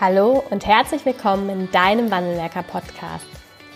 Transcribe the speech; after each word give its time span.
Hallo 0.00 0.42
und 0.50 0.66
herzlich 0.66 1.06
willkommen 1.06 1.48
in 1.48 1.70
deinem 1.70 2.10
Wandelwerker 2.10 2.64
Podcast. 2.64 3.26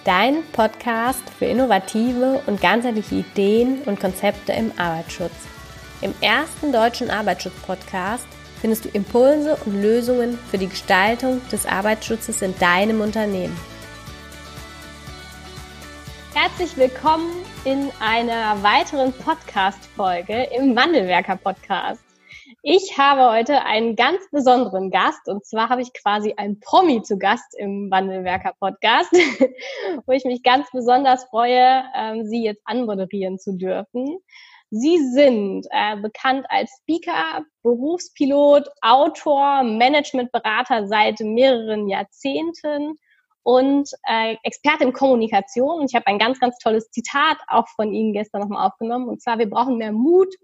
Dein 0.05 0.43
Podcast 0.51 1.23
für 1.31 1.45
innovative 1.45 2.43
und 2.47 2.61
ganzheitliche 2.61 3.15
Ideen 3.15 3.83
und 3.83 4.01
Konzepte 4.01 4.53
im 4.53 4.73
Arbeitsschutz. 4.77 5.33
Im 6.01 6.13
ersten 6.21 6.73
deutschen 6.73 7.09
Arbeitsschutz-Podcast 7.09 8.27
findest 8.61 8.85
du 8.85 8.89
Impulse 8.89 9.57
und 9.65 9.81
Lösungen 9.81 10.37
für 10.51 10.59
die 10.59 10.67
Gestaltung 10.67 11.41
des 11.53 11.67
Arbeitsschutzes 11.67 12.43
in 12.43 12.59
deinem 12.59 13.01
Unternehmen. 13.01 13.57
Herzlich 16.35 16.77
willkommen 16.77 17.31
in 17.65 17.93
einer 18.01 18.61
weiteren 18.65 19.13
Podcast-Folge 19.13 20.49
im 20.57 20.75
Wandelwerker 20.75 21.37
Podcast. 21.37 22.08
Ich 22.71 22.99
habe 22.99 23.31
heute 23.31 23.65
einen 23.65 23.97
ganz 23.97 24.29
besonderen 24.31 24.91
Gast 24.91 25.27
und 25.27 25.43
zwar 25.47 25.71
habe 25.71 25.81
ich 25.81 25.95
quasi 25.95 26.35
einen 26.37 26.61
Promi 26.61 27.01
zu 27.01 27.19
Gast 27.19 27.57
im 27.57 27.91
Wandelwerker 27.91 28.53
Podcast, 28.61 29.11
wo 30.07 30.13
ich 30.13 30.27
mich 30.27 30.43
ganz 30.43 30.71
besonders 30.71 31.25
freue, 31.31 31.83
ähm, 31.97 32.27
Sie 32.27 32.45
jetzt 32.45 32.61
anmoderieren 32.67 33.39
zu 33.39 33.57
dürfen. 33.57 34.19
Sie 34.69 34.99
sind 35.15 35.67
äh, 35.71 35.97
bekannt 35.97 36.45
als 36.51 36.71
Speaker, 36.83 37.47
Berufspilot, 37.63 38.69
Autor, 38.83 39.63
Managementberater 39.63 40.89
seit 40.89 41.21
mehreren 41.21 41.89
Jahrzehnten 41.89 42.99
und 43.45 43.89
äh, 44.07 44.37
Experte 44.43 44.85
in 44.85 44.93
Kommunikation. 44.93 45.81
Und 45.81 45.89
ich 45.89 45.95
habe 45.95 46.07
ein 46.07 46.19
ganz, 46.19 46.39
ganz 46.39 46.59
tolles 46.59 46.91
Zitat 46.91 47.39
auch 47.47 47.67
von 47.77 47.95
Ihnen 47.95 48.13
gestern 48.13 48.43
nochmal 48.43 48.67
aufgenommen. 48.67 49.09
Und 49.09 49.23
zwar, 49.23 49.39
wir 49.39 49.49
brauchen 49.49 49.79
mehr 49.79 49.93
Mut, 49.93 50.35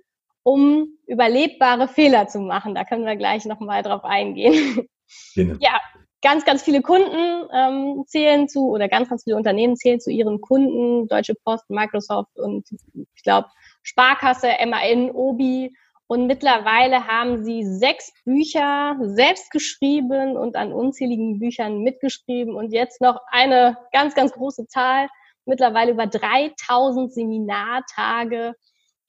um 0.45 0.87
überlebbare 1.07 1.89
Fehler 1.89 2.29
zu 2.29 2.39
machen. 2.39 2.75
Da 2.77 2.85
können 2.85 3.05
wir 3.05 3.17
gleich 3.17 3.45
nochmal 3.45 3.83
drauf 3.83 4.05
eingehen. 4.05 4.87
Genau. 5.35 5.57
Ja, 5.61 5.81
ganz, 6.23 6.45
ganz 6.45 6.63
viele 6.63 6.81
Kunden 6.81 7.49
ähm, 7.53 8.05
zählen 8.07 8.49
zu, 8.49 8.71
oder 8.71 8.89
ganz, 8.89 9.11
ganz 9.11 9.25
viele 9.25 9.37
Unternehmen 9.37 9.77
zählen 9.77 10.01
zu 10.01 10.11
ihren 10.11 10.41
Kunden, 10.41 11.07
Deutsche 11.07 11.35
Post, 11.35 11.69
Microsoft 11.69 12.39
und 12.39 12.67
ich 13.15 13.23
glaube 13.23 13.49
Sparkasse, 13.83 14.49
MAN, 14.67 15.11
Obi. 15.11 15.73
Und 16.07 16.27
mittlerweile 16.27 17.07
haben 17.07 17.45
sie 17.45 17.65
sechs 17.65 18.13
Bücher 18.25 18.97
selbst 19.03 19.51
geschrieben 19.51 20.37
und 20.37 20.57
an 20.57 20.73
unzähligen 20.73 21.39
Büchern 21.39 21.81
mitgeschrieben 21.81 22.55
und 22.55 22.73
jetzt 22.73 23.01
noch 23.01 23.21
eine 23.31 23.77
ganz, 23.93 24.15
ganz 24.15 24.33
große 24.33 24.67
Zahl, 24.67 25.09
mittlerweile 25.45 25.93
über 25.93 26.07
3000 26.07 27.13
Seminartage 27.13 28.55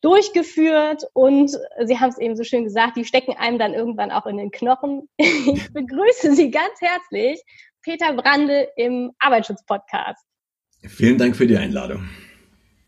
durchgeführt 0.06 1.03
und 1.14 1.50
Sie 1.84 2.00
haben 2.00 2.09
es 2.09 2.20
eben 2.20 2.36
so 2.36 2.44
schön 2.44 2.64
gesagt, 2.64 2.95
die 2.95 3.06
stecken 3.06 3.36
einem 3.38 3.58
dann 3.58 3.73
irgendwann 3.73 4.11
auch 4.11 4.28
in 4.28 4.38
den 4.38 4.52
Knochen. 4.52 5.09
Ich 5.17 5.73
begrüße 5.73 6.36
Sie 6.36 6.52
ganz 6.52 6.80
herzlich, 6.80 7.42
Peter 7.81 8.14
Brandl 8.14 8.67
im 8.76 9.14
Arbeitsschutz-Podcast. 9.17 10.23
Vielen 10.88 11.17
Dank 11.17 11.36
für 11.36 11.48
die 11.48 11.58
Einladung. 11.58 12.08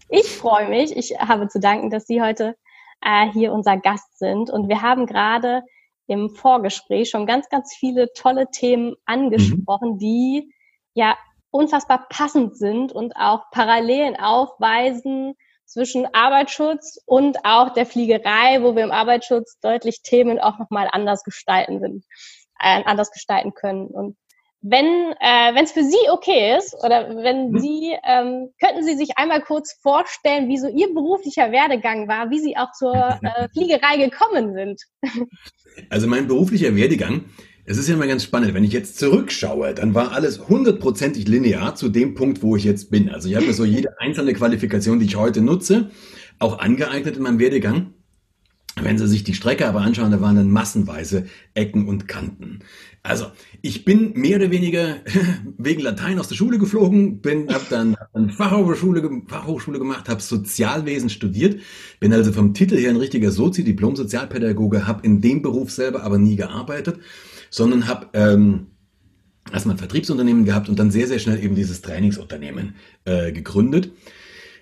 Ich 0.09 0.27
freue 0.27 0.69
mich. 0.69 0.95
Ich 0.95 1.17
habe 1.19 1.47
zu 1.47 1.59
danken, 1.59 1.89
dass 1.89 2.05
Sie 2.05 2.21
heute 2.21 2.55
äh, 3.01 3.31
hier 3.31 3.51
unser 3.51 3.77
Gast 3.77 4.19
sind. 4.19 4.51
Und 4.51 4.69
wir 4.69 4.83
haben 4.83 5.07
gerade 5.07 5.63
im 6.05 6.29
Vorgespräch 6.29 7.09
schon 7.09 7.25
ganz, 7.25 7.49
ganz 7.49 7.75
viele 7.75 8.13
tolle 8.13 8.51
Themen 8.51 8.95
angesprochen, 9.05 9.93
mhm. 9.93 9.97
die 9.97 10.53
ja 10.93 11.17
unfassbar 11.49 12.05
passend 12.09 12.57
sind 12.57 12.91
und 12.91 13.15
auch 13.15 13.49
Parallelen 13.49 14.15
aufweisen 14.15 15.35
zwischen 15.67 16.07
Arbeitsschutz 16.13 16.99
und 17.05 17.37
auch 17.43 17.73
der 17.73 17.85
Fliegerei, 17.85 18.61
wo 18.61 18.75
wir 18.75 18.83
im 18.83 18.91
Arbeitsschutz 18.91 19.59
deutlich 19.59 20.01
Themen 20.01 20.39
auch 20.39 20.57
nochmal 20.57 20.87
anders 20.91 21.23
gestalten 21.23 21.79
sind, 21.79 22.05
äh, 22.59 22.81
anders 22.85 23.11
gestalten 23.11 23.53
können. 23.53 23.87
Und 23.87 24.17
wenn 24.61 24.85
äh, 24.85 25.53
wenn 25.53 25.65
es 25.65 25.71
für 25.71 25.83
Sie 25.83 26.09
okay 26.09 26.57
ist 26.57 26.73
oder 26.83 27.15
wenn 27.17 27.51
mhm. 27.51 27.59
Sie 27.59 27.95
ähm, 28.03 28.49
könnten 28.59 28.83
Sie 28.83 28.95
sich 28.95 29.17
einmal 29.17 29.41
kurz 29.41 29.77
vorstellen, 29.81 30.47
wie 30.47 30.57
so 30.57 30.67
Ihr 30.67 30.93
beruflicher 30.93 31.51
Werdegang 31.51 32.07
war, 32.07 32.31
wie 32.31 32.39
Sie 32.39 32.57
auch 32.57 32.71
zur 32.71 32.95
äh, 33.21 33.47
Fliegerei 33.53 33.97
gekommen 33.97 34.53
sind. 34.53 34.81
Also 35.89 36.07
mein 36.07 36.27
beruflicher 36.27 36.75
Werdegang, 36.75 37.25
es 37.69 37.77
ist 37.77 37.89
ja 37.89 37.95
immer 37.95 38.07
ganz 38.07 38.23
spannend, 38.23 38.53
wenn 38.53 38.63
ich 38.63 38.71
jetzt 38.71 38.97
zurückschaue, 38.97 39.73
dann 39.73 39.93
war 39.93 40.13
alles 40.13 40.47
hundertprozentig 40.47 41.27
linear 41.27 41.75
zu 41.75 41.89
dem 41.89 42.15
Punkt, 42.15 42.41
wo 42.41 42.55
ich 42.55 42.63
jetzt 42.63 42.89
bin. 42.89 43.09
Also 43.09 43.27
ich 43.27 43.35
habe 43.35 43.51
so 43.51 43.65
jede 43.65 43.99
einzelne 43.99 44.33
Qualifikation, 44.33 44.99
die 44.99 45.05
ich 45.05 45.17
heute 45.17 45.41
nutze, 45.41 45.91
auch 46.39 46.59
angeeignet 46.59 47.17
in 47.17 47.23
meinem 47.23 47.39
Werdegang. 47.39 47.93
Wenn 48.79 48.97
Sie 48.97 49.07
sich 49.07 49.25
die 49.25 49.33
Strecke 49.33 49.67
aber 49.67 49.81
anschauen, 49.81 50.11
da 50.11 50.21
waren 50.21 50.37
dann 50.37 50.51
massenweise 50.51 51.25
Ecken 51.55 51.89
und 51.89 52.07
Kanten. 52.07 52.59
Also, 53.03 53.25
ich 53.61 53.83
bin 53.83 54.13
mehr 54.13 54.37
oder 54.37 54.51
weniger 54.51 54.97
wegen 55.57 55.81
Latein 55.81 56.19
aus 56.19 56.29
der 56.29 56.35
Schule 56.35 56.59
geflogen, 56.59 57.19
bin, 57.19 57.51
habe 57.51 57.65
dann 57.69 57.97
eine 58.13 58.29
Fachhochschule, 58.29 59.23
Fachhochschule 59.27 59.79
gemacht, 59.79 60.07
habe 60.07 60.21
Sozialwesen 60.21 61.09
studiert, 61.09 61.59
bin 61.99 62.13
also 62.13 62.31
vom 62.31 62.53
Titel 62.53 62.77
her 62.77 62.91
ein 62.91 62.97
richtiger 62.97 63.31
Sozi, 63.31 63.63
Diplom-Sozialpädagoge, 63.63 64.87
habe 64.87 65.05
in 65.05 65.19
dem 65.19 65.41
Beruf 65.41 65.71
selber 65.71 66.03
aber 66.03 66.17
nie 66.17 66.35
gearbeitet, 66.35 66.99
sondern 67.49 67.87
habe 67.87 68.07
ähm, 68.13 68.67
erstmal 69.51 69.75
ein 69.75 69.79
Vertriebsunternehmen 69.79 70.45
gehabt 70.45 70.69
und 70.69 70.77
dann 70.77 70.91
sehr, 70.91 71.07
sehr 71.07 71.19
schnell 71.19 71.43
eben 71.43 71.55
dieses 71.55 71.81
Trainingsunternehmen 71.81 72.75
äh, 73.05 73.31
gegründet. 73.31 73.91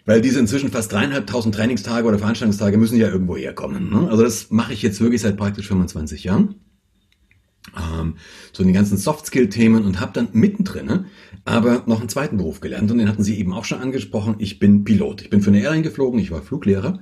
Weil 0.05 0.21
diese 0.21 0.39
inzwischen 0.39 0.69
fast 0.69 0.91
dreieinhalbtausend 0.91 1.55
Trainingstage 1.55 2.05
oder 2.05 2.19
Veranstaltungstage 2.19 2.77
müssen 2.77 2.97
ja 2.97 3.09
irgendwo 3.09 3.35
herkommen. 3.35 3.89
Ne? 3.89 4.07
Also 4.09 4.23
das 4.23 4.51
mache 4.51 4.73
ich 4.73 4.83
jetzt 4.83 5.01
wirklich 5.01 5.21
seit 5.21 5.35
praktisch 5.35 5.67
25 5.67 6.23
Jahren. 6.23 6.55
Ähm, 7.75 8.17
so 8.53 8.63
die 8.63 8.71
ganzen 8.71 8.97
Soft-Skill-Themen 8.97 9.83
und 9.83 9.99
habe 9.99 10.13
dann 10.13 10.29
mittendrin 10.33 11.05
aber 11.43 11.83
noch 11.87 11.99
einen 11.99 12.09
zweiten 12.09 12.37
Beruf 12.37 12.59
gelernt 12.59 12.91
und 12.91 12.99
den 12.99 13.09
hatten 13.09 13.23
Sie 13.23 13.37
eben 13.39 13.53
auch 13.53 13.65
schon 13.65 13.79
angesprochen. 13.79 14.35
Ich 14.37 14.59
bin 14.59 14.83
Pilot. 14.83 15.23
Ich 15.23 15.29
bin 15.29 15.41
für 15.41 15.49
eine 15.49 15.61
Airline 15.61 15.83
geflogen, 15.83 16.19
ich 16.19 16.31
war 16.31 16.41
Fluglehrer. 16.41 16.99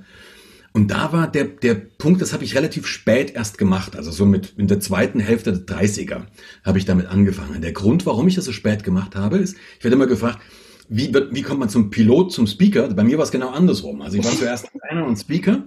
Und 0.76 0.90
da 0.90 1.12
war 1.12 1.30
der, 1.30 1.44
der 1.44 1.74
Punkt, 1.74 2.20
das 2.20 2.32
habe 2.32 2.42
ich 2.42 2.56
relativ 2.56 2.88
spät 2.88 3.32
erst 3.32 3.58
gemacht, 3.58 3.94
also 3.94 4.10
so 4.10 4.26
mit 4.26 4.54
in 4.58 4.66
der 4.66 4.80
zweiten 4.80 5.20
Hälfte 5.20 5.52
der 5.52 5.76
30er 5.76 6.22
habe 6.64 6.78
ich 6.78 6.84
damit 6.84 7.06
angefangen. 7.06 7.62
Der 7.62 7.72
Grund, 7.72 8.06
warum 8.06 8.26
ich 8.26 8.34
das 8.34 8.44
so 8.44 8.52
spät 8.52 8.82
gemacht 8.82 9.14
habe, 9.14 9.38
ist, 9.38 9.56
ich 9.78 9.84
werde 9.84 9.94
immer 9.94 10.08
gefragt, 10.08 10.40
wie, 10.88 11.14
wie 11.30 11.42
kommt 11.42 11.60
man 11.60 11.68
zum 11.68 11.90
Pilot, 11.90 12.32
zum 12.32 12.48
Speaker? 12.48 12.88
Bei 12.88 13.04
mir 13.04 13.18
war 13.18 13.24
es 13.24 13.30
genau 13.30 13.50
andersrum. 13.50 14.02
Also 14.02 14.18
ich 14.18 14.24
war 14.24 14.32
zuerst 14.36 14.66
Trainer 14.80 15.06
und 15.06 15.16
Speaker 15.16 15.62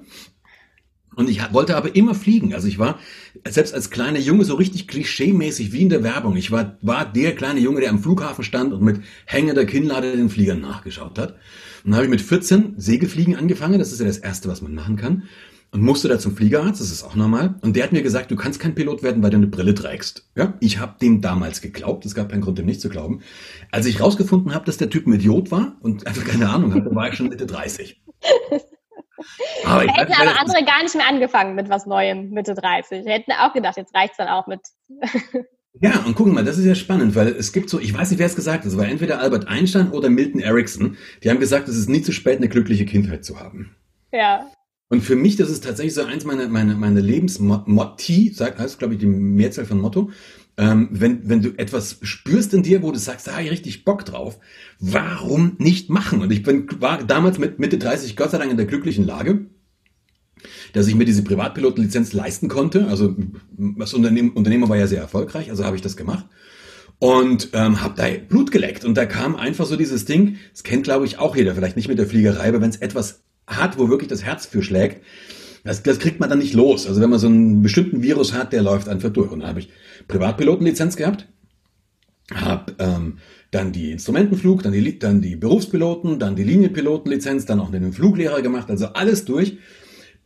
und 1.16 1.30
ich 1.30 1.42
wollte 1.54 1.78
aber 1.78 1.96
immer 1.96 2.14
fliegen. 2.14 2.54
Also 2.54 2.68
ich 2.68 2.78
war 2.78 3.00
selbst 3.48 3.74
als 3.74 3.90
kleiner 3.90 4.20
Junge 4.20 4.44
so 4.44 4.56
richtig 4.56 4.90
klischeemäßig 4.90 5.72
wie 5.72 5.84
in 5.84 5.90
der 5.90 6.04
Werbung. 6.04 6.36
Ich 6.36 6.52
war, 6.52 6.78
war 6.82 7.12
der 7.12 7.34
kleine 7.34 7.62
Junge, 7.62 7.80
der 7.80 7.92
am 7.92 8.04
Flughafen 8.04 8.44
stand 8.44 8.74
und 8.74 8.84
mit 8.84 9.02
hängender 9.26 9.66
Kinnlade 9.66 10.18
den 10.18 10.30
Fliegern 10.30 10.60
nachgeschaut 10.60 11.18
hat. 11.18 11.38
Und 11.88 11.94
dann 11.94 11.96
habe 11.96 12.06
ich 12.06 12.12
mit 12.12 12.22
14 12.22 12.74
Segelfliegen 12.76 13.38
angefangen. 13.38 13.80
Das 13.80 13.94
ist 13.94 14.02
ja 14.02 14.06
das 14.06 14.18
Erste, 14.18 14.50
was 14.50 14.62
man 14.62 14.76
machen 14.76 14.98
kann 14.98 15.24
und 15.72 15.82
musste 15.82 16.10
da 16.10 16.20
zum 16.20 16.36
Fliegerarzt, 16.36 16.82
das 16.82 16.92
ist 16.92 17.02
auch 17.02 17.16
normal. 17.16 17.56
Und 17.62 17.78
der 17.78 17.86
hat 17.86 17.94
mir 17.94 18.02
gesagt, 18.02 18.30
du 18.30 18.36
kannst 18.36 18.60
kein 18.60 18.76
Pilot 18.76 19.04
werden, 19.04 19.24
weil 19.24 19.30
du 19.30 19.38
eine 19.38 19.48
Brille 19.48 19.74
trägst. 19.74 20.30
Ja, 20.36 20.54
ich 20.60 20.80
habe 20.80 20.98
dem 21.02 21.22
damals 21.22 21.62
geglaubt, 21.62 22.06
es 22.06 22.14
gab 22.14 22.28
keinen 22.28 22.42
Grund, 22.42 22.58
dem 22.58 22.66
nicht 22.66 22.82
zu 22.82 22.90
glauben. 22.90 23.22
Als 23.72 23.86
ich 23.86 24.02
rausgefunden 24.02 24.54
habe, 24.54 24.66
dass 24.66 24.76
der 24.76 24.90
Typ 24.90 25.08
ein 25.08 25.14
Idiot 25.14 25.50
war 25.50 25.78
und 25.80 26.06
einfach 26.06 26.26
keine 26.26 26.50
Ahnung 26.50 26.74
hatte, 26.74 26.94
war 26.94 27.08
ich 27.08 27.16
schon 27.16 27.30
Mitte 27.30 27.46
30. 27.46 28.02
Aber 29.66 29.86
da 29.86 29.94
hätten 29.94 30.14
aber 30.14 30.40
andere 30.40 30.64
gar 30.66 30.84
nicht 30.84 30.96
mehr 30.96 31.08
angefangen 31.08 31.56
mit 31.56 31.70
was 31.70 31.86
Neuem, 31.86 32.30
Mitte 32.32 32.54
30. 32.54 33.06
Wir 33.06 33.14
hätten 33.14 33.32
auch 33.32 33.54
gedacht, 33.54 33.78
jetzt 33.78 33.96
reicht's 33.96 34.18
dann 34.18 34.28
auch 34.28 34.46
mit. 34.46 34.60
Ja, 35.82 36.04
und 36.06 36.16
gucken 36.16 36.34
mal, 36.34 36.44
das 36.44 36.58
ist 36.58 36.66
ja 36.66 36.76
spannend, 36.76 37.16
weil 37.16 37.28
es 37.28 37.52
gibt 37.52 37.70
so, 37.70 37.80
ich 37.80 37.94
weiß 37.94 38.10
nicht, 38.10 38.20
wer 38.20 38.26
es 38.26 38.36
gesagt 38.36 38.64
hat, 38.64 38.72
es 38.72 38.78
war 38.78 38.88
entweder 38.88 39.20
Albert 39.20 39.48
Einstein 39.48 39.92
oder 39.92 40.10
Milton 40.10 40.42
Erickson, 40.42 40.98
die 41.24 41.30
haben 41.30 41.40
gesagt, 41.40 41.68
es 41.68 41.78
ist 41.78 41.90
nie 41.90 42.02
zu 42.02 42.12
spät, 42.12 42.38
eine 42.38 42.50
glückliche 42.50 42.86
Kindheit 42.86 43.26
zu 43.26 43.40
haben. 43.40 43.76
Ja. 44.12 44.48
Und 44.90 45.02
für 45.02 45.16
mich, 45.16 45.36
das 45.36 45.50
ist 45.50 45.64
tatsächlich 45.64 45.94
so 45.94 46.04
eins 46.04 46.24
meiner, 46.24 46.48
meiner, 46.48 46.76
meiner 46.76 47.02
Lebensmotti, 47.02 48.32
sagt, 48.34 48.60
heißt, 48.60 48.80
glaube 48.80 48.94
ich, 48.94 49.00
die 49.00 49.06
Mehrzahl 49.06 49.66
von 49.66 49.80
Motto. 49.80 50.12
Ähm, 50.60 50.90
wenn, 50.92 51.30
wenn 51.30 51.42
du 51.42 51.50
etwas 51.58 52.00
spürst 52.02 52.54
in 52.54 52.64
dir, 52.64 52.82
wo 52.82 52.92
du 52.92 52.98
sagst, 52.98 53.28
da 53.28 53.34
habe 53.34 53.44
ich 53.44 53.52
richtig 53.52 53.84
Bock 53.84 54.06
drauf, 54.06 54.40
warum 54.80 55.56
nicht 55.60 55.90
machen? 55.90 56.22
Und 56.22 56.32
ich 56.32 56.42
bin, 56.42 56.68
war 56.82 57.04
damals 57.04 57.38
mit 57.38 57.60
Mitte 57.60 57.78
30 57.78 58.16
Gott 58.16 58.32
sei 58.32 58.40
Dank 58.40 58.50
in 58.50 58.58
der 58.58 58.66
glücklichen 58.66 59.06
Lage, 59.06 59.46
dass 60.74 60.88
ich 60.88 60.96
mir 60.96 61.06
diese 61.06 61.24
Privatpilotenlizenz 61.24 62.14
leisten 62.14 62.48
konnte. 62.48 62.88
Also 62.88 63.16
das 63.58 63.94
Unternehmen, 63.94 64.32
Unternehmer 64.32 64.70
war 64.70 64.78
ja 64.78 64.88
sehr 64.88 65.02
erfolgreich, 65.02 65.50
also 65.50 65.66
habe 65.66 65.76
ich 65.76 65.82
das 65.82 65.98
gemacht 65.98 66.26
und 67.00 67.50
ähm, 67.54 67.82
habe 67.82 67.94
da 67.96 68.08
Blut 68.28 68.52
geleckt. 68.52 68.86
Und 68.86 68.96
da 68.96 69.06
kam 69.06 69.36
einfach 69.36 69.66
so 69.66 69.76
dieses 69.76 70.06
Ding, 70.06 70.38
das 70.52 70.64
kennt 70.64 70.84
glaube 70.84 71.06
ich 71.06 71.20
auch 71.20 71.36
jeder, 71.36 71.56
vielleicht 71.56 71.76
nicht 71.76 71.88
mit 71.88 72.00
der 72.00 72.08
Fliegerei, 72.08 72.50
aber 72.50 72.62
wenn 72.62 72.70
es 72.70 72.78
etwas 72.78 73.24
hat, 73.46 73.78
wo 73.78 73.90
wirklich 73.90 74.10
das 74.10 74.24
Herz 74.24 74.46
für 74.46 74.64
schlägt, 74.64 75.04
das, 75.64 75.84
das 75.84 76.00
kriegt 76.00 76.20
man 76.20 76.30
dann 76.30 76.40
nicht 76.40 76.54
los. 76.54 76.88
Also 76.88 77.02
wenn 77.02 77.10
man 77.10 77.20
so 77.20 77.28
einen 77.28 77.62
bestimmten 77.62 78.02
Virus 78.02 78.34
hat, 78.34 78.54
der 78.54 78.62
läuft 78.62 78.88
einfach 78.88 79.10
durch. 79.10 79.32
Und 79.32 79.42
dann 79.42 79.50
habe 79.50 79.60
ich 79.60 79.70
Privatpilotenlizenz 80.08 80.96
gehabt, 80.96 81.28
habe 82.34 82.76
ähm, 82.80 83.18
dann 83.52 83.72
die 83.72 83.92
Instrumentenflug, 83.92 84.64
dann 84.64 84.74
die, 84.74 85.00
dann 85.00 85.22
die 85.22 85.36
Berufspiloten, 85.36 86.20
dann 86.20 86.36
die 86.36 86.44
Linienpilotenlizenz, 86.44 87.46
dann 87.46 87.60
auch 87.60 87.72
den 87.72 87.94
Fluglehrer 87.94 88.42
gemacht, 88.42 88.70
also 88.70 88.88
alles 88.88 89.26
durch, 89.26 89.58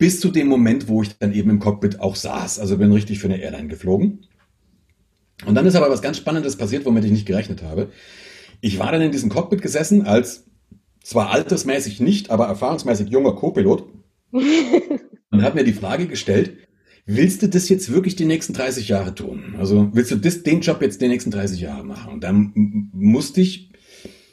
bis 0.02 0.18
zu 0.18 0.32
dem 0.32 0.48
Moment, 0.48 0.88
wo 0.88 1.04
ich 1.04 1.16
dann 1.16 1.32
eben 1.32 1.48
im 1.48 1.60
Cockpit 1.60 2.00
auch 2.00 2.16
saß. 2.16 2.58
Also 2.58 2.76
bin 2.76 2.90
richtig 2.90 3.20
für 3.20 3.28
eine 3.28 3.40
Airline 3.40 3.68
geflogen. 3.68 4.26
Und 5.46 5.54
dann 5.54 5.64
ist 5.64 5.76
aber 5.76 5.90
was 5.90 6.02
ganz 6.02 6.16
Spannendes 6.16 6.56
passiert, 6.56 6.84
womit 6.84 7.04
ich 7.04 7.12
nicht 7.12 7.24
gerechnet 7.24 7.62
habe. 7.62 7.88
Ich 8.60 8.80
war 8.80 8.90
dann 8.90 9.00
in 9.00 9.12
diesem 9.12 9.30
Cockpit 9.30 9.62
gesessen 9.62 10.04
als 10.04 10.46
zwar 11.04 11.30
altersmäßig 11.30 12.00
nicht, 12.00 12.30
aber 12.30 12.48
erfahrungsmäßig 12.48 13.10
junger 13.10 13.36
Co-Pilot 13.36 13.84
und 14.32 15.42
habe 15.44 15.54
mir 15.54 15.64
die 15.64 15.72
Frage 15.72 16.08
gestellt, 16.08 16.56
willst 17.06 17.42
du 17.42 17.48
das 17.48 17.68
jetzt 17.68 17.92
wirklich 17.92 18.16
die 18.16 18.24
nächsten 18.24 18.54
30 18.54 18.88
Jahre 18.88 19.14
tun? 19.14 19.54
Also 19.56 19.88
willst 19.92 20.10
du 20.10 20.16
das, 20.16 20.42
den 20.42 20.62
Job 20.62 20.82
jetzt 20.82 21.00
die 21.00 21.06
nächsten 21.06 21.30
30 21.30 21.60
Jahre 21.60 21.84
machen? 21.84 22.12
Und 22.12 22.24
dann 22.24 22.90
musste 22.92 23.40
ich 23.40 23.70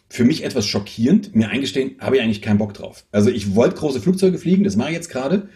für 0.09 0.25
mich 0.25 0.43
etwas 0.43 0.65
schockierend 0.65 1.35
mir 1.35 1.49
eingestehen, 1.49 1.95
habe 1.99 2.17
ich 2.17 2.21
eigentlich 2.21 2.41
keinen 2.41 2.57
Bock 2.57 2.73
drauf. 2.73 3.05
Also 3.11 3.29
ich 3.29 3.55
wollte 3.55 3.75
große 3.75 4.01
Flugzeuge 4.01 4.39
fliegen, 4.39 4.63
das 4.63 4.75
mache 4.75 4.89
ich 4.89 4.95
jetzt 4.95 5.09
gerade. 5.09 5.49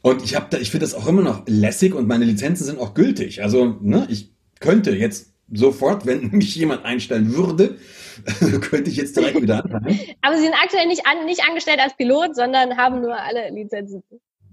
Und 0.00 0.22
ich 0.22 0.34
habe 0.34 0.46
da, 0.50 0.58
ich 0.58 0.70
finde 0.70 0.84
das 0.84 0.94
auch 0.94 1.06
immer 1.06 1.22
noch 1.22 1.44
lässig 1.46 1.94
und 1.94 2.08
meine 2.08 2.24
Lizenzen 2.24 2.64
sind 2.64 2.78
auch 2.78 2.94
gültig. 2.94 3.42
Also 3.42 3.78
ne, 3.80 4.06
ich 4.10 4.32
könnte 4.60 4.94
jetzt 4.94 5.32
sofort, 5.52 6.06
wenn 6.06 6.30
mich 6.32 6.54
jemand 6.56 6.84
einstellen 6.84 7.34
würde, 7.34 7.78
könnte 8.60 8.90
ich 8.90 8.96
jetzt 8.96 9.16
direkt 9.16 9.40
wieder 9.40 9.62
anfangen. 9.64 9.98
Aber 10.22 10.36
Sie 10.36 10.42
sind 10.42 10.54
aktuell 10.54 10.86
nicht, 10.86 11.06
an, 11.06 11.26
nicht 11.26 11.42
angestellt 11.46 11.80
als 11.80 11.96
Pilot, 11.96 12.34
sondern 12.34 12.76
haben 12.76 13.00
nur 13.00 13.16
alle 13.18 13.50
Lizenzen. 13.50 14.02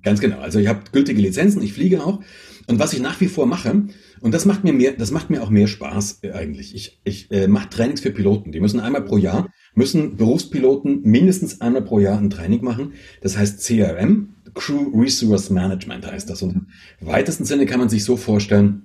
Ganz 0.04 0.20
genau. 0.20 0.40
Also 0.40 0.60
ich 0.60 0.68
habe 0.68 0.82
gültige 0.92 1.22
Lizenzen, 1.22 1.62
ich 1.62 1.74
fliege 1.74 2.04
auch. 2.04 2.22
Und 2.68 2.80
was 2.80 2.94
ich 2.94 3.00
nach 3.00 3.20
wie 3.22 3.28
vor 3.28 3.46
mache, 3.46 3.84
und 4.22 4.34
das 4.34 4.46
macht 4.46 4.64
mir 4.64 4.72
mehr, 4.72 4.94
das 4.94 5.12
macht 5.12 5.30
mir 5.30 5.42
auch 5.42 5.50
mehr 5.50 5.68
Spaß 5.68 6.20
äh, 6.22 6.32
eigentlich. 6.32 6.76
Ich, 6.76 7.00
ich 7.04 7.32
äh, 7.32 7.48
mache 7.48 7.70
Trainings 7.70 8.02
für 8.02 8.12
Piloten. 8.12 8.52
Die 8.52 8.60
müssen 8.60 8.80
einmal 8.80 9.02
pro 9.02 9.18
Jahr, 9.18 9.50
müssen 9.74 10.16
Berufspiloten 10.16 11.02
mindestens 11.04 11.60
einmal 11.60 11.82
pro 11.82 12.00
Jahr 12.00 12.20
ein 12.20 12.30
Training 12.30 12.64
machen. 12.64 12.94
Das 13.22 13.38
heißt 13.38 13.66
CRM, 13.66 14.36
Crew 14.54 14.92
Resource 14.96 15.50
Management 15.50 16.06
heißt 16.06 16.30
das. 16.30 16.44
Und 16.44 16.68
im 17.00 17.08
weitesten 17.08 17.46
Sinne 17.46 17.66
kann 17.66 17.80
man 17.80 17.90
sich 17.90 18.04
so 18.04 18.16
vorstellen, 18.16 18.84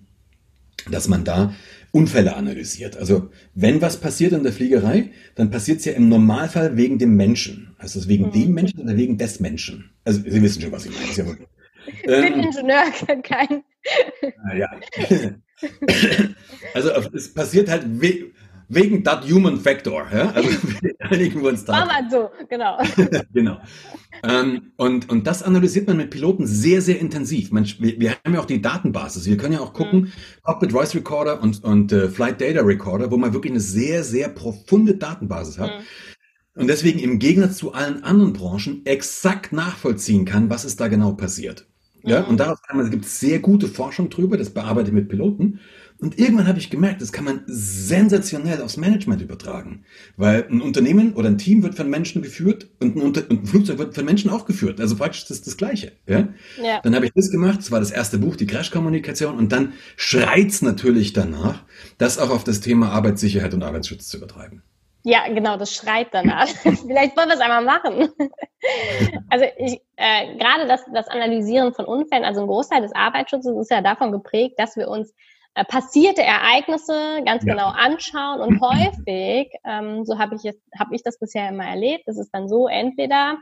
dass 0.90 1.08
man 1.08 1.24
da 1.24 1.54
Unfälle 1.92 2.36
analysiert. 2.36 2.96
Also 2.96 3.30
wenn 3.54 3.80
was 3.82 3.98
passiert 3.98 4.32
in 4.32 4.42
der 4.42 4.52
Fliegerei, 4.52 5.10
dann 5.34 5.50
passiert 5.50 5.80
es 5.80 5.84
ja 5.84 5.92
im 5.92 6.08
Normalfall 6.08 6.76
wegen 6.76 6.98
dem 6.98 7.14
Menschen. 7.16 7.74
Also 7.78 8.08
wegen 8.08 8.26
mhm. 8.26 8.32
dem 8.32 8.52
Menschen 8.54 8.80
oder 8.80 8.96
wegen 8.96 9.18
des 9.18 9.40
Menschen. 9.40 9.90
Also 10.04 10.20
Sie 10.20 10.42
wissen 10.42 10.62
schon, 10.62 10.72
was 10.72 10.86
ich 10.86 10.92
meine. 10.92 11.38
Ich 11.86 12.02
bin 12.02 12.24
ähm, 12.24 12.40
Ingenieur, 12.40 12.84
kein. 13.22 13.64
Ja. 14.56 14.68
also 16.74 16.90
es 17.12 17.32
passiert 17.32 17.68
halt 17.68 17.84
wegen 18.68 19.04
that 19.04 19.28
human 19.30 19.58
factor. 19.60 20.06
Ja? 20.12 20.30
Also 20.30 20.48
einigen 21.00 21.42
wir 21.42 21.50
uns 21.50 21.64
da. 21.64 21.74
Aber 21.74 22.10
so, 22.10 22.30
genau. 22.48 22.78
genau. 23.32 23.58
Ähm, 24.22 24.72
und, 24.76 25.08
und 25.08 25.26
das 25.26 25.42
analysiert 25.42 25.86
man 25.86 25.96
mit 25.98 26.10
Piloten 26.10 26.46
sehr, 26.46 26.82
sehr 26.82 26.98
intensiv. 26.98 27.52
Man, 27.52 27.66
wir, 27.78 28.00
wir, 28.00 28.10
haben 28.12 28.34
ja 28.34 28.40
auch 28.40 28.46
die 28.46 28.62
Datenbasis. 28.62 29.26
Wir 29.26 29.36
können 29.36 29.54
ja 29.54 29.60
auch 29.60 29.72
gucken, 29.72 30.00
mhm. 30.00 30.12
Cockpit 30.42 30.72
Voice 30.72 30.94
Recorder 30.94 31.42
und, 31.42 31.62
und 31.62 31.92
äh, 31.92 32.08
Flight 32.08 32.40
Data 32.40 32.62
Recorder, 32.62 33.10
wo 33.10 33.16
man 33.16 33.32
wirklich 33.32 33.52
eine 33.52 33.60
sehr, 33.60 34.02
sehr 34.04 34.28
profunde 34.28 34.96
Datenbasis 34.96 35.58
hat. 35.58 35.70
Mhm. 35.70 35.84
Und 36.60 36.68
deswegen 36.68 36.98
im 36.98 37.18
Gegensatz 37.18 37.58
zu 37.58 37.74
allen 37.74 38.02
anderen 38.02 38.32
Branchen 38.32 38.84
exakt 38.86 39.52
nachvollziehen 39.52 40.24
kann, 40.24 40.48
was 40.48 40.64
ist 40.64 40.80
da 40.80 40.88
genau 40.88 41.12
passiert. 41.12 41.66
Ja, 42.06 42.22
mhm. 42.22 42.28
und 42.28 42.40
darauf 42.40 42.62
kann 42.62 42.76
man, 42.76 42.86
es 42.86 42.92
gibt 42.92 43.04
sehr 43.04 43.40
gute 43.40 43.66
Forschung 43.66 44.08
drüber, 44.08 44.36
das 44.36 44.50
bearbeite 44.50 44.88
ich 44.88 44.94
mit 44.94 45.08
Piloten. 45.08 45.60
Und 45.98 46.18
irgendwann 46.18 46.46
habe 46.46 46.58
ich 46.58 46.68
gemerkt, 46.68 47.00
das 47.00 47.10
kann 47.10 47.24
man 47.24 47.40
sensationell 47.46 48.60
aufs 48.60 48.76
Management 48.76 49.22
übertragen. 49.22 49.84
Weil 50.16 50.46
ein 50.50 50.60
Unternehmen 50.60 51.14
oder 51.14 51.28
ein 51.28 51.38
Team 51.38 51.62
wird 51.62 51.74
von 51.74 51.88
Menschen 51.88 52.20
geführt 52.20 52.68
und 52.80 52.96
ein, 52.96 53.02
Unter 53.02 53.22
und 53.30 53.44
ein 53.44 53.46
Flugzeug 53.46 53.78
wird 53.78 53.94
von 53.94 54.04
Menschen 54.04 54.30
auch 54.30 54.44
geführt. 54.44 54.78
Also 54.78 54.96
praktisch 54.96 55.22
ist 55.22 55.30
das 55.30 55.42
das 55.42 55.56
Gleiche. 55.56 55.92
Ja? 56.06 56.28
ja. 56.62 56.80
Dann 56.82 56.94
habe 56.94 57.06
ich 57.06 57.12
das 57.14 57.30
gemacht, 57.30 57.60
das 57.60 57.70
war 57.70 57.80
das 57.80 57.90
erste 57.90 58.18
Buch, 58.18 58.36
die 58.36 58.46
Crash-Kommunikation. 58.46 59.38
Und 59.38 59.52
dann 59.52 59.72
schreit's 59.96 60.60
natürlich 60.60 61.14
danach, 61.14 61.64
das 61.96 62.18
auch 62.18 62.30
auf 62.30 62.44
das 62.44 62.60
Thema 62.60 62.90
Arbeitssicherheit 62.90 63.54
und 63.54 63.62
Arbeitsschutz 63.62 64.08
zu 64.08 64.18
übertragen. 64.18 64.62
Ja, 65.06 65.28
genau, 65.28 65.56
das 65.56 65.72
schreit 65.72 66.08
danach. 66.10 66.48
Vielleicht 66.58 67.16
wollen 67.16 67.28
wir 67.28 67.36
es 67.36 67.40
einmal 67.40 67.62
machen. 67.62 68.08
also 69.30 69.44
ich, 69.56 69.80
äh, 69.94 70.36
gerade 70.36 70.66
das, 70.66 70.84
das 70.92 71.06
Analysieren 71.06 71.72
von 71.72 71.84
Unfällen, 71.84 72.24
also 72.24 72.40
ein 72.40 72.48
Großteil 72.48 72.82
des 72.82 72.92
Arbeitsschutzes 72.92 73.56
ist 73.56 73.70
ja 73.70 73.82
davon 73.82 74.10
geprägt, 74.10 74.58
dass 74.58 74.74
wir 74.74 74.88
uns 74.88 75.14
äh, 75.54 75.64
passierte 75.64 76.24
Ereignisse 76.24 77.22
ganz 77.24 77.44
ja. 77.44 77.52
genau 77.52 77.68
anschauen 77.68 78.40
und 78.40 78.60
häufig, 78.60 79.52
ähm, 79.64 80.04
so 80.04 80.18
habe 80.18 80.34
ich, 80.34 80.42
jetzt, 80.42 80.60
hab 80.76 80.88
ich 80.90 81.04
das 81.04 81.20
bisher 81.20 81.50
immer 81.50 81.66
erlebt, 81.66 82.08
ist 82.08 82.18
es 82.18 82.28
dann 82.32 82.48
so, 82.48 82.66
entweder 82.66 83.36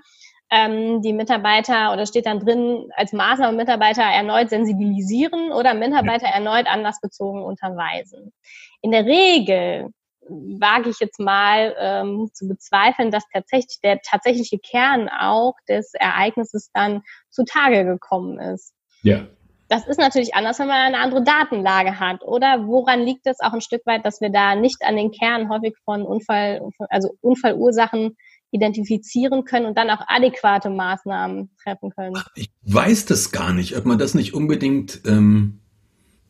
ähm, 0.51 1.01
die 1.01 1.15
Mitarbeiter 1.15 1.95
oder 1.95 2.05
steht 2.05 2.27
dann 2.27 2.41
drin, 2.41 2.91
als 2.95 3.15
Maßnahme 3.15 3.57
Mitarbeiter 3.57 4.03
erneut 4.03 4.51
sensibilisieren 4.51 5.51
oder 5.51 5.73
Mitarbeiter 5.73 6.27
erneut 6.27 6.67
anlassbezogen 6.67 7.43
unterweisen. 7.43 8.35
In 8.83 8.91
der 8.91 9.07
Regel 9.07 9.89
wage 10.29 10.91
ich 10.91 11.01
jetzt 11.01 11.21
mal 11.21 11.75
ähm, 11.79 12.31
zu 12.33 12.49
bezweifeln, 12.49 13.11
dass 13.11 13.25
tatsächlich 13.33 13.79
der 13.83 14.01
tatsächliche 14.01 14.59
Kern 14.59 15.09
auch 15.09 15.55
des 15.69 15.95
Ereignisses 15.95 16.71
dann 16.73 17.03
zutage 17.31 17.85
gekommen 17.85 18.39
ist. 18.39 18.75
Ja. 19.03 19.27
Das 19.69 19.87
ist 19.87 19.99
natürlich 19.99 20.35
anders, 20.35 20.59
wenn 20.59 20.69
man 20.69 20.77
eine 20.77 20.99
andere 20.99 21.25
Datenlage 21.25 21.99
hat. 21.99 22.23
Oder 22.23 22.67
woran 22.67 23.03
liegt 23.03 23.27
es 23.27 23.41
auch 23.41 23.53
ein 23.53 23.61
Stück 23.61 23.83
weit, 23.87 24.05
dass 24.05 24.21
wir 24.21 24.31
da 24.31 24.55
nicht 24.55 24.83
an 24.85 24.97
den 24.97 25.11
Kern 25.11 25.49
häufig 25.49 25.75
von 25.85 26.03
Unfall, 26.03 26.61
also 26.91 27.17
Unfallursachen 27.23 28.17
identifizieren 28.51 29.45
können 29.45 29.67
und 29.67 29.77
dann 29.77 29.91
auch 29.91 30.03
adäquate 30.07 30.71
Maßnahmen 30.71 31.51
treffen 31.63 31.91
können? 31.91 32.15
Ich 32.37 32.51
weiß 32.63 33.07
das 33.07 33.33
gar 33.33 33.53
nicht, 33.53 33.77
ob 33.77 33.85
man 33.85 33.99
das 33.99 34.15
nicht 34.15 34.35
unbedingt, 34.35 35.01
ähm, 35.07 35.61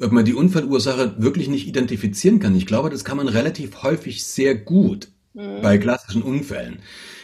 ob 0.00 0.12
man 0.12 0.24
die 0.24 0.34
Unfallursache 0.34 1.16
wirklich 1.18 1.48
nicht 1.48 1.66
identifizieren 1.66 2.40
kann. 2.40 2.56
Ich 2.56 2.66
glaube, 2.66 2.90
das 2.90 3.04
kann 3.04 3.16
man 3.16 3.28
relativ 3.28 3.82
häufig 3.82 4.24
sehr 4.24 4.54
gut 4.54 5.08
mhm. 5.34 5.62
bei 5.62 5.78
klassischen 5.78 6.22
Unfällen. 6.22 6.78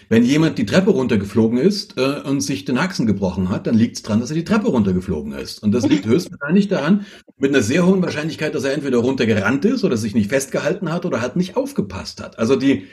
Wenn 0.08 0.24
jemand 0.24 0.58
die 0.58 0.66
Treppe 0.66 0.90
runtergeflogen 0.90 1.56
ist 1.58 1.96
äh, 1.96 2.20
und 2.24 2.40
sich 2.40 2.64
den 2.64 2.80
Haxen 2.80 3.06
gebrochen 3.06 3.48
hat, 3.48 3.68
dann 3.68 3.76
liegt 3.76 3.94
es 3.94 4.02
daran, 4.02 4.18
dass 4.18 4.30
er 4.30 4.34
die 4.34 4.44
Treppe 4.44 4.66
runtergeflogen 4.66 5.32
ist. 5.32 5.62
Und 5.62 5.70
das 5.70 5.86
liegt 5.88 6.04
höchstwahrscheinlich 6.06 6.66
daran, 6.66 7.06
mit 7.38 7.50
einer 7.50 7.62
sehr 7.62 7.86
hohen 7.86 8.02
Wahrscheinlichkeit, 8.02 8.56
dass 8.56 8.64
er 8.64 8.72
entweder 8.72 8.98
runtergerannt 8.98 9.64
ist 9.64 9.84
oder 9.84 9.96
sich 9.96 10.16
nicht 10.16 10.28
festgehalten 10.28 10.92
hat 10.92 11.06
oder 11.06 11.20
halt 11.20 11.36
nicht 11.36 11.56
aufgepasst 11.56 12.20
hat. 12.20 12.40
Also 12.40 12.56
die, 12.56 12.88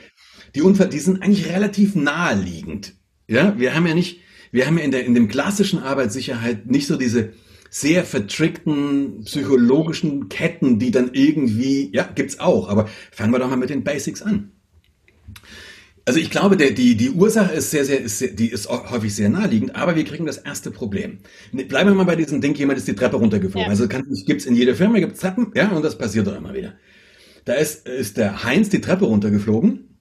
die 0.54 0.62
Unfälle, 0.62 0.90
die 0.90 1.00
sind 1.00 1.20
eigentlich 1.20 1.48
relativ 1.48 1.96
naheliegend. 1.96 2.94
Ja, 3.26 3.58
wir 3.58 3.74
haben 3.74 3.86
ja 3.88 3.94
nicht, 3.94 4.20
wir 4.52 4.66
haben 4.66 4.78
ja 4.78 4.84
in 4.84 4.92
der, 4.92 5.04
in 5.04 5.14
dem 5.14 5.26
klassischen 5.26 5.80
Arbeitssicherheit 5.80 6.66
nicht 6.66 6.86
so 6.86 6.96
diese, 6.96 7.32
sehr 7.70 8.04
vertrickten 8.04 9.24
psychologischen 9.24 10.28
Ketten, 10.28 10.78
die 10.78 10.90
dann 10.90 11.10
irgendwie, 11.12 11.90
ja, 11.92 12.08
gibt's 12.14 12.40
auch, 12.40 12.68
aber 12.68 12.88
fangen 13.12 13.32
wir 13.32 13.38
doch 13.38 13.50
mal 13.50 13.56
mit 13.56 13.70
den 13.70 13.84
Basics 13.84 14.22
an. 14.22 14.52
Also 16.08 16.20
ich 16.20 16.30
glaube, 16.30 16.56
der, 16.56 16.70
die, 16.70 16.96
die 16.96 17.10
Ursache 17.10 17.52
ist 17.52 17.70
sehr, 17.70 17.84
sehr, 17.84 18.00
ist 18.00 18.18
sehr, 18.18 18.30
die 18.30 18.48
ist 18.48 18.70
häufig 18.70 19.14
sehr 19.14 19.28
naheliegend, 19.28 19.76
aber 19.76 19.94
wir 19.94 20.04
kriegen 20.04 20.24
das 20.24 20.38
erste 20.38 20.70
Problem. 20.70 21.18
Ne, 21.52 21.64
bleiben 21.64 21.90
wir 21.90 21.94
mal 21.94 22.04
bei 22.04 22.16
diesem 22.16 22.40
Ding, 22.40 22.54
jemand 22.54 22.78
ist 22.78 22.88
die 22.88 22.94
Treppe 22.94 23.16
runtergeflogen. 23.16 23.66
Ja. 23.66 23.68
Also 23.68 23.86
gibt 23.88 24.40
es 24.40 24.46
in 24.46 24.54
jeder 24.54 24.74
Firma, 24.74 24.98
gibt 25.00 25.20
Treppen, 25.20 25.52
ja, 25.54 25.68
und 25.68 25.84
das 25.84 25.98
passiert 25.98 26.26
doch 26.26 26.34
immer 26.34 26.54
wieder. 26.54 26.74
Da 27.44 27.54
ist, 27.54 27.86
ist 27.86 28.16
der 28.16 28.42
Heinz 28.42 28.70
die 28.70 28.80
Treppe 28.80 29.04
runtergeflogen. 29.04 29.98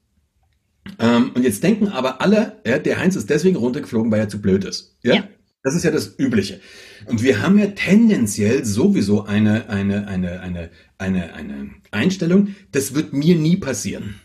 Ähm, 1.00 1.32
und 1.36 1.44
jetzt 1.44 1.62
denken 1.64 1.90
aber 1.90 2.22
alle, 2.22 2.62
ja, 2.66 2.80
der 2.80 3.00
Heinz 3.00 3.18
ist 3.18 3.30
deswegen 3.30 3.58
runtergeflogen, 3.58 4.10
weil 4.10 4.22
er 4.22 4.30
zu 4.30 4.42
blöd 4.42 4.64
ist. 4.64 4.98
Ja? 5.04 5.16
ja. 5.16 5.28
Das 5.64 5.76
ist 5.76 5.84
ja 5.84 5.92
das 5.92 6.18
Übliche. 6.18 6.62
Und 7.08 7.24
wir 7.24 7.42
haben 7.42 7.58
ja 7.58 7.68
tendenziell 7.68 8.64
sowieso 8.64 9.26
eine, 9.26 9.70
eine, 9.70 10.08
eine, 10.08 10.40
eine, 10.40 10.70
eine, 10.98 11.34
eine 11.34 11.70
Einstellung, 11.92 12.56
das 12.72 12.94
wird 12.94 13.14
mir 13.14 13.36
nie 13.36 13.58
passieren. 13.58 14.22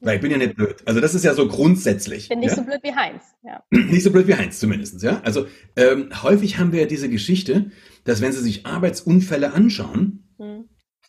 Weil 0.00 0.16
ich 0.16 0.22
bin 0.22 0.30
ja 0.30 0.38
nicht 0.38 0.56
blöd. 0.56 0.76
Also 0.86 1.00
das 1.00 1.14
ist 1.14 1.24
ja 1.24 1.34
so 1.34 1.46
grundsätzlich. 1.46 2.28
Bin 2.28 2.40
nicht 2.40 2.50
ja? 2.50 2.56
so 2.56 2.62
blöd 2.62 2.80
wie 2.82 2.94
Heinz. 2.94 3.22
Ja. 3.44 3.62
Nicht 3.70 4.02
so 4.02 4.10
blöd 4.10 4.26
wie 4.26 4.34
Heinz 4.34 4.58
zumindest. 4.58 5.02
Ja? 5.02 5.20
Also 5.20 5.46
ähm, 5.76 6.08
häufig 6.22 6.58
haben 6.58 6.72
wir 6.72 6.80
ja 6.80 6.86
diese 6.86 7.10
Geschichte, 7.10 7.70
dass 8.04 8.22
wenn 8.22 8.32
Sie 8.32 8.40
sich 8.40 8.64
Arbeitsunfälle 8.64 9.52
anschauen, 9.52 10.24
hm. 10.38 10.64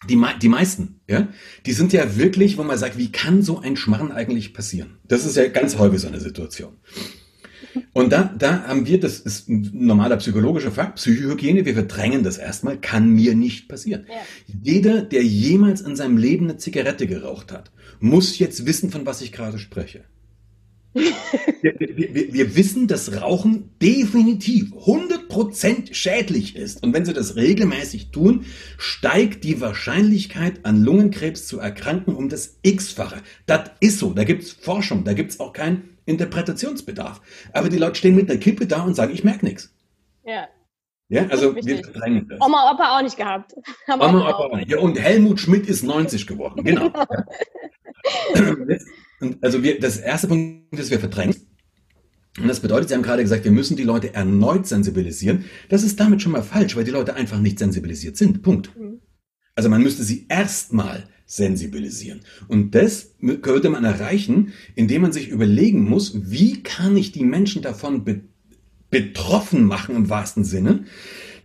die, 0.09 0.21
die 0.41 0.49
meisten, 0.49 1.01
ja, 1.07 1.29
die 1.65 1.71
sind 1.71 1.93
ja 1.93 2.17
wirklich, 2.17 2.57
wo 2.57 2.63
man 2.63 2.77
sagt, 2.77 2.97
wie 2.97 3.11
kann 3.11 3.41
so 3.41 3.59
ein 3.59 3.77
Schmarrn 3.77 4.11
eigentlich 4.11 4.53
passieren? 4.53 4.97
Das 5.05 5.25
ist 5.25 5.37
ja 5.37 5.47
ganz 5.47 5.77
häufig 5.77 6.01
so 6.01 6.09
eine 6.09 6.19
Situation. 6.19 6.77
Und 7.93 8.11
da, 8.11 8.33
da 8.37 8.63
haben 8.63 8.85
wir, 8.85 8.99
das 8.99 9.19
ist 9.19 9.49
ein 9.49 9.69
normaler 9.73 10.17
psychologischer 10.17 10.71
Fakt, 10.71 10.95
Psychohygiene, 10.95 11.65
wir 11.65 11.73
verdrängen 11.73 12.23
das 12.23 12.37
erstmal, 12.37 12.79
kann 12.79 13.09
mir 13.09 13.35
nicht 13.35 13.67
passieren. 13.67 14.05
Ja. 14.07 14.15
Jeder, 14.61 15.01
der 15.01 15.23
jemals 15.23 15.81
in 15.81 15.95
seinem 15.95 16.17
Leben 16.17 16.45
eine 16.45 16.57
Zigarette 16.57 17.07
geraucht 17.07 17.51
hat, 17.51 17.71
muss 17.99 18.39
jetzt 18.39 18.65
wissen, 18.65 18.91
von 18.91 19.05
was 19.05 19.21
ich 19.21 19.31
gerade 19.31 19.59
spreche. 19.59 20.03
wir, 20.93 21.73
wir, 21.79 22.33
wir, 22.33 22.55
wissen, 22.57 22.87
dass 22.87 23.21
Rauchen 23.21 23.69
definitiv 23.81 24.73
100% 24.73 25.93
schädlich 25.93 26.57
ist. 26.57 26.83
Und 26.83 26.93
wenn 26.93 27.05
Sie 27.05 27.13
das 27.13 27.37
regelmäßig 27.37 28.11
tun, 28.11 28.45
steigt 28.77 29.45
die 29.45 29.61
Wahrscheinlichkeit, 29.61 30.65
an 30.65 30.83
Lungenkrebs 30.83 31.47
zu 31.47 31.59
erkranken, 31.59 32.13
um 32.13 32.27
das 32.27 32.57
X-fache. 32.61 33.21
Das 33.45 33.71
ist 33.79 33.99
so. 33.99 34.11
Da 34.11 34.25
gibt 34.25 34.43
es 34.43 34.51
Forschung. 34.51 35.05
Da 35.05 35.13
gibt 35.13 35.31
es 35.31 35.39
auch 35.39 35.53
keinen 35.53 35.90
Interpretationsbedarf. 36.05 37.21
Aber 37.53 37.69
die 37.69 37.77
Leute 37.77 37.95
stehen 37.95 38.15
mit 38.15 38.29
einer 38.29 38.39
Kippe 38.39 38.67
da 38.67 38.81
und 38.81 38.95
sagen, 38.95 39.13
ich 39.13 39.23
merke 39.23 39.45
nichts. 39.45 39.73
Ja. 40.23 40.47
Ja, 41.09 41.27
also 41.27 41.55
wir 41.55 41.83
verdrängen 41.83 42.27
das. 42.29 42.39
Oma, 42.39 42.71
Opa 42.71 42.97
auch 42.97 43.03
nicht 43.03 43.17
gehabt. 43.17 43.53
Haben 43.87 44.01
Oma, 44.01 44.29
Opa 44.29 44.37
auch 44.37 44.55
nicht. 44.55 44.71
Ja, 44.71 44.79
und 44.79 44.97
Helmut 44.97 45.41
Schmidt 45.41 45.67
ist 45.67 45.83
90 45.83 46.25
geworden, 46.25 46.63
genau. 46.63 46.89
also 49.41 49.61
wir, 49.61 49.79
das 49.79 49.97
erste 49.97 50.29
Punkt 50.29 50.79
ist, 50.79 50.89
wir 50.89 51.01
verdrängen. 51.01 51.35
Und 52.39 52.47
das 52.47 52.61
bedeutet, 52.61 52.87
Sie 52.87 52.95
haben 52.95 53.01
gerade 53.01 53.23
gesagt, 53.23 53.43
wir 53.43 53.51
müssen 53.51 53.75
die 53.75 53.83
Leute 53.83 54.13
erneut 54.13 54.65
sensibilisieren. 54.65 55.43
Das 55.67 55.83
ist 55.83 55.99
damit 55.99 56.21
schon 56.21 56.31
mal 56.31 56.43
falsch, 56.43 56.77
weil 56.77 56.85
die 56.85 56.91
Leute 56.91 57.13
einfach 57.13 57.39
nicht 57.39 57.59
sensibilisiert 57.59 58.15
sind. 58.15 58.41
Punkt. 58.41 58.73
Mhm. 58.77 59.01
Also 59.53 59.67
man 59.67 59.83
müsste 59.83 60.03
sie 60.03 60.27
erstmal 60.29 61.03
sensibilisieren. 61.31 62.21
Und 62.49 62.75
das 62.75 63.15
könnte 63.41 63.69
man 63.69 63.85
erreichen, 63.85 64.51
indem 64.75 65.03
man 65.03 65.13
sich 65.13 65.29
überlegen 65.29 65.87
muss, 65.89 66.29
wie 66.29 66.61
kann 66.61 66.97
ich 66.97 67.13
die 67.13 67.23
Menschen 67.23 67.61
davon 67.61 68.03
be 68.03 68.21
betroffen 68.89 69.63
machen 69.63 69.95
im 69.95 70.09
wahrsten 70.09 70.43
Sinne, 70.43 70.83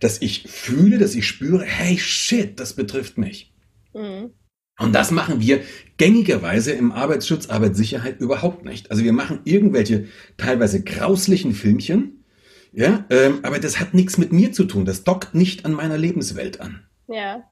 dass 0.01 0.21
ich 0.21 0.43
fühle, 0.49 0.97
dass 0.97 1.15
ich 1.15 1.25
spüre, 1.25 1.63
hey 1.63 1.97
shit, 1.97 2.59
das 2.59 2.73
betrifft 2.73 3.17
mich. 3.17 3.53
Mhm. 3.93 4.31
Und 4.77 4.93
das 4.93 5.11
machen 5.11 5.39
wir 5.39 5.61
gängigerweise 5.95 6.73
im 6.73 6.91
Arbeitsschutz, 6.91 7.47
Arbeitssicherheit 7.47 8.19
überhaupt 8.19 8.65
nicht. 8.65 8.91
Also 8.91 9.05
wir 9.05 9.13
machen 9.13 9.39
irgendwelche 9.45 10.07
teilweise 10.35 10.83
grauslichen 10.83 11.53
Filmchen, 11.53 12.25
ja, 12.73 13.05
ähm, 13.09 13.39
aber 13.43 13.59
das 13.59 13.79
hat 13.79 13.93
nichts 13.93 14.17
mit 14.17 14.33
mir 14.33 14.51
zu 14.51 14.65
tun. 14.65 14.83
Das 14.83 15.05
dockt 15.05 15.33
nicht 15.33 15.63
an 15.63 15.71
meiner 15.71 15.97
Lebenswelt 15.97 16.59
an. 16.59 16.83
Ja. 17.07 17.49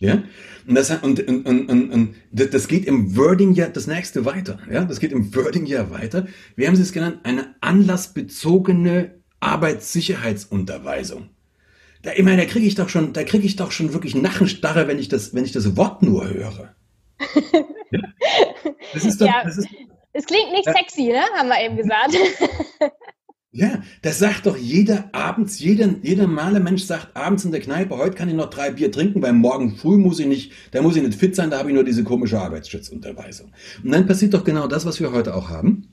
Ja, 0.00 0.22
und 0.66 0.74
das, 0.74 0.90
und, 0.90 1.20
und, 1.28 1.46
und, 1.46 1.90
und, 1.90 2.14
das 2.32 2.68
geht 2.68 2.86
im 2.86 3.16
Wording 3.16 3.52
ja 3.52 3.68
das 3.68 3.86
nächste 3.86 4.24
weiter. 4.24 4.58
Ja, 4.70 4.84
das 4.84 4.98
geht 4.98 5.12
im 5.12 5.34
Wording 5.34 5.66
ja 5.66 5.90
weiter. 5.90 6.26
Wie 6.56 6.66
haben 6.66 6.74
Sie 6.74 6.82
es 6.82 6.92
genannt? 6.92 7.18
Eine 7.22 7.54
anlassbezogene 7.60 9.20
Arbeitssicherheitsunterweisung. 9.40 11.28
Da, 12.02 12.12
ich 12.14 12.22
meine, 12.22 12.38
da 12.38 12.48
kriege 12.48 12.66
ich 12.66 12.76
doch 12.76 12.88
schon, 12.88 13.12
da 13.12 13.24
kriege 13.24 13.44
ich 13.44 13.56
doch 13.56 13.72
schon 13.72 13.92
wirklich 13.92 14.14
Nachenstarre, 14.14 14.88
wenn 14.88 14.98
ich 14.98 15.08
das, 15.08 15.34
wenn 15.34 15.44
ich 15.44 15.52
das 15.52 15.76
Wort 15.76 16.02
nur 16.02 16.26
höre. 16.28 16.74
ja? 17.90 18.00
Das 18.94 19.04
ist 19.04 19.20
doch, 19.20 19.26
ja, 19.26 19.44
das 19.44 19.58
ist, 19.58 19.68
es 20.14 20.24
klingt 20.24 20.52
nicht 20.52 20.64
sexy, 20.64 21.08
ne? 21.08 21.22
Haben 21.36 21.48
wir 21.48 21.62
eben 21.62 21.76
gesagt. 21.76 22.16
Ja, 23.52 23.82
das 24.02 24.20
sagt 24.20 24.46
doch 24.46 24.56
jeder 24.56 25.12
abends, 25.12 25.58
jeder, 25.58 25.96
jeder 26.02 26.28
normale 26.28 26.60
Mensch 26.60 26.84
sagt 26.84 27.16
abends 27.16 27.44
in 27.44 27.50
der 27.50 27.60
Kneipe, 27.60 27.96
heute 27.96 28.14
kann 28.14 28.28
ich 28.28 28.36
noch 28.36 28.48
drei 28.48 28.70
Bier 28.70 28.92
trinken, 28.92 29.22
weil 29.22 29.32
morgen 29.32 29.74
früh 29.76 29.96
muss 29.96 30.20
ich 30.20 30.28
nicht, 30.28 30.52
da 30.70 30.82
muss 30.82 30.94
ich 30.94 31.02
nicht 31.02 31.18
fit 31.18 31.34
sein, 31.34 31.50
da 31.50 31.58
habe 31.58 31.68
ich 31.68 31.74
nur 31.74 31.82
diese 31.82 32.04
komische 32.04 32.40
Arbeitsschutzunterweisung. 32.40 33.50
Und 33.82 33.90
dann 33.90 34.06
passiert 34.06 34.34
doch 34.34 34.44
genau 34.44 34.68
das, 34.68 34.86
was 34.86 35.00
wir 35.00 35.10
heute 35.10 35.34
auch 35.34 35.48
haben. 35.48 35.88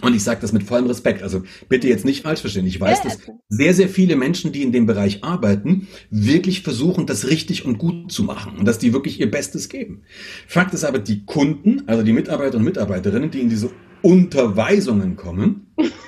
Und 0.00 0.16
ich 0.16 0.24
sage 0.24 0.40
das 0.40 0.52
mit 0.52 0.64
vollem 0.64 0.86
Respekt. 0.86 1.22
Also 1.22 1.44
bitte 1.68 1.88
jetzt 1.88 2.04
nicht 2.04 2.22
falsch 2.22 2.40
verstehen. 2.40 2.66
Ich 2.66 2.80
weiß, 2.80 3.02
dass 3.02 3.18
sehr, 3.48 3.72
sehr 3.72 3.88
viele 3.88 4.16
Menschen, 4.16 4.50
die 4.50 4.64
in 4.64 4.72
dem 4.72 4.86
Bereich 4.86 5.22
arbeiten, 5.22 5.86
wirklich 6.10 6.62
versuchen, 6.62 7.06
das 7.06 7.28
richtig 7.28 7.64
und 7.64 7.78
gut 7.78 8.10
zu 8.10 8.24
machen 8.24 8.58
und 8.58 8.64
dass 8.64 8.80
die 8.80 8.92
wirklich 8.92 9.20
ihr 9.20 9.30
Bestes 9.30 9.68
geben. 9.68 10.02
Fakt 10.48 10.74
ist 10.74 10.82
aber, 10.82 10.98
die 10.98 11.24
Kunden, 11.24 11.84
also 11.86 12.02
die 12.02 12.12
Mitarbeiter 12.12 12.58
und 12.58 12.64
Mitarbeiterinnen, 12.64 13.30
die 13.30 13.40
in 13.40 13.48
diese 13.48 13.70
Unterweisungen 14.02 15.14
kommen, 15.14 15.68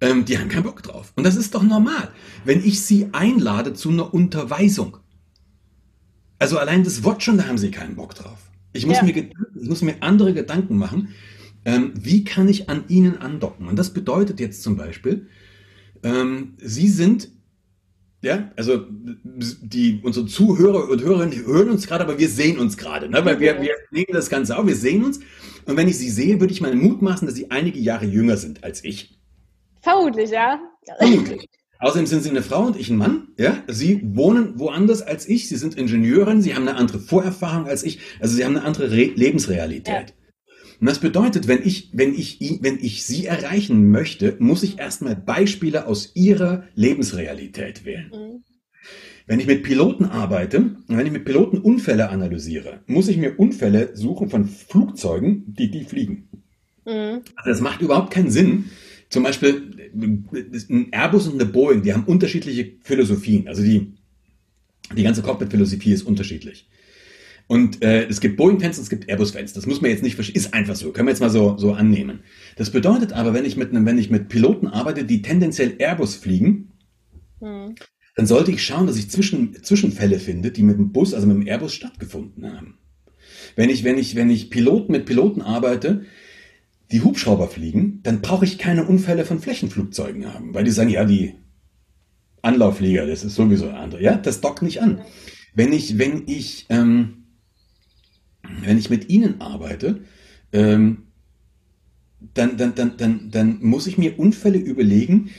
ähm, 0.00 0.24
die 0.24 0.38
haben 0.38 0.48
keinen 0.48 0.64
Bock 0.64 0.82
drauf. 0.82 1.12
Und 1.16 1.24
das 1.24 1.36
ist 1.36 1.54
doch 1.54 1.62
normal, 1.62 2.10
wenn 2.44 2.64
ich 2.64 2.82
sie 2.82 3.08
einlade 3.12 3.74
zu 3.74 3.90
einer 3.90 4.12
Unterweisung. 4.12 4.98
Also 6.38 6.58
allein 6.58 6.84
das 6.84 7.02
Wort 7.04 7.22
schon, 7.22 7.38
da 7.38 7.46
haben 7.46 7.58
sie 7.58 7.70
keinen 7.70 7.96
Bock 7.96 8.14
drauf. 8.14 8.38
Ich 8.72 8.86
muss, 8.86 8.98
ja. 8.98 9.02
mir, 9.02 9.16
ich 9.16 9.68
muss 9.68 9.82
mir 9.82 9.96
andere 10.02 10.34
Gedanken 10.34 10.76
machen, 10.76 11.08
ähm, 11.64 11.92
wie 11.96 12.24
kann 12.24 12.48
ich 12.48 12.68
an 12.68 12.84
ihnen 12.88 13.18
andocken. 13.18 13.66
Und 13.66 13.76
das 13.76 13.92
bedeutet 13.92 14.38
jetzt 14.38 14.62
zum 14.62 14.76
Beispiel, 14.76 15.26
ähm, 16.02 16.54
sie 16.58 16.88
sind 16.88 17.30
ja, 18.20 18.50
also 18.56 18.84
die 18.90 20.00
unsere 20.02 20.26
Zuhörer 20.26 20.88
und 20.88 21.02
Hörerinnen 21.02 21.46
hören 21.46 21.70
uns 21.70 21.86
gerade, 21.86 22.02
aber 22.02 22.18
wir 22.18 22.28
sehen 22.28 22.58
uns 22.58 22.76
gerade, 22.76 23.08
ne? 23.08 23.24
weil 23.24 23.38
wir, 23.38 23.62
wir 23.62 23.74
legen 23.92 24.12
das 24.12 24.28
Ganze 24.28 24.58
auf, 24.58 24.66
wir 24.66 24.74
sehen 24.74 25.04
uns. 25.04 25.20
Und 25.66 25.76
wenn 25.76 25.86
ich 25.86 25.98
sie 25.98 26.10
sehe, 26.10 26.40
würde 26.40 26.52
ich 26.52 26.60
mal 26.60 26.74
mutmaßen, 26.74 27.26
dass 27.28 27.36
sie 27.36 27.50
einige 27.52 27.78
Jahre 27.78 28.06
jünger 28.06 28.36
sind 28.36 28.64
als 28.64 28.82
ich. 28.82 29.17
Vermutlich, 29.80 30.30
ja. 30.30 30.60
Vermutlich. 30.98 31.48
Außerdem 31.80 32.06
sind 32.06 32.22
Sie 32.24 32.30
eine 32.30 32.42
Frau 32.42 32.66
und 32.66 32.76
ich 32.76 32.90
ein 32.90 32.96
Mann. 32.96 33.28
Ja, 33.38 33.62
Sie 33.68 34.00
wohnen 34.02 34.58
woanders 34.58 35.02
als 35.02 35.28
ich. 35.28 35.48
Sie 35.48 35.56
sind 35.56 35.76
Ingenieurin. 35.76 36.42
Sie 36.42 36.54
haben 36.54 36.66
eine 36.66 36.76
andere 36.76 36.98
Vorerfahrung 36.98 37.66
als 37.66 37.84
ich. 37.84 38.00
Also 38.20 38.34
Sie 38.34 38.44
haben 38.44 38.56
eine 38.56 38.64
andere 38.64 38.90
Re 38.90 39.12
Lebensrealität. 39.14 40.08
Ja. 40.10 40.14
Und 40.80 40.86
das 40.88 40.98
bedeutet, 41.00 41.48
wenn 41.48 41.62
ich, 41.62 41.90
wenn 41.92 42.14
ich, 42.14 42.38
wenn 42.62 42.78
ich 42.80 43.04
Sie 43.04 43.26
erreichen 43.26 43.90
möchte, 43.90 44.36
muss 44.38 44.62
ich 44.62 44.78
erstmal 44.78 45.16
Beispiele 45.16 45.86
aus 45.86 46.12
Ihrer 46.14 46.64
Lebensrealität 46.74 47.84
wählen. 47.84 48.10
Mhm. 48.12 48.44
Wenn 49.26 49.40
ich 49.40 49.46
mit 49.46 49.62
Piloten 49.62 50.04
arbeite, 50.06 50.76
wenn 50.86 51.06
ich 51.06 51.12
mit 51.12 51.24
Piloten 51.24 51.58
Unfälle 51.58 52.08
analysiere, 52.08 52.80
muss 52.86 53.08
ich 53.08 53.18
mir 53.18 53.38
Unfälle 53.38 53.94
suchen 53.94 54.30
von 54.30 54.46
Flugzeugen, 54.46 55.44
die 55.46 55.70
die 55.70 55.84
fliegen. 55.84 56.28
Mhm. 56.86 57.22
Also 57.36 57.50
das 57.50 57.60
macht 57.60 57.82
überhaupt 57.82 58.12
keinen 58.12 58.30
Sinn, 58.30 58.70
zum 59.08 59.22
Beispiel 59.22 59.90
ein 59.94 60.88
Airbus 60.92 61.28
und 61.28 61.40
eine 61.40 61.50
Boeing, 61.50 61.82
die 61.82 61.94
haben 61.94 62.04
unterschiedliche 62.04 62.72
Philosophien. 62.82 63.48
Also 63.48 63.62
die, 63.62 63.94
die 64.96 65.02
ganze 65.02 65.22
Cockpit-Philosophie 65.22 65.92
ist 65.92 66.02
unterschiedlich. 66.02 66.68
Und 67.46 67.82
äh, 67.82 68.06
es 68.06 68.20
gibt 68.20 68.36
Boeing-Fans 68.36 68.76
und 68.76 68.84
es 68.84 68.90
gibt 68.90 69.08
Airbus-Fans. 69.08 69.54
Das 69.54 69.64
muss 69.64 69.80
man 69.80 69.90
jetzt 69.90 70.02
nicht 70.02 70.16
verstehen. 70.16 70.36
Ist 70.36 70.52
einfach 70.52 70.76
so. 70.76 70.92
Können 70.92 71.08
wir 71.08 71.12
jetzt 71.12 71.20
mal 71.20 71.30
so, 71.30 71.56
so 71.56 71.72
annehmen. 71.72 72.20
Das 72.56 72.70
bedeutet 72.70 73.14
aber, 73.14 73.32
wenn 73.32 73.46
ich 73.46 73.56
mit 73.56 73.70
einem, 73.70 73.86
wenn 73.86 73.96
ich 73.96 74.10
mit 74.10 74.28
Piloten 74.28 74.66
arbeite, 74.66 75.04
die 75.04 75.22
tendenziell 75.22 75.76
Airbus 75.78 76.14
fliegen, 76.14 76.72
hm. 77.40 77.74
dann 78.16 78.26
sollte 78.26 78.50
ich 78.50 78.62
schauen, 78.62 78.86
dass 78.86 78.98
ich 78.98 79.10
Zwischen, 79.10 79.54
Zwischenfälle 79.62 80.18
finde, 80.18 80.50
die 80.50 80.62
mit 80.62 80.76
dem 80.76 80.92
Bus, 80.92 81.14
also 81.14 81.26
mit 81.26 81.36
dem 81.36 81.46
Airbus 81.46 81.72
stattgefunden 81.72 82.52
haben. 82.52 82.76
Wenn 83.56 83.70
ich, 83.70 83.82
wenn 83.82 83.96
ich, 83.96 84.14
wenn 84.14 84.28
ich 84.28 84.50
Piloten 84.50 84.92
mit 84.92 85.06
Piloten 85.06 85.40
arbeite, 85.40 86.04
die 86.90 87.02
Hubschrauber 87.02 87.48
fliegen, 87.48 88.00
dann 88.02 88.20
brauche 88.22 88.44
ich 88.44 88.58
keine 88.58 88.84
Unfälle 88.84 89.24
von 89.24 89.40
Flächenflugzeugen 89.40 90.32
haben, 90.32 90.54
weil 90.54 90.64
die 90.64 90.70
sagen, 90.70 90.90
ja, 90.90 91.04
die 91.04 91.34
Anlaufflieger, 92.42 93.06
das 93.06 93.24
ist 93.24 93.34
sowieso 93.34 93.70
andere. 93.70 94.02
Ja, 94.02 94.16
das 94.16 94.40
dockt 94.40 94.62
nicht 94.62 94.80
an. 94.80 95.02
Wenn 95.54 95.72
ich, 95.72 95.98
wenn 95.98 96.22
ich, 96.26 96.66
ähm, 96.70 97.24
wenn 98.62 98.78
ich 98.78 98.90
mit 98.90 99.10
ihnen 99.10 99.40
arbeite, 99.40 100.02
ähm, 100.52 101.08
dann, 102.34 102.56
dann, 102.56 102.74
dann, 102.74 102.96
dann, 102.96 103.30
dann 103.30 103.58
muss 103.60 103.86
ich 103.86 103.98
mir 103.98 104.18
Unfälle 104.18 104.58
überlegen, 104.58 105.30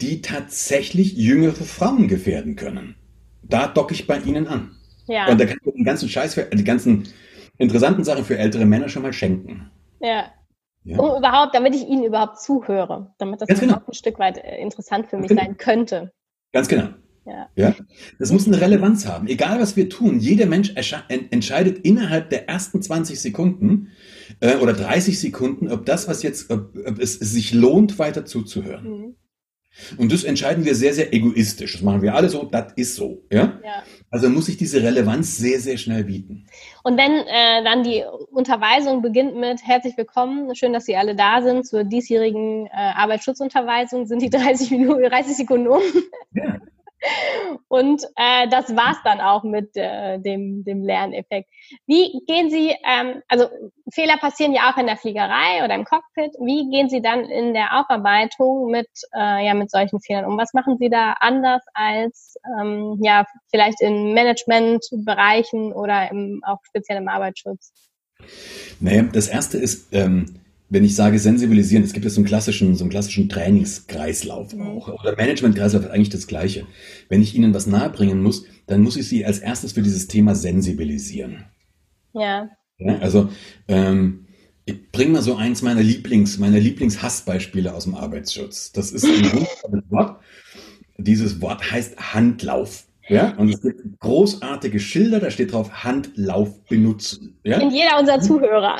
die 0.00 0.22
tatsächlich 0.22 1.14
jüngere 1.16 1.64
Frauen 1.64 2.08
gefährden 2.08 2.56
können. 2.56 2.96
Da 3.42 3.68
docke 3.68 3.94
ich 3.94 4.06
bei 4.06 4.18
ihnen 4.18 4.46
an. 4.46 4.76
Ja. 5.06 5.28
Und 5.28 5.40
da 5.40 5.44
kann 5.46 5.58
ich 5.64 5.72
den 5.72 5.84
ganzen 5.84 6.08
Scheiß 6.08 6.34
für, 6.34 6.44
die 6.44 6.64
ganzen 6.64 7.04
interessanten 7.58 8.04
Sachen 8.04 8.24
für 8.24 8.38
ältere 8.38 8.64
Männer 8.64 8.88
schon 8.88 9.02
mal 9.02 9.12
schenken. 9.12 9.70
Ja. 10.00 10.32
Ja. 10.84 10.98
Um 10.98 11.18
überhaupt, 11.18 11.54
damit 11.54 11.74
ich 11.74 11.88
Ihnen 11.88 12.04
überhaupt 12.04 12.40
zuhöre, 12.40 13.14
damit 13.18 13.40
das 13.40 13.48
genau. 13.48 13.80
ein 13.86 13.94
Stück 13.94 14.18
weit 14.18 14.38
äh, 14.38 14.60
interessant 14.60 15.06
für 15.08 15.16
mich 15.16 15.28
genau. 15.28 15.42
sein 15.42 15.56
könnte. 15.56 16.12
Ganz 16.52 16.68
genau. 16.68 16.88
Ja. 17.26 17.48
ja. 17.56 17.74
Das 18.18 18.30
muss 18.32 18.46
eine 18.46 18.60
Relevanz 18.60 19.06
haben. 19.06 19.26
Egal 19.28 19.60
was 19.60 19.76
wir 19.76 19.88
tun, 19.88 20.20
jeder 20.20 20.44
Mensch 20.44 20.74
entscheidet 21.08 21.78
innerhalb 21.78 22.28
der 22.28 22.48
ersten 22.48 22.82
20 22.82 23.18
Sekunden 23.18 23.92
äh, 24.40 24.56
oder 24.56 24.74
30 24.74 25.18
Sekunden, 25.18 25.70
ob 25.70 25.86
das, 25.86 26.06
was 26.06 26.22
jetzt, 26.22 26.50
ob, 26.50 26.76
ob 26.86 26.98
es, 26.98 27.18
es, 27.18 27.32
sich 27.32 27.54
lohnt, 27.54 27.98
weiter 27.98 28.26
zuzuhören. 28.26 28.84
Mhm. 28.84 29.14
Und 29.96 30.12
das 30.12 30.22
entscheiden 30.22 30.64
wir 30.64 30.74
sehr, 30.74 30.94
sehr 30.94 31.12
egoistisch. 31.12 31.72
Das 31.72 31.82
machen 31.82 32.02
wir 32.02 32.14
alle 32.14 32.28
so, 32.28 32.44
das 32.44 32.72
ist 32.76 32.94
so. 32.94 33.24
Ja? 33.32 33.58
ja. 33.64 33.82
Also 34.14 34.30
muss 34.30 34.48
ich 34.48 34.56
diese 34.56 34.80
Relevanz 34.80 35.38
sehr, 35.38 35.58
sehr 35.58 35.76
schnell 35.76 36.04
bieten. 36.04 36.46
Und 36.84 36.96
wenn 36.96 37.10
äh, 37.10 37.64
dann 37.64 37.82
die 37.82 38.04
Unterweisung 38.30 39.02
beginnt 39.02 39.34
mit 39.34 39.66
Herzlich 39.66 39.96
willkommen, 39.96 40.54
schön, 40.54 40.72
dass 40.72 40.84
Sie 40.84 40.94
alle 40.94 41.16
da 41.16 41.42
sind 41.42 41.66
zur 41.66 41.82
diesjährigen 41.82 42.66
äh, 42.66 42.70
Arbeitsschutzunterweisung, 42.70 44.06
sind 44.06 44.22
die 44.22 44.30
30 44.30 44.70
Minuten, 44.70 45.02
30 45.02 45.36
Sekunden 45.36 45.66
um. 45.66 45.82
Ja. 46.32 46.60
Und 47.68 48.02
äh, 48.16 48.48
das 48.48 48.74
war's 48.76 48.98
dann 49.04 49.20
auch 49.20 49.42
mit 49.42 49.76
äh, 49.76 50.18
dem, 50.18 50.64
dem 50.64 50.82
Lerneffekt. 50.82 51.48
Wie 51.86 52.20
gehen 52.26 52.50
Sie, 52.50 52.74
ähm, 52.84 53.22
also 53.28 53.46
Fehler 53.92 54.16
passieren 54.16 54.52
ja 54.52 54.70
auch 54.70 54.78
in 54.78 54.86
der 54.86 54.96
Fliegerei 54.96 55.64
oder 55.64 55.74
im 55.74 55.84
Cockpit. 55.84 56.32
Wie 56.40 56.70
gehen 56.70 56.88
Sie 56.88 57.02
dann 57.02 57.24
in 57.24 57.52
der 57.54 57.78
Aufarbeitung 57.78 58.70
mit, 58.70 58.88
äh, 59.14 59.46
ja, 59.46 59.54
mit 59.54 59.70
solchen 59.70 60.00
Fehlern 60.00 60.24
um? 60.24 60.38
Was 60.38 60.54
machen 60.54 60.76
Sie 60.78 60.88
da 60.88 61.14
anders 61.20 61.62
als 61.74 62.36
ähm, 62.58 62.98
ja, 63.02 63.24
vielleicht 63.50 63.80
in 63.80 64.14
Managementbereichen 64.14 65.72
oder 65.72 66.10
im, 66.10 66.42
auch 66.44 66.58
speziell 66.64 66.98
im 66.98 67.08
Arbeitsschutz? 67.08 67.72
Naja, 68.80 69.02
das 69.12 69.28
erste 69.28 69.58
ist, 69.58 69.92
ähm, 69.92 70.43
wenn 70.74 70.84
ich 70.84 70.96
sage 70.96 71.20
sensibilisieren, 71.20 71.84
es 71.84 71.92
gibt 71.92 72.04
ja 72.04 72.10
so 72.10 72.18
einen 72.20 72.26
klassischen, 72.26 72.74
so 72.74 72.82
einen 72.82 72.90
klassischen 72.90 73.28
Trainingskreislauf 73.28 74.52
mhm. 74.52 74.62
auch. 74.62 74.88
Oder 74.88 75.16
Managementkreislauf 75.16 75.84
ist 75.84 75.90
eigentlich 75.90 76.08
das 76.10 76.26
Gleiche. 76.26 76.66
Wenn 77.08 77.22
ich 77.22 77.34
Ihnen 77.36 77.54
was 77.54 77.68
nahebringen 77.68 78.20
muss, 78.20 78.44
dann 78.66 78.82
muss 78.82 78.96
ich 78.96 79.08
Sie 79.08 79.24
als 79.24 79.38
erstes 79.38 79.72
für 79.72 79.82
dieses 79.82 80.08
Thema 80.08 80.34
sensibilisieren. 80.34 81.44
Ja. 82.12 82.50
ja 82.78 82.98
also, 82.98 83.28
ähm, 83.68 84.26
ich 84.64 84.90
bringe 84.90 85.12
mal 85.12 85.22
so 85.22 85.36
eins 85.36 85.62
meiner 85.62 85.82
Lieblings, 85.82 86.38
meiner 86.38 86.58
Lieblingshassbeispiele 86.58 87.72
aus 87.72 87.84
dem 87.84 87.94
Arbeitsschutz. 87.94 88.72
Das 88.72 88.90
ist 88.90 89.04
ein 89.04 89.32
wunderbares 89.32 89.90
Wort. 89.90 90.20
dieses 90.98 91.40
Wort 91.40 91.70
heißt 91.70 92.14
Handlauf. 92.14 92.84
Ja, 93.08 93.34
und 93.36 93.50
es 93.50 93.60
gibt 93.60 93.82
großartige 94.00 94.80
Schilder, 94.80 95.20
da 95.20 95.30
steht 95.30 95.52
drauf 95.52 95.84
Handlauf 95.84 96.64
benutzen. 96.64 97.38
Ja? 97.44 97.58
In 97.58 97.70
jeder 97.70 97.98
unserer 97.98 98.20
Zuhörer. 98.20 98.78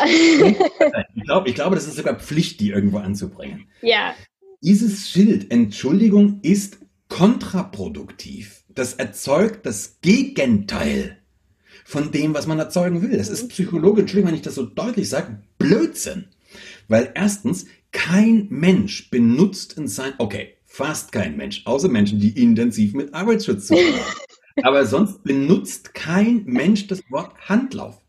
Ich 1.15 1.25
glaube, 1.25 1.49
ich 1.49 1.55
glaube, 1.55 1.75
das 1.75 1.87
ist 1.87 1.97
sogar 1.97 2.19
Pflicht, 2.19 2.61
die 2.61 2.71
irgendwo 2.71 2.99
anzubringen. 2.99 3.67
Ja. 3.83 4.15
Dieses 4.63 5.11
Schild, 5.11 5.51
Entschuldigung, 5.51 6.41
ist 6.43 6.79
kontraproduktiv. 7.09 8.65
Das 8.69 8.95
erzeugt 8.95 9.67
das 9.67 10.01
Gegenteil 10.01 11.19
von 11.85 12.11
dem, 12.11 12.35
was 12.35 12.47
man 12.47 12.59
erzeugen 12.59 13.03
will. 13.03 13.17
Das 13.17 13.29
ist 13.29 13.49
psychologisch, 13.49 14.03
Entschuldigung, 14.03 14.31
wenn 14.31 14.39
ich 14.39 14.43
das 14.43 14.55
so 14.55 14.65
deutlich 14.65 15.09
sage, 15.09 15.43
Blödsinn. 15.59 16.27
Weil 16.89 17.13
erstens, 17.15 17.67
kein 17.93 18.49
Mensch 18.51 19.11
benutzt 19.11 19.75
in 19.75 19.87
sein, 19.87 20.15
okay, 20.19 20.55
fast 20.75 21.13
kein 21.13 21.37
Mensch, 21.37 21.63
außer 21.67 21.89
Menschen, 21.89 22.19
die 22.19 22.31
intensiv 22.31 22.95
mit 22.95 23.15
Arbeitsschutz 23.15 23.69
zu 23.69 23.75
tun 23.75 23.85
haben. 23.85 24.17
Aber 24.63 24.87
sonst 24.87 25.23
benutzt 25.23 25.95
kein 25.95 26.45
Mensch 26.47 26.89
das 26.89 27.01
Wort 27.11 27.33
Handlauf. 27.49 28.01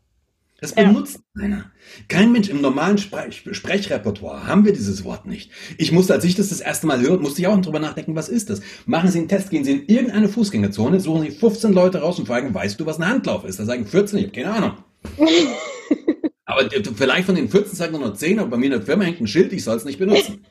Das 0.60 0.74
benutzt 0.74 1.20
ja. 1.34 1.42
keiner. 1.42 1.70
Kein 2.08 2.32
Mensch 2.32 2.48
im 2.48 2.60
normalen 2.60 2.98
Sprech 2.98 3.44
Sprechrepertoire 3.52 4.46
haben 4.46 4.64
wir 4.64 4.72
dieses 4.72 5.04
Wort 5.04 5.26
nicht. 5.26 5.50
Ich 5.76 5.92
musste, 5.92 6.14
als 6.14 6.24
ich 6.24 6.34
das 6.34 6.48
das 6.48 6.60
erste 6.60 6.86
Mal 6.86 7.00
höre, 7.00 7.18
musste 7.18 7.40
ich 7.40 7.46
auch 7.46 7.60
drüber 7.60 7.78
nachdenken, 7.78 8.16
was 8.16 8.28
ist 8.28 8.48
das? 8.50 8.62
Machen 8.86 9.10
Sie 9.10 9.18
einen 9.18 9.28
Test, 9.28 9.50
gehen 9.50 9.64
Sie 9.64 9.72
in 9.72 9.86
irgendeine 9.86 10.28
Fußgängerzone, 10.28 10.98
suchen 10.98 11.22
Sie 11.22 11.30
15 11.30 11.72
Leute 11.72 12.00
raus 12.00 12.18
und 12.18 12.26
fragen, 12.26 12.54
weißt 12.54 12.80
du, 12.80 12.86
was 12.86 12.98
ein 12.98 13.08
Handlauf 13.08 13.44
ist? 13.44 13.60
Da 13.60 13.64
sagen 13.64 13.86
14, 13.86 14.18
ich 14.18 14.24
habe 14.26 14.34
keine 14.34 14.54
Ahnung. 14.54 14.72
aber 16.46 16.68
vielleicht 16.96 17.26
von 17.26 17.34
den 17.34 17.48
14 17.48 17.76
sagen 17.76 17.92
nur 17.92 18.08
noch 18.08 18.14
10, 18.14 18.38
aber 18.38 18.50
bei 18.50 18.56
mir 18.56 18.66
in 18.66 18.72
der 18.72 18.82
Firma 18.82 19.04
hängt 19.04 19.20
ein 19.20 19.26
Schild, 19.28 19.52
ich 19.52 19.62
soll 19.62 19.76
es 19.76 19.84
nicht 19.84 19.98
benutzen. 19.98 20.46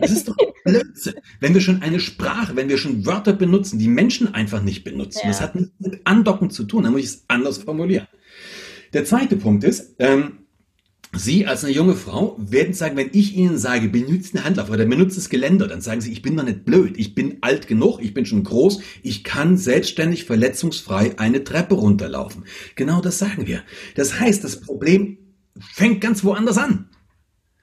Das 0.00 0.10
ist 0.10 0.28
doch 0.28 0.36
Blödsinn. 0.64 1.14
Wenn 1.40 1.54
wir 1.54 1.60
schon 1.60 1.82
eine 1.82 2.00
Sprache, 2.00 2.56
wenn 2.56 2.68
wir 2.68 2.78
schon 2.78 3.06
Wörter 3.06 3.32
benutzen, 3.32 3.78
die 3.78 3.88
Menschen 3.88 4.34
einfach 4.34 4.62
nicht 4.62 4.84
benutzen, 4.84 5.20
ja. 5.22 5.28
das 5.28 5.40
hat 5.40 5.54
nichts 5.54 5.72
mit 5.78 6.00
Andocken 6.04 6.50
zu 6.50 6.64
tun, 6.64 6.84
dann 6.84 6.92
muss 6.92 7.02
ich 7.02 7.06
es 7.08 7.24
anders 7.28 7.58
formulieren. 7.58 8.06
Der 8.92 9.04
zweite 9.04 9.36
Punkt 9.36 9.64
ist, 9.64 9.96
ähm, 9.98 10.38
Sie 11.16 11.46
als 11.46 11.64
eine 11.64 11.72
junge 11.72 11.94
Frau 11.94 12.36
werden 12.38 12.74
sagen, 12.74 12.96
wenn 12.98 13.08
ich 13.12 13.34
Ihnen 13.34 13.56
sage, 13.56 13.88
benutzt 13.88 14.36
eine 14.36 14.44
Handlauf 14.44 14.68
oder 14.68 14.84
benutzt 14.84 15.16
das 15.16 15.30
Geländer, 15.30 15.66
dann 15.66 15.80
sagen 15.80 16.02
Sie, 16.02 16.12
ich 16.12 16.20
bin 16.20 16.36
doch 16.36 16.44
nicht 16.44 16.66
blöd, 16.66 16.98
ich 16.98 17.14
bin 17.14 17.38
alt 17.40 17.66
genug, 17.66 18.00
ich 18.02 18.12
bin 18.12 18.26
schon 18.26 18.44
groß, 18.44 18.80
ich 19.02 19.24
kann 19.24 19.56
selbstständig 19.56 20.24
verletzungsfrei 20.24 21.18
eine 21.18 21.44
Treppe 21.44 21.76
runterlaufen. 21.76 22.44
Genau 22.74 23.00
das 23.00 23.18
sagen 23.18 23.46
wir. 23.46 23.62
Das 23.94 24.20
heißt, 24.20 24.44
das 24.44 24.60
Problem 24.60 25.16
fängt 25.58 26.02
ganz 26.02 26.24
woanders 26.24 26.58
an. 26.58 26.90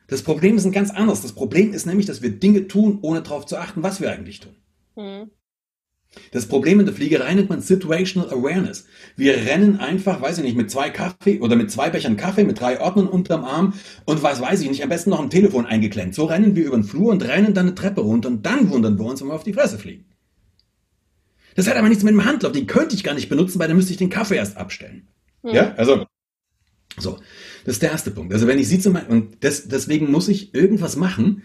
Das 0.07 0.21
Problem 0.21 0.57
ist 0.57 0.65
ein 0.65 0.71
ganz 0.71 0.91
anderes. 0.91 1.21
Das 1.21 1.33
Problem 1.33 1.73
ist 1.73 1.85
nämlich, 1.85 2.05
dass 2.05 2.21
wir 2.21 2.31
Dinge 2.31 2.67
tun, 2.67 2.99
ohne 3.01 3.21
darauf 3.21 3.45
zu 3.45 3.57
achten, 3.57 3.83
was 3.83 4.01
wir 4.01 4.11
eigentlich 4.11 4.39
tun. 4.39 4.55
Hm. 4.95 5.31
Das 6.31 6.47
Problem 6.47 6.79
in 6.79 6.85
der 6.85 6.95
Fliegerei 6.95 7.33
nennt 7.33 7.49
man 7.49 7.61
Situational 7.61 8.29
Awareness. 8.31 8.85
Wir 9.15 9.35
rennen 9.35 9.77
einfach, 9.77 10.21
weiß 10.21 10.37
ich 10.37 10.43
nicht, 10.43 10.55
mit 10.55 10.71
zwei 10.71 10.89
Kaffee 10.89 11.39
oder 11.39 11.55
mit 11.55 11.71
zwei 11.71 11.89
Bechern 11.89 12.17
Kaffee, 12.17 12.43
mit 12.43 12.59
drei 12.59 12.79
Ordnern 12.79 13.07
unterm 13.07 13.43
Arm 13.43 13.73
und 14.05 14.23
was 14.23 14.39
weiß 14.39 14.61
ich 14.61 14.69
nicht, 14.69 14.83
am 14.83 14.89
besten 14.89 15.09
noch 15.09 15.19
am 15.19 15.29
Telefon 15.29 15.65
eingeklemmt. 15.65 16.15
So 16.15 16.25
rennen 16.25 16.55
wir 16.55 16.65
über 16.65 16.77
den 16.77 16.83
Flur 16.83 17.11
und 17.11 17.23
rennen 17.23 17.53
dann 17.53 17.67
eine 17.67 17.75
Treppe 17.75 18.01
runter 18.01 18.29
und 18.29 18.45
dann 18.45 18.69
wundern 18.69 18.97
wir 18.97 19.05
uns, 19.05 19.21
wenn 19.21 19.27
wir 19.27 19.35
auf 19.35 19.43
die 19.43 19.53
Fresse 19.53 19.77
fliegen. 19.77 20.05
Das 21.55 21.67
hat 21.67 21.77
aber 21.77 21.89
nichts 21.89 22.03
mit 22.03 22.13
dem 22.13 22.25
Handlauf. 22.25 22.51
Den 22.51 22.67
könnte 22.67 22.95
ich 22.95 23.03
gar 23.03 23.13
nicht 23.13 23.29
benutzen, 23.29 23.59
weil 23.59 23.67
dann 23.67 23.77
müsste 23.77 23.91
ich 23.91 23.97
den 23.97 24.09
Kaffee 24.09 24.35
erst 24.35 24.57
abstellen. 24.57 25.07
Hm. 25.43 25.53
Ja, 25.53 25.73
also 25.75 26.05
so. 26.97 27.19
Das 27.65 27.75
ist 27.75 27.81
der 27.81 27.91
erste 27.91 28.11
Punkt. 28.11 28.31
Also 28.33 28.47
wenn 28.47 28.59
ich 28.59 28.67
sie 28.67 28.79
zum 28.79 28.93
Beispiel, 28.93 29.15
und 29.15 29.43
das, 29.43 29.67
deswegen 29.67 30.11
muss 30.11 30.27
ich 30.27 30.53
irgendwas 30.53 30.95
machen, 30.95 31.43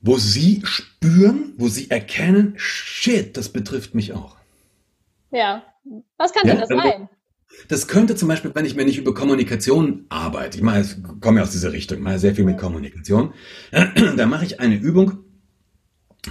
wo 0.00 0.16
sie 0.18 0.62
spüren, 0.64 1.52
wo 1.56 1.68
sie 1.68 1.90
erkennen, 1.90 2.54
shit, 2.56 3.36
das 3.36 3.50
betrifft 3.50 3.94
mich 3.94 4.14
auch. 4.14 4.36
Ja. 5.30 5.64
Was 6.16 6.32
kann 6.32 6.46
ja, 6.46 6.54
denn 6.54 6.60
das 6.62 6.70
also, 6.70 6.82
sein? 6.82 7.08
Das 7.68 7.88
könnte 7.88 8.16
zum 8.16 8.28
Beispiel, 8.28 8.50
wenn 8.54 8.64
ich 8.64 8.74
mir 8.74 8.84
nicht 8.84 8.98
über 8.98 9.14
Kommunikation 9.14 10.06
arbeite, 10.08 10.58
ich 10.58 10.62
mache, 10.62 10.80
ich 10.80 11.20
komme 11.20 11.38
ja 11.38 11.44
aus 11.44 11.52
dieser 11.52 11.72
Richtung, 11.72 12.00
mache 12.00 12.18
sehr 12.18 12.34
viel 12.34 12.44
mit 12.44 12.58
Kommunikation, 12.58 13.32
da 14.16 14.26
mache 14.26 14.44
ich 14.44 14.60
eine 14.60 14.76
Übung, 14.76 15.18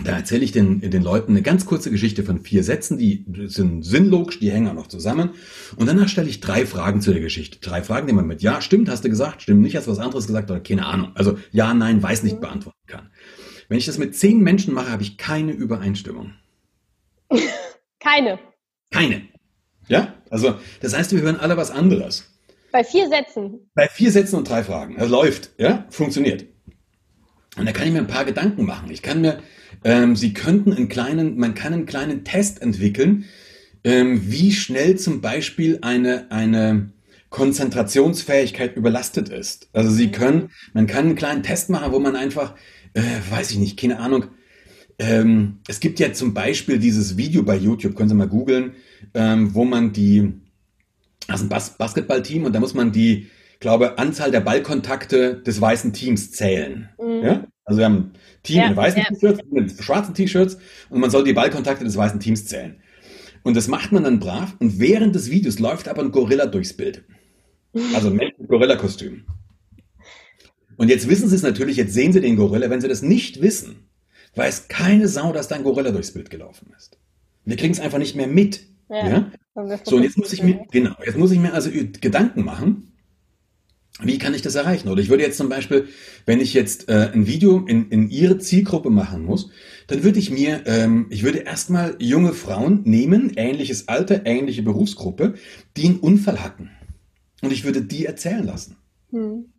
da 0.04 0.12
erzähle 0.12 0.44
ich 0.44 0.52
den, 0.52 0.82
den 0.82 1.04
Leuten 1.04 1.32
eine 1.32 1.42
ganz 1.42 1.66
kurze 1.66 1.90
Geschichte 1.90 2.24
von 2.24 2.42
vier 2.42 2.64
Sätzen, 2.64 2.98
die 2.98 3.26
sind 3.48 3.84
sinnlogisch, 3.84 4.40
die 4.40 4.52
hängen 4.52 4.68
auch 4.68 4.74
noch 4.74 4.88
zusammen. 4.88 5.32
Und 5.78 5.88
danach 5.88 6.10
stelle 6.10 6.28
ich 6.28 6.42
drei 6.42 6.66
Fragen 6.66 7.02
zu 7.02 7.12
der 7.12 7.22
Geschichte. 7.22 7.60
Drei 7.60 7.82
Fragen, 7.82 8.08
die 8.08 8.14
man 8.14 8.28
mit 8.28 8.42
Ja, 8.42 8.62
stimmt, 8.62 8.90
hast 8.90 9.06
du 9.06 9.10
gesagt, 9.10 9.42
stimmt 9.42 9.62
nicht, 9.62 9.76
hast 9.78 9.88
du 9.88 9.92
was 9.92 10.00
anderes 10.00 10.28
gesagt 10.28 10.52
oder 10.52 10.60
keine 10.60 10.86
Ahnung. 10.86 11.12
Also 11.16 11.38
Ja, 11.52 11.74
Nein, 11.74 12.04
weiß 12.04 12.24
nicht 12.24 12.42
beantworten 12.42 12.78
kann. 12.88 13.10
Wenn 13.70 13.78
ich 13.78 13.86
das 13.86 13.98
mit 13.98 14.16
zehn 14.16 14.42
Menschen 14.42 14.74
mache, 14.74 14.92
habe 14.92 15.02
ich 15.02 15.18
keine 15.18 15.52
Übereinstimmung. 15.54 16.34
keine. 18.00 18.40
Keine. 18.92 19.22
Ja? 19.88 20.14
Also, 20.30 20.56
das 20.82 20.96
heißt, 20.96 21.14
wir 21.14 21.22
hören 21.22 21.38
alle 21.40 21.58
was 21.58 21.72
anderes. 21.72 22.32
Bei 22.72 22.84
vier 22.84 23.08
Sätzen. 23.08 23.70
Bei 23.74 23.88
vier 23.88 24.12
Sätzen 24.12 24.36
und 24.36 24.50
drei 24.50 24.64
Fragen. 24.64 24.98
Das 24.98 25.10
läuft, 25.10 25.52
ja? 25.58 25.86
Funktioniert. 25.90 26.46
Und 27.58 27.66
da 27.66 27.72
kann 27.72 27.88
ich 27.88 27.94
mir 27.94 28.00
ein 28.00 28.08
paar 28.08 28.26
Gedanken 28.26 28.66
machen. 28.66 28.92
Ich 28.92 29.02
kann 29.02 29.22
mir, 29.22 29.42
ähm, 29.86 30.16
Sie 30.16 30.34
könnten 30.34 30.74
einen 30.74 30.90
kleinen, 30.90 31.38
man 31.38 31.54
kann 31.54 31.72
einen 31.72 31.86
kleinen 31.86 32.26
Test 32.26 32.62
entwickeln, 32.62 33.26
ähm, 33.84 34.20
wie 34.32 34.52
schnell 34.52 34.98
zum 34.98 35.22
Beispiel 35.22 35.78
eine, 35.82 36.32
eine 36.32 36.92
Konzentrationsfähigkeit 37.30 38.76
überlastet 38.76 39.30
ist. 39.30 39.70
Also 39.74 39.92
Sie 39.92 40.08
mhm. 40.08 40.12
können, 40.12 40.50
man 40.74 40.88
kann 40.88 41.06
einen 41.06 41.16
kleinen 41.16 41.44
Test 41.44 41.70
machen, 41.70 41.94
wo 41.94 42.00
man 42.00 42.16
einfach, 42.16 42.56
äh, 42.94 43.02
weiß 43.30 43.52
ich 43.52 43.60
nicht, 43.60 43.80
keine 43.80 44.00
Ahnung, 44.00 44.26
ähm, 44.98 45.60
es 45.68 45.80
gibt 45.80 46.00
ja 46.00 46.14
zum 46.14 46.34
Beispiel 46.34 46.80
dieses 46.80 47.16
Video 47.16 47.44
bei 47.44 47.56
YouTube, 47.56 47.96
können 47.96 48.10
Sie 48.10 48.16
mal 48.16 48.28
googeln, 48.28 48.74
ähm, 49.14 49.54
wo 49.54 49.66
man 49.66 49.94
die, 49.94 50.34
also 51.28 51.46
ein 51.46 51.50
Bas 51.50 51.78
Basketballteam 51.78 52.44
und 52.44 52.54
da 52.54 52.60
muss 52.60 52.74
man 52.74 52.92
die, 52.92 53.28
glaube, 53.60 54.00
Anzahl 54.00 54.32
der 54.32 54.42
Ballkontakte 54.42 55.42
des 55.42 55.62
weißen 55.62 55.94
Teams 55.94 56.32
zählen. 56.32 56.90
Mhm. 57.00 57.24
Ja? 57.24 57.48
Also 57.66 57.80
wir 57.80 57.86
haben 57.86 58.14
Team 58.46 58.58
ja, 58.58 58.68
in 58.68 58.76
weißen 58.76 59.02
ja. 59.02 59.10
T-Shirts, 59.10 59.42
mit 59.52 59.84
schwarzen 59.84 60.14
T-Shirts 60.14 60.58
und 60.90 61.00
man 61.02 61.10
soll 61.10 61.24
die 61.24 61.34
Ballkontakte 61.34 61.84
des 61.84 61.98
weißen 61.98 62.20
Teams 62.20 62.46
zählen. 62.46 62.78
Und 63.44 63.56
das 63.56 63.68
macht 63.68 63.92
man 63.92 64.04
dann 64.04 64.20
brav 64.20 64.56
und 64.60 64.80
während 64.80 65.14
des 65.14 65.30
Videos 65.30 65.60
läuft 65.60 65.88
aber 65.88 66.02
ein 66.02 66.12
Gorilla 66.12 66.46
durchs 66.46 66.74
Bild. 66.74 67.04
Also 67.94 68.08
ein 68.08 68.16
Mensch 68.16 68.34
mit 68.38 68.48
Gorilla-Kostüm. 68.48 69.26
Und 70.78 70.90
jetzt 70.90 71.10
wissen 71.10 71.30
Sie 71.30 71.36
es 71.36 71.44
natürlich, 71.44 71.78
jetzt 71.78 71.94
sehen 71.94 72.14
Sie 72.14 72.22
den 72.22 72.36
Gorilla. 72.38 72.70
Wenn 72.70 72.82
Sie 72.82 72.88
das 72.88 73.02
nicht 73.02 73.42
wissen, 73.42 73.88
weiß 74.36 74.68
keine 74.68 75.08
Sau, 75.08 75.32
dass 75.32 75.48
da 75.48 75.56
ein 75.56 75.64
Gorilla 75.64 75.92
durchs 75.92 76.12
Bild 76.12 76.30
gelaufen 76.30 76.74
ist. 76.78 76.98
Wir 77.46 77.58
kriegen 77.58 77.74
es 77.74 77.80
einfach 77.80 78.00
nicht 78.00 78.16
mehr 78.16 78.28
mit. 78.28 78.62
Ja. 78.90 79.08
ja? 79.08 79.32
So, 79.84 79.98
und 79.98 80.04
jetzt 80.04 80.18
muss 80.18 80.34
ich 80.34 80.44
mir, 80.44 80.66
genau, 80.72 80.96
jetzt 81.06 81.18
muss 81.18 81.32
ich 81.32 81.40
mir 81.40 81.54
also 81.54 81.70
Gedanken 81.72 82.44
machen, 82.44 82.95
wie 84.02 84.18
kann 84.18 84.34
ich 84.34 84.42
das 84.42 84.56
erreichen? 84.56 84.90
Oder 84.90 85.02
ich 85.02 85.10
würde 85.10 85.24
jetzt 85.24 85.38
zum 85.38 85.48
Beispiel, 85.48 85.88
wenn 86.26 86.42
ich 86.42 86.54
jetzt 86.54 86.90
äh, 86.90 87.12
ein 87.14 87.28
Video 87.28 87.66
in, 87.66 87.90
in 87.90 88.10
Ihre 88.10 88.38
Zielgruppe 88.40 88.90
machen 88.90 89.24
muss, 89.24 89.50
dann 89.88 90.04
würde 90.04 90.20
ich 90.20 90.32
mir, 90.32 90.64
ähm, 90.66 91.08
ich 91.10 91.24
würde 91.24 91.40
erstmal 91.40 91.96
junge 92.00 92.34
Frauen 92.34 92.82
nehmen, 92.84 93.32
ähnliches 93.38 93.88
Alter, 93.88 94.26
ähnliche 94.26 94.64
Berufsgruppe, 94.64 95.36
die 95.78 95.86
einen 95.86 96.00
Unfall 96.00 96.44
hatten. 96.44 96.72
Und 97.42 97.54
ich 97.54 97.64
würde 97.64 97.82
die 97.82 98.06
erzählen 98.06 98.46
lassen. 98.46 98.76
Hm. 99.12 99.54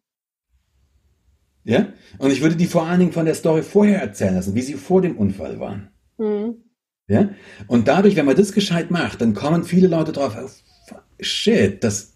Ja? 1.65 1.89
Und 2.19 2.31
ich 2.31 2.43
würde 2.43 2.57
die 2.57 2.67
vor 2.67 2.87
allen 2.87 3.01
Dingen 3.01 3.13
von 3.13 3.25
der 3.25 3.35
Story 3.35 3.63
vorher 3.63 4.01
erzählen 4.01 4.35
lassen, 4.35 4.55
wie 4.55 4.63
sie 4.63 4.75
vor 4.75 5.01
dem 5.01 5.17
Unfall 5.17 5.61
waren. 5.61 5.89
Hm. 6.19 6.57
Ja? 7.09 7.31
Und 7.69 7.89
dadurch, 7.89 8.17
wenn 8.17 8.27
man 8.27 8.37
das 8.37 8.53
gescheit 8.53 8.91
macht, 8.91 9.23
dann 9.23 9.33
kommen 9.33 9.65
viele 9.65 9.89
Leute 9.89 10.13
drauf, 10.13 10.37
oh, 10.37 10.97
shit, 11.21 11.83
das 11.83 12.13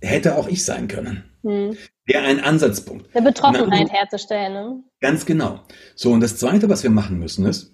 hätte 0.00 0.36
auch 0.36 0.48
ich 0.48 0.64
sein 0.64 0.88
können. 0.88 1.24
Hm. 1.46 1.76
Wäre 2.06 2.24
ein 2.24 2.40
Ansatzpunkt. 2.40 3.14
Der 3.14 3.20
Betroffenheit 3.20 3.90
herzustellen. 3.92 4.52
Ne? 4.52 4.84
Ganz 5.00 5.24
genau. 5.26 5.60
So, 5.94 6.10
und 6.10 6.20
das 6.20 6.36
Zweite, 6.38 6.68
was 6.68 6.82
wir 6.82 6.90
machen 6.90 7.20
müssen, 7.20 7.46
ist, 7.46 7.72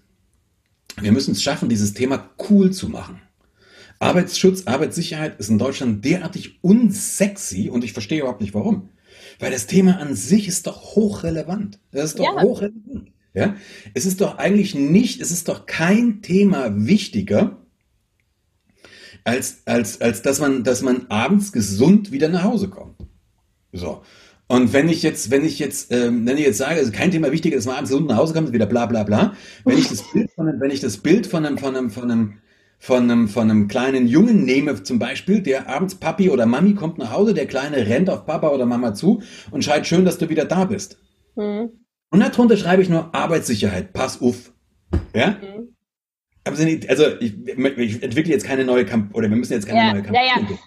wir 1.01 1.11
müssen 1.11 1.33
es 1.33 1.43
schaffen, 1.43 1.71
dieses 1.71 1.95
Thema 1.95 2.31
cool 2.51 2.71
zu 2.71 2.91
machen. 2.91 3.23
Arbeitsschutz, 3.99 4.67
Arbeitssicherheit 4.67 5.41
ist 5.41 5.49
in 5.49 5.59
Deutschland 5.59 6.05
derartig 6.05 6.63
unsexy 6.63 7.71
und 7.71 7.83
ich 7.83 7.95
verstehe 7.95 8.21
überhaupt 8.21 8.43
nicht 8.43 8.53
warum. 8.53 8.91
Weil 9.39 9.53
das 9.53 9.67
Thema 9.67 9.99
an 9.99 10.15
sich 10.15 10.49
ist 10.49 10.67
doch 10.67 10.95
hochrelevant. 10.95 11.79
Das 11.93 12.05
ist 12.05 12.19
doch 12.19 12.25
ja. 12.25 12.43
hochrelevant. 12.43 13.11
Ja? 13.33 13.57
Es 13.95 14.05
ist 14.05 14.21
doch 14.21 14.37
eigentlich 14.37 14.75
nicht, 14.75 15.23
es 15.23 15.31
ist 15.31 15.49
doch 15.49 15.65
kein 15.65 16.21
Thema 16.21 16.87
wichtiger, 16.87 17.57
als, 19.25 19.63
als, 19.67 20.01
als 20.03 20.21
dass 20.21 20.41
man, 20.41 20.63
dass 20.63 20.83
man 20.83 21.07
abends 21.09 21.53
gesund 21.53 22.13
wieder 22.13 22.29
nach 22.29 22.43
Hause 22.43 22.69
kommt. 22.69 22.97
So. 23.73 24.03
Und 24.49 24.73
wenn 24.75 24.89
ich 24.89 25.03
jetzt, 25.03 25.31
wenn 25.31 25.45
ich 25.45 25.59
jetzt, 25.59 25.93
ähm, 25.93 26.27
wenn 26.27 26.37
ich 26.37 26.45
jetzt 26.45 26.59
sage, 26.59 26.79
also 26.79 26.93
kein 26.93 27.11
Thema 27.11 27.33
wichtiger, 27.33 27.57
dass 27.57 27.65
man 27.65 27.77
abends 27.77 27.91
gesund 27.91 28.09
nach 28.09 28.19
Hause 28.19 28.35
kommt, 28.35 28.53
wieder 28.53 28.67
bla 28.67 28.85
bla 28.87 29.03
bla. 29.03 29.35
Wenn 29.65 29.79
ich 29.79 29.89
das 29.89 30.05
Bild 30.13 30.31
von 30.33 30.47
einem, 30.47 30.61
wenn 30.61 30.71
ich 30.71 30.81
das 30.81 30.99
Bild 30.99 31.27
von 31.27 31.47
einem, 31.47 31.57
von 31.57 31.75
einem, 31.75 31.91
von 31.91 32.11
einem, 32.11 32.35
von 32.79 33.11
einem, 33.11 33.29
von 33.29 33.51
einem 33.51 33.69
kleinen 33.69 34.07
Jungen 34.07 34.45
nehme, 34.45 34.83
zum 34.83 34.99
Beispiel, 34.99 35.41
der 35.41 35.69
abends 35.69 35.95
Papi 35.95 36.29
oder 36.29 36.45
Mami 36.45 36.75
kommt 36.75 36.99
nach 36.99 37.13
Hause, 37.13 37.33
der 37.33 37.47
Kleine 37.47 37.79
rennt 37.87 38.11
auf 38.11 38.27
Papa 38.27 38.49
oder 38.51 38.67
Mama 38.67 38.93
zu 38.93 39.23
und 39.51 39.65
schreit 39.65 39.87
schön, 39.87 40.05
dass 40.05 40.19
du 40.19 40.29
wieder 40.29 40.45
da 40.45 40.67
bist. 40.67 40.99
Mhm. 41.37 41.71
Und 42.11 42.21
darunter 42.21 42.59
schreibe 42.59 42.83
ich 42.83 42.91
nur 42.91 43.15
Arbeitssicherheit, 43.15 43.95
pass 43.95 44.21
auf. 44.21 44.53
Ja? 45.15 45.39
Mhm. 45.41 45.75
also 46.45 47.07
ich, 47.21 47.35
ich 47.47 48.03
entwickle 48.03 48.33
jetzt 48.33 48.45
keine 48.45 48.67
neue 48.67 48.85
Kampagne, 48.85 49.17
oder 49.17 49.31
wir 49.31 49.37
müssen 49.39 49.55
jetzt 49.55 49.67
keine 49.67 49.79
ja, 49.79 49.93
neue 49.95 50.03
Kampagne. 50.03 50.29
Ja, 50.29 50.41
ja. 50.43 50.59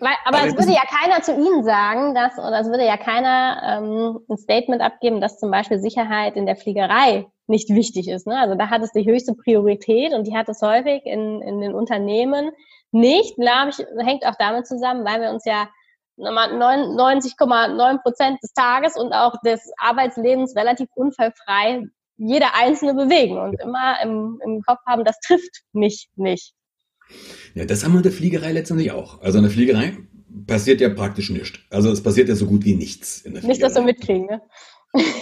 Weil, 0.00 0.14
aber, 0.24 0.38
aber 0.38 0.48
es 0.48 0.56
würde 0.56 0.72
ja 0.72 0.82
keiner 0.86 1.22
zu 1.22 1.34
Ihnen 1.34 1.62
sagen, 1.62 2.14
dass, 2.14 2.38
oder 2.38 2.60
es 2.60 2.68
würde 2.68 2.86
ja 2.86 2.96
keiner 2.96 3.62
ähm, 3.62 4.20
ein 4.28 4.38
Statement 4.38 4.80
abgeben, 4.80 5.20
dass 5.20 5.38
zum 5.38 5.50
Beispiel 5.50 5.78
Sicherheit 5.78 6.36
in 6.36 6.46
der 6.46 6.56
Fliegerei 6.56 7.26
nicht 7.46 7.68
wichtig 7.68 8.08
ist. 8.08 8.26
Ne? 8.26 8.38
Also 8.38 8.54
da 8.54 8.70
hat 8.70 8.82
es 8.82 8.92
die 8.92 9.04
höchste 9.04 9.34
Priorität 9.34 10.14
und 10.14 10.26
die 10.26 10.36
hat 10.36 10.48
es 10.48 10.62
häufig 10.62 11.04
in, 11.04 11.42
in 11.42 11.60
den 11.60 11.74
Unternehmen 11.74 12.50
nicht, 12.92 13.36
glaube 13.36 13.70
ich, 13.70 13.78
hängt 14.04 14.24
auch 14.24 14.36
damit 14.38 14.66
zusammen, 14.66 15.04
weil 15.04 15.20
wir 15.20 15.30
uns 15.30 15.44
ja 15.44 15.68
90,9 16.18 18.02
Prozent 18.02 18.42
des 18.42 18.52
Tages 18.52 18.96
und 18.96 19.12
auch 19.12 19.34
des 19.44 19.70
Arbeitslebens 19.78 20.56
relativ 20.56 20.88
unfallfrei 20.94 21.84
jeder 22.16 22.54
Einzelne 22.54 22.94
bewegen 22.94 23.38
und 23.38 23.60
immer 23.60 24.00
im, 24.02 24.40
im 24.44 24.62
Kopf 24.62 24.80
haben, 24.86 25.04
das 25.04 25.18
trifft 25.20 25.62
mich 25.72 26.08
nicht. 26.16 26.52
Ja, 27.54 27.64
das 27.64 27.84
haben 27.84 27.92
wir 27.92 27.98
in 27.98 28.04
der 28.04 28.12
Fliegerei 28.12 28.52
letztendlich 28.52 28.92
auch. 28.92 29.20
Also 29.20 29.38
in 29.38 29.44
der 29.44 29.52
Fliegerei 29.52 29.96
passiert 30.46 30.80
ja 30.80 30.88
praktisch 30.88 31.30
nichts. 31.30 31.58
Also 31.70 31.90
es 31.90 32.02
passiert 32.02 32.28
ja 32.28 32.36
so 32.36 32.46
gut 32.46 32.64
wie 32.64 32.74
nichts 32.74 33.20
in 33.20 33.32
der 33.32 33.42
Fliegerei. 33.42 33.52
Nicht, 33.52 33.62
dass 33.62 33.74
wir 33.74 33.82
mitkriegen, 33.82 34.26
ne? 34.26 34.42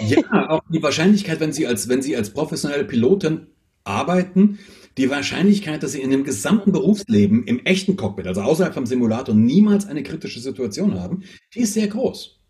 Ja, 0.06 0.48
auch 0.48 0.62
die 0.70 0.82
Wahrscheinlichkeit, 0.82 1.40
wenn 1.40 1.52
Sie 1.52 1.66
als, 1.66 1.88
wenn 1.88 2.00
Sie 2.00 2.16
als 2.16 2.30
professionelle 2.30 2.84
Pilotin 2.84 3.48
arbeiten, 3.84 4.58
die 4.96 5.10
Wahrscheinlichkeit, 5.10 5.82
dass 5.82 5.92
Sie 5.92 6.00
in 6.00 6.10
dem 6.10 6.24
gesamten 6.24 6.72
Berufsleben 6.72 7.44
im 7.44 7.64
echten 7.66 7.96
Cockpit, 7.96 8.26
also 8.26 8.40
außerhalb 8.40 8.72
vom 8.72 8.86
Simulator, 8.86 9.34
niemals 9.34 9.86
eine 9.86 10.02
kritische 10.02 10.40
Situation 10.40 10.98
haben, 10.98 11.22
die 11.54 11.60
ist 11.60 11.74
sehr 11.74 11.88
groß. 11.88 12.40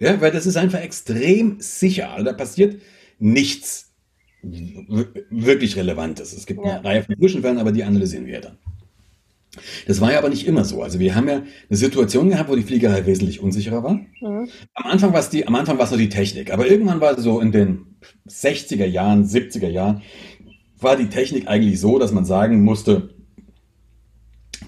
Ja, 0.00 0.20
weil 0.20 0.32
das 0.32 0.46
ist 0.46 0.56
einfach 0.56 0.80
extrem 0.80 1.60
sicher. 1.60 2.10
Also 2.10 2.24
da 2.24 2.32
passiert 2.32 2.80
nichts 3.18 3.83
wirklich 5.30 5.76
Relevantes. 5.76 6.32
Es 6.32 6.46
gibt 6.46 6.64
ja. 6.64 6.76
eine 6.76 6.84
Reihe 6.84 7.02
von 7.02 7.16
Zwischenfällen, 7.16 7.58
aber 7.58 7.72
die 7.72 7.84
analysieren 7.84 8.26
wir 8.26 8.40
dann. 8.40 8.58
Das 9.86 10.00
war 10.00 10.12
ja 10.12 10.18
aber 10.18 10.28
nicht 10.28 10.46
immer 10.46 10.64
so. 10.64 10.82
Also 10.82 10.98
wir 10.98 11.14
haben 11.14 11.28
ja 11.28 11.36
eine 11.36 11.76
Situation 11.76 12.28
gehabt, 12.28 12.50
wo 12.50 12.56
die 12.56 12.62
Fliegerei 12.62 13.06
wesentlich 13.06 13.40
unsicherer 13.40 13.82
war. 13.82 13.94
Mhm. 14.20 14.48
Am 14.74 14.90
Anfang 14.90 15.12
war 15.12 15.20
es 15.20 15.30
die, 15.30 15.46
am 15.46 15.54
Anfang 15.54 15.78
war 15.78 15.84
es 15.84 15.90
nur 15.90 15.98
die 15.98 16.08
Technik, 16.08 16.52
aber 16.52 16.66
irgendwann 16.66 17.00
war 17.00 17.16
es 17.16 17.22
so 17.22 17.40
in 17.40 17.52
den 17.52 17.86
60er 18.28 18.86
Jahren, 18.86 19.24
70er 19.24 19.68
Jahren, 19.68 20.02
war 20.78 20.96
die 20.96 21.08
Technik 21.08 21.48
eigentlich 21.48 21.80
so, 21.80 21.98
dass 21.98 22.12
man 22.12 22.24
sagen 22.24 22.62
musste, 22.62 23.14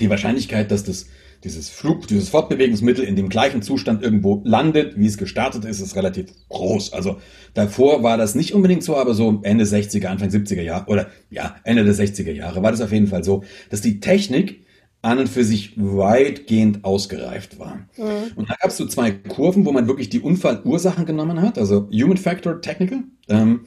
die 0.01 0.11
Wahrscheinlichkeit, 0.11 0.71
dass 0.71 0.85
das 0.85 1.07
dieses 1.47 1.71
Flug, 1.71 2.09
dieses 2.09 2.29
Fortbewegungsmittel 2.29 3.05
in 3.05 3.17
dem 3.17 3.29
gleichen 3.29 3.63
Zustand 3.63 4.03
irgendwo 4.03 4.43
landet, 4.45 4.99
wie 4.99 5.07
es 5.07 5.17
gestartet 5.17 5.65
ist, 5.65 5.81
ist 5.81 5.97
relativ 5.97 6.27
groß. 6.49 6.93
Also 6.93 7.19
davor 7.55 8.03
war 8.03 8.19
das 8.19 8.35
nicht 8.35 8.53
unbedingt 8.53 8.83
so, 8.83 8.97
aber 8.97 9.15
so 9.15 9.41
Ende 9.43 9.65
60er, 9.65 10.07
Anfang 10.07 10.29
70er 10.29 10.63
Jahre 10.63 10.91
oder 10.91 11.07
ja, 11.31 11.57
Ende 11.63 11.85
der 11.85 11.95
60er 11.95 12.33
Jahre 12.33 12.63
war 12.63 12.73
das 12.73 12.81
auf 12.81 12.93
jeden 12.93 13.07
Fall 13.07 13.25
so, 13.25 13.45
dass 13.71 13.81
die 13.81 14.01
Technik 14.01 14.67
an 15.03 15.19
und 15.19 15.29
für 15.29 15.45
sich 15.45 15.75
weitgehend 15.77 16.85
ausgereift 16.85 17.61
war. 17.61 17.87
Mhm. 17.97 18.33
Und 18.35 18.51
da 18.51 18.55
gab 18.61 18.71
es 18.71 18.77
so 18.77 18.87
zwei 18.87 19.13
Kurven, 19.13 19.65
wo 19.65 19.73
man 19.73 19.87
wirklich 19.87 20.09
die 20.09 20.21
Unfallursachen 20.21 21.07
genommen 21.07 21.41
hat, 21.41 21.59
also 21.59 21.89
Human 21.93 22.17
Factor, 22.17 22.61
Technical. 22.61 23.05
Ähm, 23.29 23.61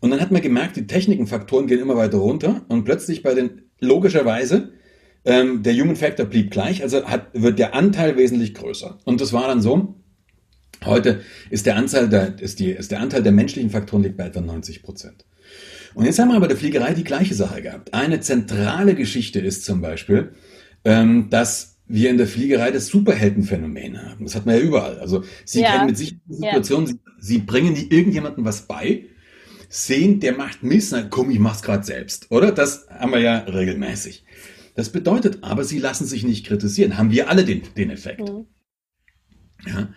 und 0.00 0.10
dann 0.10 0.20
hat 0.20 0.30
man 0.30 0.40
gemerkt, 0.40 0.76
die 0.76 0.86
Technikenfaktoren 0.86 1.66
gehen 1.66 1.80
immer 1.80 1.96
weiter 1.96 2.18
runter 2.18 2.62
und 2.68 2.84
plötzlich 2.84 3.22
bei 3.22 3.34
den, 3.34 3.62
logischerweise, 3.80 4.72
ähm, 5.28 5.62
der 5.62 5.74
Human 5.74 5.94
Factor 5.94 6.24
blieb 6.24 6.50
gleich, 6.50 6.82
also 6.82 7.04
hat, 7.04 7.28
wird 7.34 7.58
der 7.58 7.74
Anteil 7.74 8.16
wesentlich 8.16 8.54
größer. 8.54 8.98
Und 9.04 9.20
das 9.20 9.34
war 9.34 9.46
dann 9.46 9.60
so, 9.60 9.94
heute 10.86 11.20
ist 11.50 11.66
der, 11.66 11.76
Anzahl 11.76 12.08
der, 12.08 12.40
ist 12.40 12.58
die, 12.60 12.70
ist 12.70 12.90
der 12.90 13.00
Anteil 13.00 13.22
der 13.22 13.32
menschlichen 13.32 13.68
Faktoren 13.68 14.04
liegt 14.04 14.16
bei 14.16 14.24
etwa 14.24 14.40
90 14.40 14.82
Prozent. 14.82 15.26
Und 15.94 16.06
jetzt 16.06 16.18
haben 16.18 16.32
wir 16.32 16.40
bei 16.40 16.46
der 16.46 16.56
Fliegerei 16.56 16.94
die 16.94 17.04
gleiche 17.04 17.34
Sache 17.34 17.60
gehabt. 17.60 17.92
Eine 17.92 18.20
zentrale 18.20 18.94
Geschichte 18.94 19.38
ist 19.38 19.66
zum 19.66 19.82
Beispiel, 19.82 20.32
ähm, 20.84 21.28
dass 21.28 21.76
wir 21.86 22.08
in 22.08 22.16
der 22.16 22.26
Fliegerei 22.26 22.70
das 22.70 22.86
Superheldenphänomen 22.86 24.02
haben. 24.02 24.24
Das 24.24 24.34
hat 24.34 24.46
man 24.46 24.54
ja 24.54 24.62
überall. 24.62 24.98
Also 24.98 25.24
Sie 25.44 25.60
ja. 25.60 25.72
kennen 25.72 25.86
mit 25.86 25.98
sich 25.98 26.16
die 26.24 26.34
Situation, 26.36 26.86
ja. 26.86 26.92
Sie, 26.92 26.98
Sie 27.20 27.38
bringen 27.38 27.76
irgendjemandem 27.76 28.46
was 28.46 28.62
bei, 28.62 29.04
sehen, 29.68 30.20
der 30.20 30.32
macht 30.32 30.62
Mist, 30.62 30.92
na 30.92 31.02
komm, 31.02 31.30
ich 31.30 31.38
mach's 31.38 31.60
gerade 31.60 31.84
selbst, 31.84 32.30
oder? 32.30 32.50
Das 32.50 32.86
haben 32.88 33.12
wir 33.12 33.20
ja 33.20 33.38
regelmäßig. 33.40 34.24
Das 34.78 34.90
bedeutet 34.90 35.38
aber, 35.42 35.64
sie 35.64 35.80
lassen 35.80 36.06
sich 36.06 36.22
nicht 36.22 36.46
kritisieren. 36.46 36.98
Haben 36.98 37.10
wir 37.10 37.28
alle 37.28 37.44
den, 37.44 37.62
den 37.76 37.90
Effekt. 37.90 38.20
Mhm. 38.20 38.46
Ja. 39.66 39.88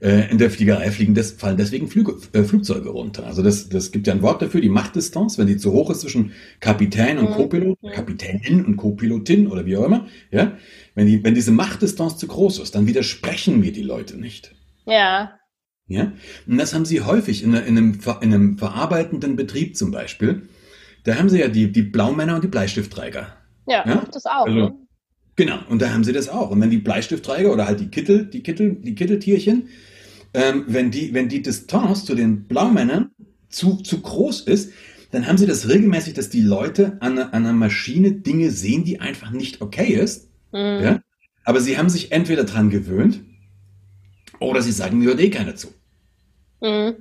Äh, 0.00 0.30
in 0.30 0.38
der 0.38 0.48
Fliegerei 0.48 0.92
fliegen 0.92 1.16
des, 1.16 1.32
fallen 1.32 1.56
deswegen 1.56 1.88
Flüge, 1.88 2.14
äh, 2.32 2.44
Flugzeuge 2.44 2.90
runter. 2.90 3.26
Also 3.26 3.42
das, 3.42 3.68
das 3.68 3.90
gibt 3.90 4.06
ja 4.06 4.12
ein 4.12 4.22
Wort 4.22 4.40
dafür, 4.40 4.60
die 4.60 4.68
Machtdistanz, 4.68 5.38
wenn 5.38 5.48
die 5.48 5.56
zu 5.56 5.72
hoch 5.72 5.90
ist 5.90 6.02
zwischen 6.02 6.30
Kapitän 6.60 7.18
und 7.18 7.30
mhm. 7.30 7.34
Co-Pilot, 7.34 7.82
mhm. 7.82 7.90
Kapitänin 7.90 8.64
und 8.64 8.76
Co-Pilotin 8.76 9.48
oder 9.48 9.66
wie 9.66 9.76
auch 9.76 9.86
immer, 9.86 10.06
ja, 10.30 10.56
wenn, 10.94 11.08
die, 11.08 11.24
wenn 11.24 11.34
diese 11.34 11.50
Machtdistanz 11.50 12.16
zu 12.16 12.28
groß 12.28 12.60
ist, 12.60 12.76
dann 12.76 12.86
widersprechen 12.86 13.58
mir 13.58 13.72
die 13.72 13.82
Leute 13.82 14.18
nicht. 14.18 14.54
Ja. 14.86 15.36
Ja, 15.88 16.12
und 16.46 16.58
das 16.58 16.74
haben 16.74 16.84
sie 16.84 17.00
häufig 17.00 17.42
in, 17.42 17.54
in, 17.54 17.76
einem, 17.76 17.98
in 18.20 18.32
einem 18.32 18.56
verarbeitenden 18.56 19.34
Betrieb 19.34 19.76
zum 19.76 19.90
Beispiel. 19.90 20.48
Da 21.02 21.16
haben 21.16 21.28
sie 21.28 21.40
ja 21.40 21.48
die, 21.48 21.72
die 21.72 21.82
Blaumänner 21.82 22.36
und 22.36 22.44
die 22.44 22.48
Bleistiftträger. 22.48 23.37
Ja, 23.68 23.84
ja? 23.86 24.04
das 24.12 24.26
auch. 24.26 24.46
Also, 24.46 24.58
ne? 24.58 24.74
Genau, 25.36 25.58
und 25.68 25.80
da 25.80 25.92
haben 25.92 26.02
sie 26.02 26.12
das 26.12 26.28
auch. 26.28 26.50
Und 26.50 26.60
wenn 26.60 26.70
die 26.70 26.78
Bleistiftträger 26.78 27.52
oder 27.52 27.66
halt 27.66 27.80
die 27.80 27.88
Kittel, 27.88 28.26
die 28.26 28.42
Kittel, 28.42 28.74
die 28.74 28.94
Kitteltierchen, 28.94 29.68
ähm, 30.34 30.64
wenn 30.66 30.90
die, 30.90 31.14
wenn 31.14 31.28
die 31.28 31.42
Distanz 31.42 32.04
zu 32.04 32.14
den 32.14 32.48
Blaumännern 32.48 33.10
zu, 33.48 33.76
zu 33.76 34.00
groß 34.00 34.42
ist, 34.42 34.72
dann 35.10 35.26
haben 35.26 35.38
sie 35.38 35.46
das 35.46 35.68
regelmäßig, 35.68 36.14
dass 36.14 36.28
die 36.28 36.42
Leute 36.42 36.98
an, 37.00 37.18
an 37.18 37.32
einer 37.32 37.52
Maschine 37.52 38.12
Dinge 38.12 38.50
sehen, 38.50 38.84
die 38.84 39.00
einfach 39.00 39.30
nicht 39.30 39.60
okay 39.60 39.94
ist. 39.94 40.28
Mhm. 40.52 40.82
Ja? 40.82 41.00
Aber 41.44 41.60
sie 41.60 41.78
haben 41.78 41.88
sich 41.88 42.12
entweder 42.12 42.44
dran 42.44 42.68
gewöhnt 42.68 43.22
oder 44.40 44.60
sie 44.60 44.72
sagen, 44.72 44.98
mir 44.98 45.06
hört 45.06 45.20
eh 45.20 45.30
keiner 45.30 45.56
zu. 45.56 45.68
Mhm. 46.60 46.96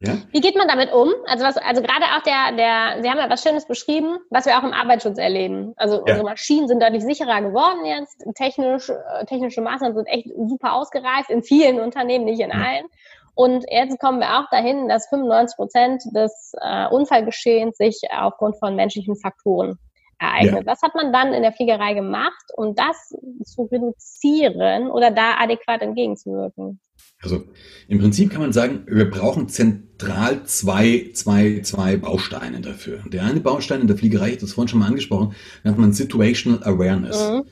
Ja? 0.00 0.14
Wie 0.30 0.40
geht 0.40 0.56
man 0.56 0.68
damit 0.68 0.92
um? 0.92 1.12
Also 1.26 1.44
was, 1.44 1.56
also 1.56 1.82
gerade 1.82 2.04
auch 2.16 2.22
der, 2.22 2.56
der, 2.56 3.02
Sie 3.02 3.10
haben 3.10 3.18
ja 3.18 3.28
was 3.28 3.42
Schönes 3.42 3.66
beschrieben, 3.66 4.18
was 4.30 4.46
wir 4.46 4.56
auch 4.56 4.62
im 4.62 4.72
Arbeitsschutz 4.72 5.18
erleben. 5.18 5.72
Also 5.76 5.96
ja. 5.96 6.00
unsere 6.02 6.24
Maschinen 6.24 6.68
sind 6.68 6.80
deutlich 6.80 7.02
sicherer 7.02 7.42
geworden 7.42 7.84
jetzt. 7.84 8.24
Technisch, 8.36 8.90
äh, 8.90 9.24
technische 9.26 9.60
Maßnahmen 9.60 9.96
sind 9.96 10.06
echt 10.06 10.28
super 10.36 10.74
ausgereift 10.74 11.30
in 11.30 11.42
vielen 11.42 11.80
Unternehmen, 11.80 12.24
nicht 12.24 12.40
in 12.40 12.52
allen. 12.52 12.86
Und 13.34 13.64
jetzt 13.70 13.98
kommen 14.00 14.20
wir 14.20 14.38
auch 14.38 14.48
dahin, 14.50 14.88
dass 14.88 15.08
95 15.08 15.56
Prozent 15.56 16.02
des 16.12 16.52
äh, 16.60 16.88
Unfallgeschehens 16.88 17.76
sich 17.76 18.00
aufgrund 18.16 18.56
von 18.58 18.76
menschlichen 18.76 19.16
Faktoren 19.16 19.78
ereignet. 20.18 20.66
Ja. 20.66 20.72
Was 20.72 20.82
hat 20.82 20.94
man 20.94 21.12
dann 21.12 21.32
in 21.32 21.42
der 21.42 21.52
Fliegerei 21.52 21.94
gemacht, 21.94 22.44
um 22.56 22.74
das 22.74 23.14
zu 23.44 23.62
reduzieren 23.62 24.90
oder 24.90 25.10
da 25.10 25.36
adäquat 25.38 25.82
entgegenzuwirken? 25.82 26.80
Also 27.20 27.44
im 27.88 27.98
Prinzip 27.98 28.30
kann 28.30 28.40
man 28.40 28.52
sagen, 28.52 28.84
wir 28.86 29.10
brauchen 29.10 29.48
zentral 29.48 30.44
zwei, 30.44 31.10
zwei, 31.14 31.60
zwei 31.62 31.96
Bausteine 31.96 32.60
dafür. 32.60 33.02
Der 33.06 33.24
eine 33.24 33.40
Baustein 33.40 33.80
in 33.80 33.88
der 33.88 33.96
Fliegerei, 33.96 34.28
ich 34.28 34.32
habe 34.34 34.42
das 34.42 34.52
vorhin 34.52 34.68
schon 34.68 34.78
mal 34.80 34.86
angesprochen, 34.86 35.34
nennt 35.64 35.78
man 35.78 35.92
Situational 35.92 36.62
Awareness. 36.62 37.30
Mhm. 37.30 37.42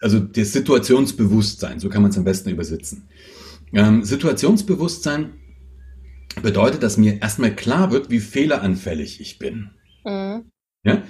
Also 0.00 0.20
das 0.20 0.52
Situationsbewusstsein, 0.52 1.80
so 1.80 1.88
kann 1.88 2.02
man 2.02 2.10
es 2.10 2.18
am 2.18 2.24
besten 2.24 2.50
übersetzen. 2.50 3.08
Ähm, 3.72 4.04
Situationsbewusstsein 4.04 5.32
bedeutet, 6.42 6.82
dass 6.82 6.98
mir 6.98 7.22
erstmal 7.22 7.54
klar 7.54 7.90
wird, 7.90 8.10
wie 8.10 8.20
fehleranfällig 8.20 9.20
ich 9.20 9.38
bin. 9.38 9.70
Mhm. 10.04 10.50
Ja? 10.84 11.02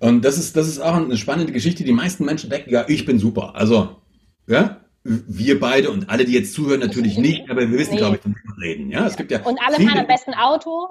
Und 0.00 0.24
das 0.24 0.38
ist, 0.38 0.56
das 0.56 0.68
ist 0.68 0.80
auch 0.80 0.94
eine 0.94 1.16
spannende 1.16 1.52
Geschichte. 1.52 1.84
Die 1.84 1.92
meisten 1.92 2.24
Menschen 2.24 2.50
denken, 2.50 2.70
ja, 2.70 2.84
ich 2.88 3.04
bin 3.04 3.18
super. 3.18 3.54
Also, 3.54 4.02
ja, 4.46 4.80
wir 5.04 5.60
beide 5.60 5.90
und 5.90 6.10
alle, 6.10 6.24
die 6.24 6.32
jetzt 6.32 6.52
zuhören, 6.52 6.80
natürlich 6.80 7.18
nicht, 7.18 7.48
aber 7.50 7.70
wir 7.70 7.78
wissen, 7.78 7.92
nee. 7.92 7.98
glaube 7.98 8.16
ich, 8.16 8.22
von 8.22 8.34
wir 8.34 8.62
reden. 8.62 8.90
Ja, 8.90 9.06
es 9.06 9.16
gibt 9.16 9.30
ja 9.30 9.42
und 9.42 9.58
alle 9.64 9.76
viele, 9.76 9.90
fahren 9.90 10.00
am 10.00 10.06
besten 10.06 10.34
Auto. 10.34 10.88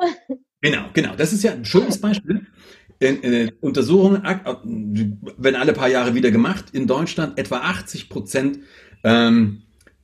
Genau, 0.61 0.85
genau. 0.93 1.15
Das 1.15 1.33
ist 1.33 1.43
ja 1.43 1.51
ein 1.51 1.65
schönes 1.65 2.01
Beispiel. 2.01 2.47
In, 2.99 3.21
in 3.21 3.51
Untersuchungen, 3.61 4.23
wenn 5.37 5.55
alle 5.55 5.73
paar 5.73 5.87
Jahre 5.87 6.15
wieder 6.15 6.31
gemacht, 6.31 6.65
in 6.71 6.87
Deutschland 6.87 7.37
etwa 7.37 7.57
80 7.57 8.09
Prozent 8.09 8.59
ähm, 9.03 9.61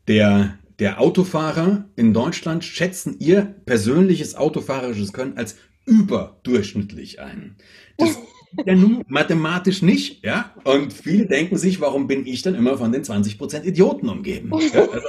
der, 0.07 0.59
der 0.77 1.01
Autofahrer 1.01 1.85
in 1.95 2.13
Deutschland 2.13 2.63
schätzen 2.63 3.15
ihr 3.17 3.41
persönliches 3.65 4.35
autofahrerisches 4.35 5.11
Können 5.11 5.37
als 5.37 5.55
überdurchschnittlich 5.85 7.19
ein. 7.19 7.55
Das 7.97 8.17
ja 8.65 8.75
nun 8.75 9.03
mathematisch 9.07 9.81
nicht, 9.81 10.23
ja. 10.23 10.53
Und 10.63 10.93
viele 10.93 11.25
denken 11.25 11.57
sich, 11.57 11.81
warum 11.81 12.07
bin 12.07 12.25
ich 12.25 12.41
dann 12.41 12.55
immer 12.55 12.77
von 12.77 12.91
den 12.91 13.03
20% 13.03 13.63
Idioten 13.63 14.09
umgeben? 14.09 14.51
Ja? 14.73 14.81
Also, 14.81 15.07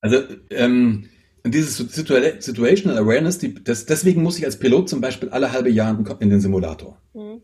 also 0.00 0.34
ähm, 0.50 1.08
dieses 1.46 1.76
Situational 1.76 2.98
Awareness, 2.98 3.38
die, 3.38 3.54
das, 3.54 3.86
deswegen 3.86 4.22
muss 4.22 4.38
ich 4.38 4.44
als 4.44 4.58
Pilot 4.58 4.88
zum 4.88 5.00
Beispiel 5.00 5.28
alle 5.30 5.52
halbe 5.52 5.70
Jahre 5.70 6.16
in 6.20 6.30
den 6.30 6.40
Simulator. 6.40 7.00
Mhm. 7.14 7.42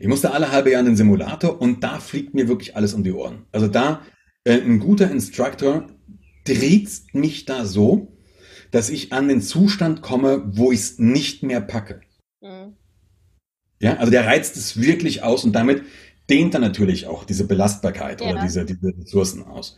Ich 0.00 0.08
musste 0.08 0.32
alle 0.32 0.50
halbe 0.50 0.70
Jahre 0.70 0.80
in 0.80 0.92
den 0.92 0.96
Simulator 0.96 1.60
und 1.60 1.82
da 1.84 2.00
fliegt 2.00 2.34
mir 2.34 2.48
wirklich 2.48 2.76
alles 2.76 2.94
um 2.94 3.04
die 3.04 3.12
Ohren. 3.12 3.46
Also 3.52 3.68
da, 3.68 4.02
äh, 4.44 4.60
ein 4.60 4.78
guter 4.78 5.10
Instructor 5.10 5.86
dreht 6.44 6.88
mich 7.12 7.44
da 7.44 7.64
so, 7.64 8.16
dass 8.70 8.88
ich 8.88 9.12
an 9.12 9.28
den 9.28 9.42
Zustand 9.42 10.00
komme, 10.00 10.42
wo 10.46 10.72
ich 10.72 10.80
es 10.80 10.98
nicht 10.98 11.42
mehr 11.42 11.60
packe. 11.60 12.00
Mhm. 12.42 12.74
Ja, 13.80 13.96
also 13.96 14.10
der 14.10 14.26
reizt 14.26 14.56
es 14.56 14.80
wirklich 14.80 15.22
aus 15.22 15.44
und 15.44 15.52
damit 15.52 15.82
dehnt 16.30 16.54
er 16.54 16.60
natürlich 16.60 17.06
auch 17.06 17.24
diese 17.24 17.46
Belastbarkeit 17.46 18.20
ja. 18.20 18.30
oder 18.30 18.42
diese, 18.42 18.64
diese 18.64 18.92
Ressourcen 18.96 19.44
aus. 19.44 19.76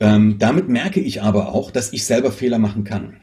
Ähm, 0.00 0.38
damit 0.38 0.68
merke 0.68 1.00
ich 1.00 1.22
aber 1.22 1.52
auch, 1.52 1.70
dass 1.70 1.92
ich 1.92 2.04
selber 2.04 2.32
Fehler 2.32 2.58
machen 2.58 2.84
kann. 2.84 3.20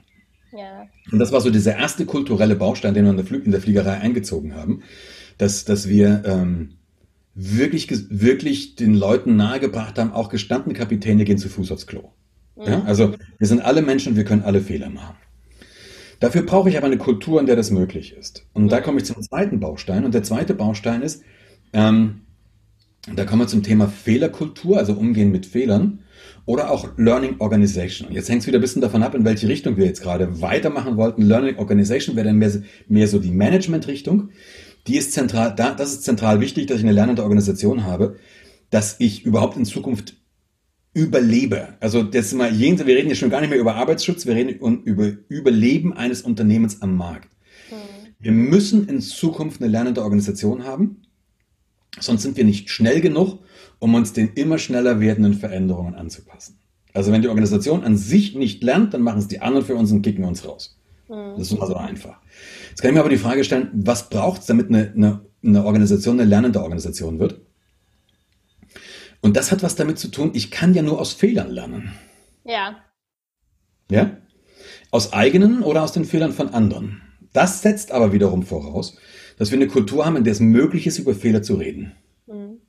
Ja. 0.56 0.88
Und 1.12 1.20
das 1.20 1.32
war 1.32 1.42
so 1.42 1.50
dieser 1.50 1.76
erste 1.76 2.06
kulturelle 2.06 2.56
Baustein, 2.56 2.94
den 2.94 3.06
wir 3.06 3.12
in 3.12 3.18
der, 3.18 3.26
Flü 3.26 3.38
in 3.38 3.52
der 3.52 3.62
Fliegerei 3.62 4.00
eingezogen 4.00 4.56
haben, 4.56 4.84
dass, 5.38 5.66
dass 5.66 5.88
wir 5.88 6.24
ähm, 6.26 6.76
wirklich, 7.34 7.90
wirklich 8.10 8.76
den 8.76 8.94
Leuten 8.96 9.36
nahegebracht 9.36 9.98
haben, 9.98 10.14
auch 10.14 10.30
gestandene 10.30 10.76
Kapitäne 10.76 11.26
gehen 11.26 11.38
zu 11.38 11.50
Fuß 11.50 11.72
aufs 11.72 11.88
Klo. 11.88 12.12
Mhm. 12.56 12.64
Ja? 12.64 12.84
Also 12.84 13.16
wir 13.38 13.48
sind 13.48 13.62
alle 13.62 13.82
Menschen, 13.82 14.16
wir 14.16 14.24
können 14.24 14.44
alle 14.44 14.62
Fehler 14.62 14.90
machen. 14.90 15.16
Dafür 16.20 16.44
brauche 16.44 16.70
ich 16.70 16.78
aber 16.78 16.88
eine 16.88 16.98
Kultur, 16.98 17.40
in 17.40 17.46
der 17.46 17.56
das 17.56 17.72
möglich 17.72 18.16
ist. 18.18 18.46
Und 18.54 18.72
da 18.72 18.82
komme 18.82 19.00
ich 19.00 19.06
zum 19.06 19.22
zweiten 19.22 19.60
Baustein. 19.60 20.06
Und 20.06 20.14
der 20.14 20.24
zweite 20.24 20.54
Baustein 20.54 21.02
ist, 21.02 21.24
ähm, 21.74 22.22
da 23.14 23.26
kommen 23.26 23.44
wir 23.44 23.48
zum 23.48 23.64
Thema 23.64 23.88
Fehlerkultur, 23.88 24.78
also 24.78 24.94
Umgehen 24.94 25.32
mit 25.32 25.46
Fehlern 25.46 26.00
oder 26.46 26.72
auch 26.72 26.90
Learning 26.98 27.36
Organization. 27.40 28.12
Jetzt 28.12 28.30
hängt 28.30 28.42
es 28.42 28.48
wieder 28.48 28.58
ein 28.58 28.62
bisschen 28.62 28.82
davon 28.82 29.04
ab, 29.04 29.14
in 29.14 29.26
welche 29.26 29.48
Richtung 29.48 29.78
wir 29.78 29.86
jetzt 29.86 30.02
gerade 30.02 30.42
weitermachen 30.42 30.98
wollten. 30.98 31.22
Learning 31.22 31.58
Organization 31.58 32.16
wäre 32.16 32.28
dann 32.28 32.38
mehr, 32.38 32.52
mehr 32.88 33.08
so 33.08 33.20
die 33.20 33.32
Management-Richtung. 33.32 34.30
Die 34.88 34.98
ist 34.98 35.14
zentral, 35.14 35.54
da, 35.56 35.74
das 35.74 35.94
ist 35.94 36.04
zentral 36.04 36.40
wichtig, 36.40 36.68
dass 36.68 36.78
ich 36.78 36.84
eine 36.84 36.94
lernende 36.94 37.24
Organisation 37.24 37.84
habe, 37.84 38.18
dass 38.70 38.96
ich 39.00 39.26
überhaupt 39.26 39.58
in 39.58 39.66
Zukunft 39.66 40.16
überlebe. 40.96 41.74
Also 41.82 42.04
das 42.04 42.28
ist 42.28 42.34
mal 42.34 42.52
jenseits, 42.52 42.88
wir 42.88 42.96
reden 42.96 43.10
jetzt 43.10 43.20
schon 43.20 43.30
gar 43.30 43.42
nicht 43.42 43.50
mehr 43.50 43.60
über 43.60 43.76
Arbeitsschutz, 43.76 44.26
wir 44.26 44.34
reden 44.34 44.50
über 44.84 45.12
Überleben 45.28 45.94
eines 45.94 46.22
Unternehmens 46.22 46.82
am 46.82 46.96
Markt. 46.96 47.30
Mhm. 47.70 47.76
Wir 48.18 48.32
müssen 48.32 48.88
in 48.88 49.02
Zukunft 49.02 49.62
eine 49.62 49.70
lernende 49.70 50.02
Organisation 50.02 50.64
haben, 50.64 51.02
sonst 52.00 52.24
sind 52.24 52.38
wir 52.38 52.46
nicht 52.46 52.70
schnell 52.70 53.02
genug, 53.02 53.40
um 53.80 53.94
uns 53.94 54.14
den 54.14 54.30
immer 54.36 54.58
schneller 54.58 55.02
werdenden 55.02 55.34
Veränderungen 55.34 55.96
anzupassen. 55.96 56.60
Also 56.94 57.12
wenn 57.12 57.22
die 57.22 57.28
Organisation 57.28 57.84
an 57.84 57.98
sich 57.98 58.34
nicht 58.34 58.64
lernt, 58.64 58.94
dann 58.94 59.02
machen 59.02 59.20
es 59.20 59.28
die 59.28 59.42
anderen 59.42 59.66
für 59.66 59.76
uns 59.76 59.92
und 59.92 60.02
kicken 60.02 60.24
uns 60.24 60.48
raus. 60.48 60.80
Mhm. 61.10 61.34
Das 61.38 61.48
ist 61.48 61.52
immer 61.52 61.68
so 61.68 61.76
einfach. 61.76 62.22
Jetzt 62.70 62.82
kann 62.82 62.92
ich 62.92 62.96
mir 62.96 63.02
aber 63.02 63.10
die 63.10 63.18
Frage 63.18 63.44
stellen, 63.44 63.70
was 63.74 64.10
braucht 64.10 64.42
es, 64.42 64.48
damit 64.48 64.70
eine, 64.70 64.94
eine, 64.96 65.22
eine 65.44 65.66
Organisation 65.66 66.18
eine 66.18 66.30
lernende 66.30 66.62
Organisation 66.62 67.20
wird? 67.20 67.42
Und 69.26 69.36
das 69.36 69.52
hat 69.52 69.64
was 69.64 69.76
damit 69.76 69.98
zu 69.98 70.10
tun, 70.10 70.30
ich 70.36 70.52
kann 70.52 70.76
ja 70.76 70.84
nur 70.84 71.00
aus 71.00 71.14
Fehlern 71.14 71.50
lernen. 71.50 71.94
Ja. 72.44 72.78
Ja? 73.90 74.18
Aus 74.92 75.14
eigenen 75.14 75.64
oder 75.64 75.82
aus 75.82 75.94
den 75.94 76.06
Fehlern 76.06 76.32
von 76.32 76.50
anderen. 76.50 77.02
Das 77.34 77.64
setzt 77.64 77.92
aber 77.92 78.14
wiederum 78.14 78.44
voraus, 78.44 78.98
dass 79.40 79.50
wir 79.50 79.58
eine 79.58 79.66
Kultur 79.66 80.06
haben, 80.06 80.16
in 80.16 80.26
der 80.26 80.34
es 80.34 80.42
möglich 80.42 80.86
ist, 80.86 81.00
über 81.00 81.16
Fehler 81.16 81.42
zu 81.42 81.56
reden. 81.56 81.94
Mhm. 82.28 82.60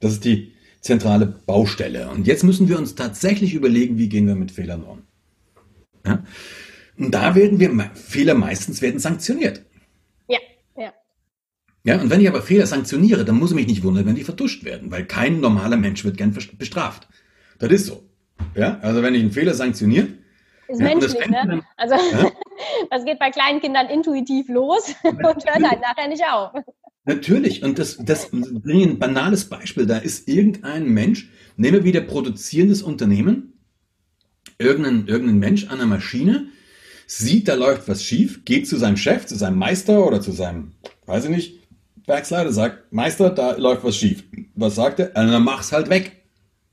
Das 0.00 0.12
ist 0.12 0.24
die 0.24 0.54
zentrale 0.80 1.26
Baustelle. 1.26 2.08
Und 2.08 2.26
jetzt 2.26 2.42
müssen 2.42 2.70
wir 2.70 2.78
uns 2.78 2.94
tatsächlich 2.94 3.52
überlegen, 3.52 3.98
wie 3.98 4.08
gehen 4.08 4.26
wir 4.26 4.34
mit 4.34 4.52
Fehlern 4.52 4.82
um. 4.82 5.02
Ja? 6.06 6.24
Und 6.96 7.10
da 7.10 7.34
werden 7.34 7.60
wir, 7.60 7.90
Fehler 7.92 8.32
meistens 8.32 8.80
werden 8.80 8.98
sanktioniert. 8.98 9.62
Ja, 11.86 12.00
und 12.00 12.10
wenn 12.10 12.20
ich 12.20 12.28
aber 12.28 12.42
Fehler 12.42 12.66
sanktioniere, 12.66 13.24
dann 13.24 13.36
muss 13.36 13.52
ich 13.52 13.56
mich 13.56 13.68
nicht 13.68 13.84
wundern, 13.84 14.06
wenn 14.06 14.16
die 14.16 14.24
vertuscht 14.24 14.64
werden, 14.64 14.90
weil 14.90 15.04
kein 15.04 15.38
normaler 15.38 15.76
Mensch 15.76 16.04
wird 16.04 16.16
gern 16.16 16.36
bestraft. 16.58 17.06
Das 17.60 17.70
ist 17.70 17.86
so. 17.86 18.02
Ja, 18.56 18.80
also 18.82 19.04
wenn 19.04 19.14
ich 19.14 19.22
einen 19.22 19.30
Fehler 19.30 19.54
sanktioniere. 19.54 20.08
Ist 20.66 20.80
ja, 20.80 20.86
menschlich, 20.86 21.28
ne? 21.28 21.44
Dann, 21.46 21.62
also, 21.76 21.94
ja? 21.94 22.32
das 22.90 23.04
geht 23.04 23.20
bei 23.20 23.30
kleinen 23.30 23.60
Kindern 23.60 23.86
intuitiv 23.86 24.48
los 24.48 24.96
und 25.04 25.22
hört 25.22 25.46
halt 25.46 25.80
nachher 25.80 26.08
nicht 26.08 26.24
auf. 26.28 26.60
Natürlich, 27.04 27.62
und 27.62 27.78
das, 27.78 27.98
das 27.98 28.32
ein 28.32 28.98
banales 28.98 29.44
Beispiel, 29.48 29.86
da 29.86 29.98
ist 29.98 30.28
irgendein 30.28 30.88
Mensch, 30.88 31.30
nehmen 31.56 31.74
wir 31.74 31.84
wieder 31.84 32.00
produzierendes 32.00 32.82
Unternehmen, 32.82 33.62
irgendein, 34.58 35.06
irgendein 35.06 35.38
Mensch 35.38 35.68
an 35.68 35.78
der 35.78 35.86
Maschine, 35.86 36.48
sieht, 37.06 37.46
da 37.46 37.54
läuft 37.54 37.86
was 37.86 38.02
schief, 38.02 38.44
geht 38.44 38.66
zu 38.66 38.76
seinem 38.76 38.96
Chef, 38.96 39.26
zu 39.26 39.36
seinem 39.36 39.56
Meister 39.56 40.04
oder 40.04 40.20
zu 40.20 40.32
seinem, 40.32 40.72
weiß 41.06 41.26
ich 41.26 41.30
nicht, 41.30 41.65
Werksleiter 42.06 42.52
sagt, 42.52 42.92
Meister, 42.92 43.30
da 43.30 43.56
läuft 43.56 43.84
was 43.84 43.96
schief. 43.96 44.24
Was 44.54 44.76
sagt 44.76 45.00
er? 45.00 45.06
Dann 45.08 45.42
mach's 45.42 45.72
halt 45.72 45.90
weg. 45.90 46.12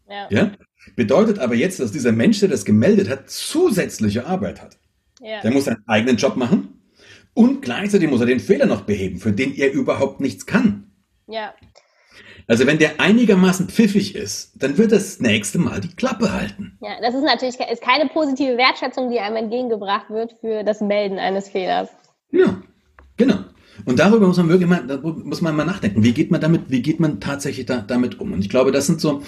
Ja. 0.07 0.27
ja. 0.29 0.51
Bedeutet 0.95 1.39
aber 1.39 1.55
jetzt, 1.55 1.79
dass 1.79 1.91
dieser 1.91 2.11
Mensch, 2.11 2.39
der 2.39 2.49
das 2.49 2.65
gemeldet 2.65 3.09
hat, 3.09 3.29
zusätzliche 3.29 4.25
Arbeit 4.25 4.61
hat. 4.61 4.77
Ja. 5.21 5.41
Der 5.41 5.51
muss 5.51 5.65
seinen 5.65 5.83
eigenen 5.87 6.17
Job 6.17 6.35
machen 6.35 6.81
und 7.33 7.61
gleichzeitig 7.61 8.09
muss 8.09 8.19
er 8.19 8.25
den 8.25 8.39
Fehler 8.39 8.65
noch 8.65 8.81
beheben, 8.81 9.19
für 9.19 9.31
den 9.31 9.55
er 9.55 9.71
überhaupt 9.71 10.19
nichts 10.19 10.45
kann. 10.45 10.91
Ja. 11.27 11.53
Also 12.47 12.67
wenn 12.67 12.77
der 12.77 12.99
einigermaßen 12.99 13.69
pfiffig 13.69 14.15
ist, 14.15 14.61
dann 14.61 14.77
wird 14.77 14.91
das 14.91 15.19
nächste 15.19 15.57
Mal 15.59 15.79
die 15.79 15.95
Klappe 15.95 16.33
halten. 16.33 16.77
Ja, 16.81 16.99
das 17.01 17.15
ist 17.15 17.23
natürlich 17.23 17.57
ist 17.59 17.81
keine 17.81 18.09
positive 18.09 18.57
Wertschätzung, 18.57 19.09
die 19.09 19.19
einem 19.19 19.37
entgegengebracht 19.37 20.09
wird 20.09 20.33
für 20.41 20.63
das 20.63 20.81
Melden 20.81 21.17
eines 21.19 21.49
Fehlers. 21.49 21.89
Ja, 22.31 22.61
genau. 23.15 23.39
Und 23.85 23.99
darüber 23.99 24.27
muss 24.27 24.37
man 24.37 24.49
wirklich 24.49 24.69
mal, 24.69 24.83
muss 25.01 25.41
man 25.41 25.55
mal 25.55 25.65
nachdenken. 25.65 26.03
Wie 26.03 26.13
geht 26.13 26.31
man 26.31 26.41
damit, 26.41 26.63
wie 26.69 26.81
geht 26.81 26.99
man 26.99 27.19
tatsächlich 27.19 27.65
da, 27.65 27.81
damit 27.81 28.19
um? 28.19 28.31
Und 28.33 28.39
ich 28.39 28.49
glaube, 28.49 28.71
das 28.71 28.85
sind 28.85 29.01
so, 29.01 29.23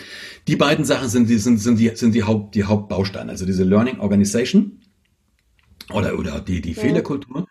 die 0.48 0.56
beiden 0.56 0.86
Sachen 0.86 1.10
sind 1.10 1.30
die, 1.30 1.38
sind, 1.38 1.58
sind 1.58 1.80
die, 1.80 1.92
sind 1.96 2.14
die 2.14 2.24
Haupt, 2.24 2.56
die 2.56 2.64
Hauptbausteine. 2.64 3.32
Also 3.32 3.46
diese 3.46 3.64
Learning 3.64 4.00
Organization 4.00 4.80
oder, 5.94 6.18
oder 6.18 6.42
die, 6.42 6.62
die 6.62 6.74
ja. 6.74 6.82
Fehlerkultur. 6.82 7.48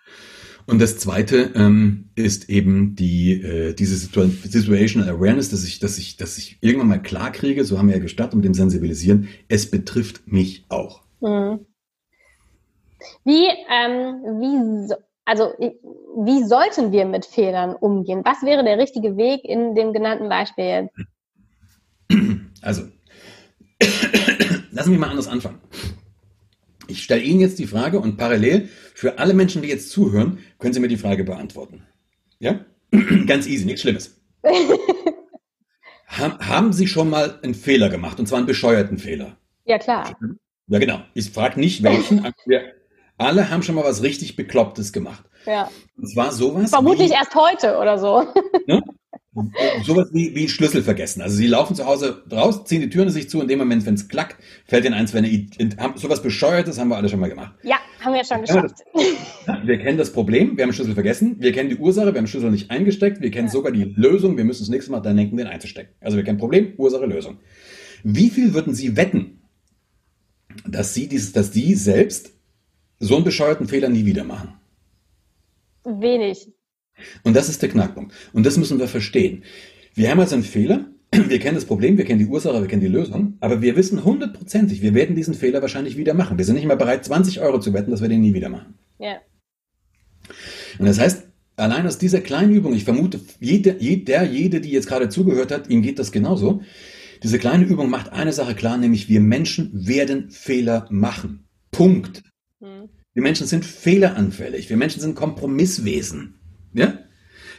Und 0.67 0.81
das 0.81 0.99
zweite 0.99 1.53
ähm, 1.55 2.11
ist 2.15 2.49
eben 2.49 2.95
die, 2.95 3.43
äh, 3.43 3.75
diese 3.75 3.97
Situational 3.97 5.11
Awareness, 5.11 5.51
dass 5.51 5.65
ich, 5.65 5.79
dass 5.79 5.99
ich, 5.99 6.17
dass 6.17 6.39
ich 6.39 6.59
irgendwann 6.63 6.89
mal 6.89 7.03
klar 7.03 7.33
kriege, 7.33 7.65
so 7.65 7.79
haben 7.79 7.89
wir 7.89 7.97
ja 7.97 8.03
gestartet 8.03 8.37
mit 8.37 8.47
dem 8.47 8.55
Sensibilisieren, 8.55 9.29
es 9.49 9.71
betrifft 9.71 10.27
mich 10.27 10.65
auch. 10.71 11.03
Mhm. 11.21 11.67
Wie, 13.25 13.47
ähm, 13.71 14.23
wie 14.41 14.89
so 14.89 14.95
also 15.25 15.53
wie 15.59 16.45
sollten 16.45 16.93
wir 16.93 17.05
mit 17.07 17.25
Fehlern 17.27 17.75
umgehen? 17.75 18.23
Was 18.25 18.43
wäre 18.43 18.65
der 18.65 18.79
richtige 18.79 19.17
Weg 19.17 19.45
in 19.45 19.75
dem 19.75 19.93
genannten 19.93 20.29
Beispiel 20.29 20.65
jetzt? 20.65 20.95
Also, 22.63 22.85
lassen 24.71 24.93
wir 24.93 24.99
mal 24.99 25.11
anders 25.11 25.29
anfangen. 25.29 25.61
Ich 26.87 27.03
stelle 27.03 27.23
Ihnen 27.23 27.41
jetzt 27.41 27.59
die 27.59 27.67
Frage 27.67 27.99
und 27.99 28.17
parallel 28.17 28.69
für 28.95 29.19
alle 29.19 29.35
Menschen, 29.35 29.63
die 29.63 29.69
jetzt 29.69 29.91
zuhören, 29.91 30.39
können 30.59 30.75
Sie 30.75 30.81
mir 30.81 30.89
die 30.89 30.97
Frage 30.97 31.25
beantworten. 31.25 31.83
Ja? 32.39 32.65
Ganz 33.27 33.47
easy, 33.47 33.65
nichts 33.65 33.83
Schlimmes. 33.83 34.21
haben 36.07 36.73
Sie 36.73 36.87
schon 36.87 37.11
mal 37.11 37.41
einen 37.43 37.55
Fehler 37.55 37.89
gemacht 37.89 38.19
und 38.19 38.27
zwar 38.27 38.39
einen 38.39 38.47
bescheuerten 38.47 38.99
Fehler? 38.99 39.37
Ja, 39.65 39.79
klar. 39.79 40.17
Ja, 40.67 40.79
genau. 40.79 41.01
Ich 41.15 41.31
frage 41.31 41.59
nicht 41.59 41.83
welchen. 41.83 42.27
Alle 43.16 43.50
haben 43.50 43.62
schon 43.62 43.74
mal 43.74 43.85
was 43.85 44.03
richtig 44.03 44.37
Beklopptes 44.37 44.92
gemacht. 44.92 45.24
Ja. 45.46 45.70
Und 45.96 46.09
zwar 46.09 46.33
sowas. 46.33 46.70
Vermutlich 46.70 47.11
wie, 47.11 47.14
erst 47.14 47.35
heute 47.35 47.79
oder 47.79 47.98
so. 47.98 48.27
Ne? 48.66 48.83
Sowas 49.85 50.11
wie, 50.12 50.35
wie 50.37 50.48
Schlüssel 50.48 50.83
vergessen. 50.83 51.20
Also 51.20 51.37
sie 51.37 51.48
laufen 51.48 51.74
zu 51.74 51.87
Hause 51.87 52.22
raus, 52.31 52.64
ziehen 52.64 52.81
die 52.81 52.88
Türen 52.88 53.11
sich 53.11 53.29
zu, 53.29 53.40
in 53.40 53.48
dem 53.48 53.59
Moment, 53.59 53.85
wenn 53.85 53.94
es 53.94 54.09
klackt, 54.09 54.37
fällt 54.64 54.85
ihnen 54.85 54.94
eins, 54.94 55.12
wenn 55.12 55.24
eine, 55.24 55.98
sowas 55.98 56.22
Bescheuertes 56.22 56.79
haben 56.79 56.88
wir 56.88 56.96
alle 56.96 57.09
schon 57.09 57.18
mal 57.18 57.29
gemacht. 57.29 57.57
Ja, 57.64 57.79
haben 58.00 58.14
wir 58.14 58.24
schon 58.24 58.42
geschafft. 58.42 58.77
Wir 59.64 59.79
kennen 59.79 59.98
das 59.98 60.12
Problem, 60.12 60.57
wir 60.57 60.62
haben 60.62 60.70
den 60.70 60.74
Schlüssel 60.74 60.94
vergessen, 60.94 61.37
wir 61.40 61.50
kennen 61.50 61.68
die 61.68 61.77
Ursache, 61.77 62.07
wir 62.07 62.11
haben 62.11 62.24
den 62.24 62.27
Schlüssel 62.29 62.53
nicht 62.53 62.70
eingesteckt, 62.70 63.20
wir 63.20 63.31
kennen 63.33 63.48
ja. 63.48 63.53
sogar 63.53 63.72
die 63.72 63.92
Lösung, 63.96 64.37
wir 64.37 64.44
müssen 64.44 64.62
das 64.62 64.68
nächste 64.68 64.92
Mal 64.92 65.00
dann 65.00 65.16
denken, 65.16 65.37
den 65.37 65.48
einzustecken. 65.48 65.94
Also 66.00 66.16
wir 66.16 66.22
kennen 66.22 66.38
Problem, 66.38 66.74
Ursache, 66.77 67.07
Lösung. 67.07 67.38
Wie 68.05 68.31
viel 68.31 68.55
würden 68.55 68.72
Sie 68.72 68.96
wetten, 68.96 69.42
dass 70.64 70.94
Sie 70.94 71.09
dieses, 71.09 71.33
dass 71.33 71.53
Sie 71.53 71.74
selbst 71.74 72.35
so 72.99 73.17
einen 73.17 73.25
bescheuerten 73.25 73.69
Fehler 73.69 73.89
nie 73.89 74.05
wieder 74.05 74.25
machen? 74.25 74.55
Wenig. 75.85 76.49
Und 77.23 77.35
das 77.35 77.49
ist 77.49 77.63
der 77.63 77.69
Knackpunkt. 77.69 78.15
Und 78.33 78.47
das 78.47 78.57
müssen 78.57 78.79
wir 78.79 78.89
verstehen. 78.89 79.45
Wir 79.95 80.11
haben 80.11 80.21
also 80.21 80.35
einen 80.35 80.45
Fehler, 80.45 80.87
wir 81.13 81.39
kennen 81.39 81.55
das 81.55 81.65
Problem, 81.65 81.99
wir 81.99 82.05
kennen 82.05 82.19
die 82.19 82.27
Ursache, 82.27 82.61
wir 82.61 82.69
kennen 82.69 82.83
die 82.83 82.89
Lösung, 82.89 83.37
aber 83.41 83.63
wir 83.63 83.77
wissen 83.77 84.05
hundertprozentig, 84.05 84.83
wir 84.83 84.95
werden 84.95 85.17
diesen 85.17 85.35
Fehler 85.35 85.63
wahrscheinlich 85.63 85.97
wieder 85.97 86.15
machen. 86.15 86.39
Wir 86.39 86.45
sind 86.45 86.57
nicht 86.57 86.67
mehr 86.67 86.77
bereit, 86.77 87.05
20 87.05 87.41
Euro 87.41 87.61
zu 87.61 87.73
wetten, 87.73 87.91
dass 87.91 88.03
wir 88.03 88.09
den 88.09 88.21
nie 88.21 88.35
wieder 88.35 88.49
machen. 88.49 88.75
Ja. 88.99 89.17
Und 90.79 90.87
das 90.87 90.99
heißt, 90.99 91.25
allein 91.57 91.87
aus 91.87 91.99
dieser 91.99 92.21
kleinen 92.21 92.53
Übung, 92.53 92.75
ich 92.75 92.85
vermute, 92.85 93.21
jede, 93.41 93.77
jeder, 93.79 94.25
jede, 94.25 94.61
die 94.61 94.71
jetzt 94.71 94.89
gerade 94.89 95.09
zugehört 95.09 95.53
hat, 95.53 95.69
ihm 95.69 95.83
geht 95.83 95.99
das 95.99 96.13
genauso. 96.13 96.63
Diese 97.23 97.39
kleine 97.39 97.65
Übung 97.65 97.91
macht 97.91 98.13
eine 98.13 98.33
Sache 98.33 98.55
klar, 98.55 98.77
nämlich 98.77 99.09
wir 99.09 99.21
Menschen 99.21 99.87
werden 99.87 100.31
Fehler 100.31 100.87
machen. 100.91 101.47
Punkt. 101.71 102.23
Hm. 102.64 102.88
Wir 103.12 103.22
Menschen 103.22 103.46
sind 103.46 103.64
fehleranfällig. 103.64 104.70
Wir 104.70 104.77
Menschen 104.77 105.00
sind 105.00 105.14
Kompromisswesen. 105.14 106.40
Ja? 106.72 106.98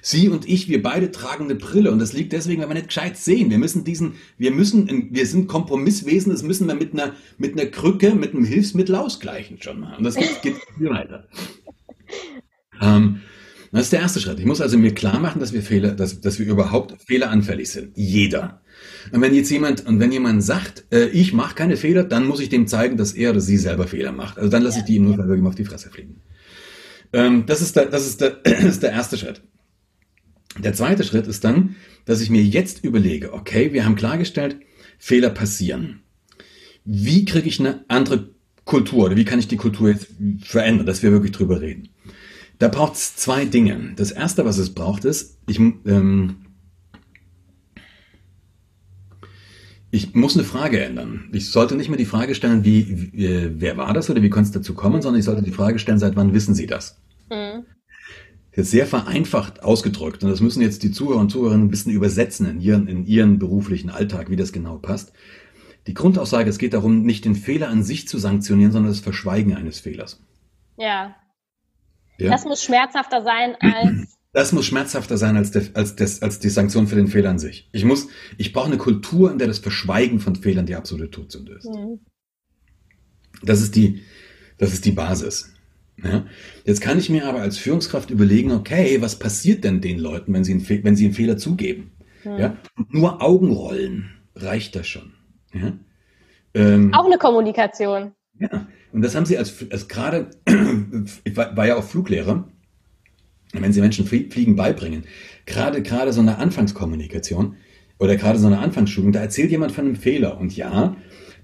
Sie 0.02 0.30
und 0.30 0.48
ich, 0.48 0.68
wir 0.68 0.82
beide 0.82 1.12
tragen 1.12 1.46
eine 1.46 1.56
Brille 1.56 1.92
und 1.92 2.00
das 2.00 2.14
liegt 2.14 2.34
deswegen, 2.34 2.62
weil 2.62 2.70
wir 2.70 2.76
nicht 2.76 2.88
gescheit 2.88 3.18
sehen. 3.18 3.50
Wir 3.50 3.58
müssen 3.58 3.84
diesen, 3.84 4.16
wir 4.38 4.52
müssen, 4.52 5.10
wir 5.12 5.26
sind 5.26 5.48
Kompromisswesen, 5.48 6.32
das 6.32 6.44
müssen 6.44 6.68
wir 6.68 6.76
mit 6.76 6.94
einer, 6.94 7.14
mit 7.38 7.54
einer 7.54 7.70
Krücke, 7.70 8.14
mit 8.14 8.34
einem 8.34 8.46
Hilfsmittel 8.46 8.96
ausgleichen 8.96 9.62
schon 9.62 9.80
mal. 9.80 9.98
Und 9.98 10.04
das 10.04 10.16
geht, 10.16 10.42
geht 10.42 10.56
weiter. 10.80 11.28
Ähm, 12.82 13.22
Das 13.76 13.88
ist 13.88 13.92
der 13.94 14.00
erste 14.00 14.22
Schritt. 14.22 14.40
Ich 14.40 14.46
muss 14.46 14.62
also 14.62 14.78
mir 14.78 14.94
klar 14.94 15.20
machen, 15.20 15.42
dass 15.42 15.52
wir 15.52 15.62
Fehler, 15.62 15.92
dass, 15.92 16.22
dass 16.22 16.40
wir 16.40 16.46
überhaupt 16.46 16.96
fehleranfällig 17.06 17.70
sind. 17.70 17.92
Jeder. 17.98 18.62
Und 19.12 19.20
wenn 19.20 19.36
jetzt 19.36 19.52
jemand, 19.52 19.86
und 19.86 20.00
wenn 20.00 20.14
jemand 20.14 20.46
sagt, 20.46 20.86
äh, 20.94 21.08
ich 21.08 21.34
mache 21.34 21.56
keine 21.56 21.76
Fehler, 21.76 22.06
dann 22.06 22.26
muss 22.26 22.40
ich 22.40 22.48
dem 22.48 22.68
zeigen, 22.68 22.96
dass 22.96 23.12
er 23.12 23.32
oder 23.32 23.42
sie 23.42 23.58
selber 23.58 23.86
Fehler 23.86 24.14
macht. 24.14 24.38
Also 24.38 24.50
dann 24.50 24.62
lasse 24.62 24.78
ja. 24.78 24.80
ich 24.80 24.86
die 24.86 24.96
im 24.96 25.04
Notfall 25.04 25.28
wirklich 25.28 25.44
mal 25.44 25.50
auf 25.50 25.56
die 25.56 25.66
Fresse 25.66 25.90
fliegen. 25.90 26.22
Ähm, 27.12 27.46
das 27.48 27.62
ist 27.62 27.76
der, 27.76 27.88
das 27.88 28.08
ist 28.08 28.22
der, 28.22 28.30
das 28.44 28.64
ist 28.64 28.84
der 28.84 28.92
erste 28.94 29.18
Schritt. 29.18 29.42
Der 30.58 30.74
zweite 30.74 31.04
Schritt 31.04 31.28
ist 31.28 31.44
dann, 31.44 31.76
dass 32.06 32.22
ich 32.22 32.30
mir 32.30 32.44
jetzt 32.44 32.86
überlege, 32.86 33.34
okay, 33.34 33.74
wir 33.74 33.84
haben 33.84 33.96
klargestellt, 33.96 34.56
Fehler 34.98 35.32
passieren. 35.32 36.00
Wie 36.86 37.26
kriege 37.26 37.50
ich 37.50 37.60
eine 37.60 37.84
andere 37.90 38.30
Kultur 38.64 39.08
oder 39.08 39.18
wie 39.18 39.26
kann 39.26 39.40
ich 39.40 39.50
die 39.50 39.58
Kultur 39.58 39.90
jetzt 39.90 40.08
verändern, 40.44 40.86
dass 40.86 41.04
wir 41.04 41.12
wirklich 41.12 41.34
drüber 41.34 41.60
reden? 41.60 41.90
Da 42.60 42.68
braucht 42.68 42.94
es 42.94 43.16
zwei 43.16 43.46
Dinge. 43.46 43.94
Das 43.96 44.12
erste, 44.12 44.46
was 44.46 44.58
es 44.58 44.74
braucht, 44.74 45.06
ist, 45.06 45.38
ich, 45.48 45.60
ähm, 45.60 46.38
ich 49.92 50.14
muss 50.14 50.36
eine 50.36 50.46
Frage 50.46 50.84
ändern. 50.84 51.30
Ich 51.34 51.52
sollte 51.52 51.76
nicht 51.76 51.90
mehr 51.90 51.98
die 51.98 52.06
Frage 52.06 52.36
stellen, 52.36 52.64
wie, 52.64 53.12
wie 53.14 53.26
äh, 53.26 53.52
wer 53.56 53.78
war 53.78 53.94
das 53.94 54.10
oder 54.10 54.22
wie 54.22 54.30
konnte 54.30 54.48
es 54.48 54.54
dazu 54.54 54.74
kommen, 54.74 55.02
sondern 55.02 55.20
ich 55.20 55.26
sollte 55.26 55.42
die 55.42 55.52
Frage 55.52 55.80
stellen, 55.80 56.00
seit 56.00 56.16
wann 56.16 56.34
wissen 56.34 56.56
Sie 56.56 56.68
das? 56.68 56.98
Mhm. 57.30 57.66
Jetzt 58.56 58.72
sehr 58.72 58.86
vereinfacht 58.86 59.64
ausgedrückt, 59.64 60.24
und 60.24 60.30
das 60.30 60.40
müssen 60.40 60.62
jetzt 60.62 60.82
die 60.84 60.92
Zuhörer 60.92 61.20
und 61.20 61.30
Zuhörerinnen 61.30 61.68
ein 61.68 61.72
bisschen 61.72 61.92
übersetzen 61.92 62.46
in 62.46 62.62
ihren, 62.62 62.88
in 62.88 63.06
ihren 63.06 63.38
beruflichen 63.38 63.90
Alltag, 63.90 64.30
wie 64.30 64.38
das 64.38 64.54
genau 64.54 64.78
passt. 64.78 65.12
Die 65.88 65.94
Grundaussage, 65.94 66.50
es 66.50 66.58
geht 66.58 66.74
darum, 66.74 67.04
nicht 67.04 67.26
den 67.26 67.36
Fehler 67.36 67.68
an 67.68 67.84
sich 67.84 68.08
zu 68.08 68.18
sanktionieren, 68.18 68.72
sondern 68.72 68.92
das 68.92 69.02
Verschweigen 69.02 69.56
eines 69.56 69.82
Fehlers. 69.82 70.22
Ja. 70.78 71.16
Ja? 72.18 72.32
Das 72.32 72.46
muss 72.46 72.64
schmerzhafter 72.64 73.24
sein 73.24 73.56
als. 73.60 74.16
Das 74.36 74.52
muss 74.52 74.66
schmerzhafter 74.66 75.18
sein 75.18 75.38
als, 75.38 75.52
der, 75.52 75.64
als, 75.76 75.96
das, 75.96 76.22
als 76.22 76.40
die 76.40 76.50
Sanktion 76.50 76.88
für 76.88 76.98
den 76.98 77.08
Fehler 77.08 77.30
an 77.30 77.40
sich. 77.40 77.70
Ich 77.72 77.86
muss, 77.86 78.10
ich 78.38 78.52
brauche 78.52 78.66
eine 78.66 78.78
Kultur, 78.78 79.32
in 79.32 79.38
der 79.38 79.48
das 79.48 79.60
Verschweigen 79.60 80.20
von 80.20 80.36
Fehlern 80.36 80.66
die 80.66 80.76
absolute 80.76 81.10
Todsünde 81.10 81.54
ist. 81.54 81.70
Mhm. 81.70 82.02
Das 83.42 83.62
ist 83.62 83.78
die, 83.78 84.04
das 84.58 84.74
ist 84.74 84.84
die 84.84 84.92
Basis. 84.92 85.54
Ja? 86.04 86.26
Jetzt 86.66 86.82
kann 86.82 87.00
ich 87.00 87.10
mir 87.10 87.28
aber 87.28 87.40
als 87.40 87.58
Führungskraft 87.58 88.10
überlegen, 88.10 88.52
okay, 88.52 89.02
was 89.02 89.18
passiert 89.18 89.64
denn 89.64 89.80
den 89.80 90.00
Leuten, 90.00 90.34
wenn 90.34 90.44
sie 90.44 90.52
einen, 90.52 90.84
wenn 90.84 90.98
sie 90.98 91.06
einen 91.06 91.14
Fehler 91.14 91.38
zugeben? 91.38 91.92
Mhm. 92.26 92.38
Ja? 92.38 92.58
nur 92.90 93.22
Augenrollen 93.22 94.12
reicht 94.36 94.76
das 94.76 94.86
schon. 94.88 95.14
Ja? 95.54 95.78
Ähm, 96.54 96.94
Auch 96.94 97.06
eine 97.06 97.18
Kommunikation. 97.18 98.12
Ja, 98.38 98.68
und 98.96 99.02
das 99.02 99.14
haben 99.14 99.26
sie 99.26 99.38
als, 99.38 99.54
als 99.72 99.90
gerade, 99.90 100.30
ich 101.26 101.36
war, 101.36 101.56
war 101.58 101.68
ja 101.68 101.76
auch 101.76 101.84
Fluglehrer, 101.84 102.48
wenn 103.52 103.74
sie 103.74 103.82
Menschen 103.82 104.06
Fliegen 104.06 104.56
beibringen, 104.56 105.04
gerade, 105.46 105.82
gerade 105.82 106.14
so 106.14 106.22
eine 106.22 106.38
Anfangskommunikation 106.38 107.58
oder 108.00 108.16
gerade 108.16 108.40
so 108.40 108.48
eine 108.48 108.60
Anfangsschulung, 108.60 109.12
da 109.12 109.20
erzählt 109.20 109.52
jemand 109.52 109.74
von 109.74 109.84
einem 109.86 109.98
Fehler. 109.98 110.40
Und 110.40 110.56
ja, 110.56 110.96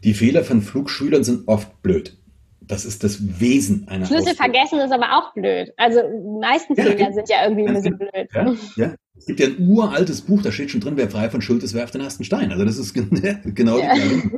die 0.05 0.13
Fehler 0.13 0.45
von 0.45 0.61
Flugschülern 0.61 1.25
sind 1.25 1.45
oft 1.49 1.81
blöd. 1.81 2.17
Das 2.61 2.85
ist 2.85 3.03
das 3.03 3.41
Wesen 3.41 3.85
einer 3.89 4.05
Schlüssel 4.05 4.29
Ausbildung. 4.29 4.53
vergessen 4.53 4.79
ist 4.79 4.93
aber 4.93 5.17
auch 5.17 5.33
blöd. 5.33 5.73
Also 5.75 5.99
die 5.99 6.39
meisten 6.39 6.73
ja, 6.75 6.85
Fehler 6.85 7.11
sind 7.11 7.27
ja 7.27 7.43
irgendwie 7.43 7.67
ein 7.67 7.73
bisschen 7.73 7.97
blöd. 7.97 8.29
Ja, 8.33 8.55
ja, 8.77 8.95
Es 9.17 9.25
gibt 9.25 9.41
ja 9.41 9.47
ein 9.47 9.67
uraltes 9.67 10.21
Buch, 10.21 10.41
da 10.41 10.53
steht 10.53 10.71
schon 10.71 10.79
drin, 10.79 10.95
wer 10.95 11.09
frei 11.09 11.29
von 11.29 11.41
Schuld 11.41 11.63
ist, 11.63 11.73
werft 11.73 11.95
den 11.95 12.01
ersten 12.01 12.23
Stein. 12.23 12.53
Also 12.53 12.63
das 12.63 12.77
ist 12.77 12.93
genau 13.43 13.77
ja. 13.77 13.93
die 13.93 14.31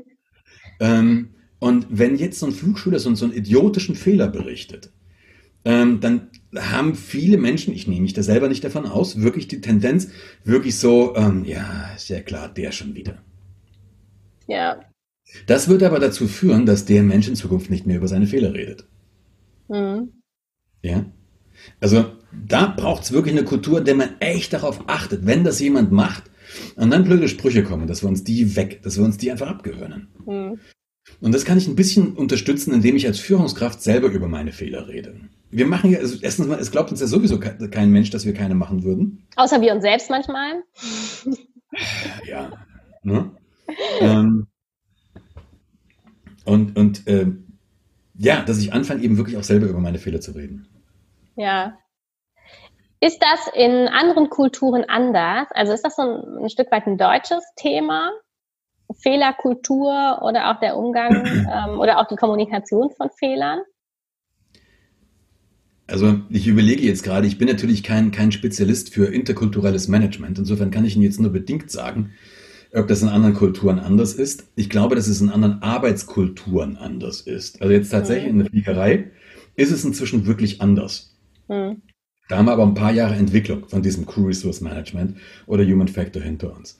ähm, 0.79 1.29
Und 1.63 1.87
wenn 1.89 2.17
jetzt 2.17 2.39
so 2.39 2.45
ein 2.45 2.51
Flugschüler 2.51 2.99
so, 2.99 3.15
so 3.15 3.23
einen 3.23 3.33
idiotischen 3.33 3.95
Fehler 3.95 4.27
berichtet, 4.27 4.91
ähm, 5.63 6.01
dann 6.01 6.27
haben 6.53 6.93
viele 6.93 7.37
Menschen, 7.37 7.73
ich 7.73 7.87
nehme 7.87 8.01
mich 8.01 8.11
da 8.11 8.21
selber 8.21 8.49
nicht 8.49 8.65
davon 8.65 8.85
aus, 8.85 9.21
wirklich 9.21 9.47
die 9.47 9.61
Tendenz, 9.61 10.09
wirklich 10.43 10.77
so, 10.77 11.15
ähm, 11.15 11.45
ja, 11.45 11.89
ist 11.95 12.09
ja 12.09 12.19
klar, 12.19 12.49
der 12.49 12.73
schon 12.73 12.95
wieder. 12.95 13.23
Ja. 14.45 14.81
Das 15.47 15.69
wird 15.69 15.83
aber 15.83 15.99
dazu 15.99 16.27
führen, 16.27 16.65
dass 16.65 16.83
der 16.83 17.01
Mensch 17.01 17.29
in 17.29 17.37
Zukunft 17.37 17.69
nicht 17.69 17.85
mehr 17.85 17.95
über 17.95 18.09
seine 18.09 18.27
Fehler 18.27 18.53
redet. 18.53 18.83
Mhm. 19.69 20.11
Ja. 20.81 21.05
Also 21.79 22.11
da 22.45 22.65
braucht 22.75 23.03
es 23.03 23.13
wirklich 23.13 23.37
eine 23.37 23.45
Kultur, 23.45 23.79
in 23.79 23.85
der 23.85 23.95
man 23.95 24.19
echt 24.19 24.51
darauf 24.51 24.83
achtet, 24.87 25.25
wenn 25.25 25.45
das 25.45 25.61
jemand 25.61 25.93
macht 25.93 26.23
und 26.75 26.91
dann 26.91 27.05
blöde 27.05 27.29
Sprüche 27.29 27.63
kommen, 27.63 27.87
dass 27.87 28.03
wir 28.03 28.09
uns 28.09 28.25
die 28.25 28.57
weg, 28.57 28.81
dass 28.83 28.97
wir 28.97 29.05
uns 29.05 29.15
die 29.15 29.31
einfach 29.31 29.47
abgewöhnen. 29.47 30.09
Mhm. 30.25 30.59
Und 31.19 31.33
das 31.33 31.45
kann 31.45 31.57
ich 31.57 31.67
ein 31.67 31.75
bisschen 31.75 32.13
unterstützen, 32.13 32.73
indem 32.73 32.95
ich 32.95 33.05
als 33.07 33.19
Führungskraft 33.19 33.81
selber 33.81 34.07
über 34.07 34.27
meine 34.27 34.51
Fehler 34.51 34.87
rede. 34.87 35.15
Wir 35.51 35.65
machen 35.65 35.91
ja, 35.91 35.99
also 35.99 36.17
erstens 36.21 36.47
mal, 36.47 36.59
es 36.59 36.71
glaubt 36.71 36.91
uns 36.91 37.01
ja 37.01 37.07
sowieso 37.07 37.39
kein 37.39 37.91
Mensch, 37.91 38.09
dass 38.09 38.25
wir 38.25 38.33
keine 38.33 38.55
machen 38.55 38.83
würden. 38.83 39.25
Außer 39.35 39.61
wir 39.61 39.73
uns 39.73 39.83
selbst 39.83 40.09
manchmal. 40.09 40.63
Ja. 42.27 42.51
Ne? 43.01 43.31
ähm, 43.99 44.45
und 46.45 46.77
und 46.77 47.07
äh, 47.07 47.25
ja, 48.13 48.43
dass 48.43 48.59
ich 48.59 48.73
anfange, 48.73 49.01
eben 49.01 49.17
wirklich 49.17 49.37
auch 49.37 49.43
selber 49.43 49.65
über 49.65 49.79
meine 49.79 49.97
Fehler 49.97 50.21
zu 50.21 50.31
reden. 50.31 50.67
Ja. 51.35 51.77
Ist 52.99 53.21
das 53.21 53.51
in 53.53 53.87
anderen 53.87 54.29
Kulturen 54.29 54.85
anders? 54.87 55.47
Also 55.51 55.73
ist 55.73 55.83
das 55.83 55.95
so 55.95 56.03
ein, 56.03 56.43
ein 56.43 56.49
Stück 56.49 56.71
weit 56.71 56.85
ein 56.85 56.97
deutsches 56.97 57.43
Thema? 57.55 58.11
Fehlerkultur 59.03 60.21
oder 60.21 60.49
auch 60.49 60.59
der 60.59 60.77
Umgang 60.77 61.25
ähm, 61.25 61.79
oder 61.79 61.99
auch 61.99 62.07
die 62.07 62.15
Kommunikation 62.15 62.89
von 62.89 63.09
Fehlern? 63.11 63.59
Also 65.85 66.21
ich 66.29 66.47
überlege 66.47 66.81
jetzt 66.81 67.03
gerade, 67.03 67.27
ich 67.27 67.37
bin 67.37 67.47
natürlich 67.47 67.83
kein, 67.83 68.11
kein 68.11 68.31
Spezialist 68.31 68.93
für 68.93 69.13
interkulturelles 69.13 69.89
Management. 69.89 70.39
Insofern 70.39 70.71
kann 70.71 70.85
ich 70.85 70.95
Ihnen 70.95 71.03
jetzt 71.03 71.19
nur 71.19 71.31
bedingt 71.31 71.69
sagen, 71.69 72.11
ob 72.73 72.87
das 72.87 73.03
in 73.03 73.09
anderen 73.09 73.35
Kulturen 73.35 73.79
anders 73.79 74.13
ist. 74.13 74.45
Ich 74.55 74.69
glaube, 74.69 74.95
dass 74.95 75.07
es 75.07 75.21
in 75.21 75.29
anderen 75.29 75.61
Arbeitskulturen 75.61 76.77
anders 76.77 77.21
ist. 77.21 77.61
Also 77.61 77.73
jetzt 77.73 77.89
tatsächlich 77.89 78.31
mhm. 78.31 78.39
in 78.39 78.43
der 78.45 78.49
Fliegerei 78.51 79.11
ist 79.55 79.71
es 79.71 79.83
inzwischen 79.83 80.25
wirklich 80.25 80.61
anders. 80.61 81.15
Mhm. 81.49 81.81
Da 82.29 82.37
haben 82.37 82.45
wir 82.45 82.53
aber 82.53 82.63
ein 82.63 82.73
paar 82.73 82.93
Jahre 82.93 83.15
Entwicklung 83.15 83.67
von 83.67 83.81
diesem 83.81 84.05
Crew 84.05 84.27
Resource 84.27 84.61
Management 84.61 85.17
oder 85.45 85.65
Human 85.65 85.89
Factor 85.89 86.21
hinter 86.21 86.55
uns. 86.55 86.79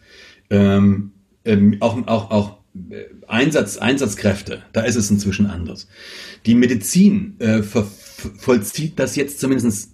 Ähm, 0.50 1.13
ähm, 1.46 1.78
auch, 1.80 2.08
auch, 2.08 2.32
auch 2.32 2.58
äh, 2.90 3.06
Einsatz, 3.28 3.78
Einsatzkräfte, 3.78 4.64
da 4.74 4.82
ist 4.82 4.96
es 4.96 5.10
inzwischen 5.12 5.46
anders. 5.46 5.88
Die 6.46 6.56
Medizin 6.56 7.36
äh, 7.40 7.64
vollzieht 7.64 9.00
das 9.00 9.16
jetzt 9.16 9.40
zumindest 9.40 9.94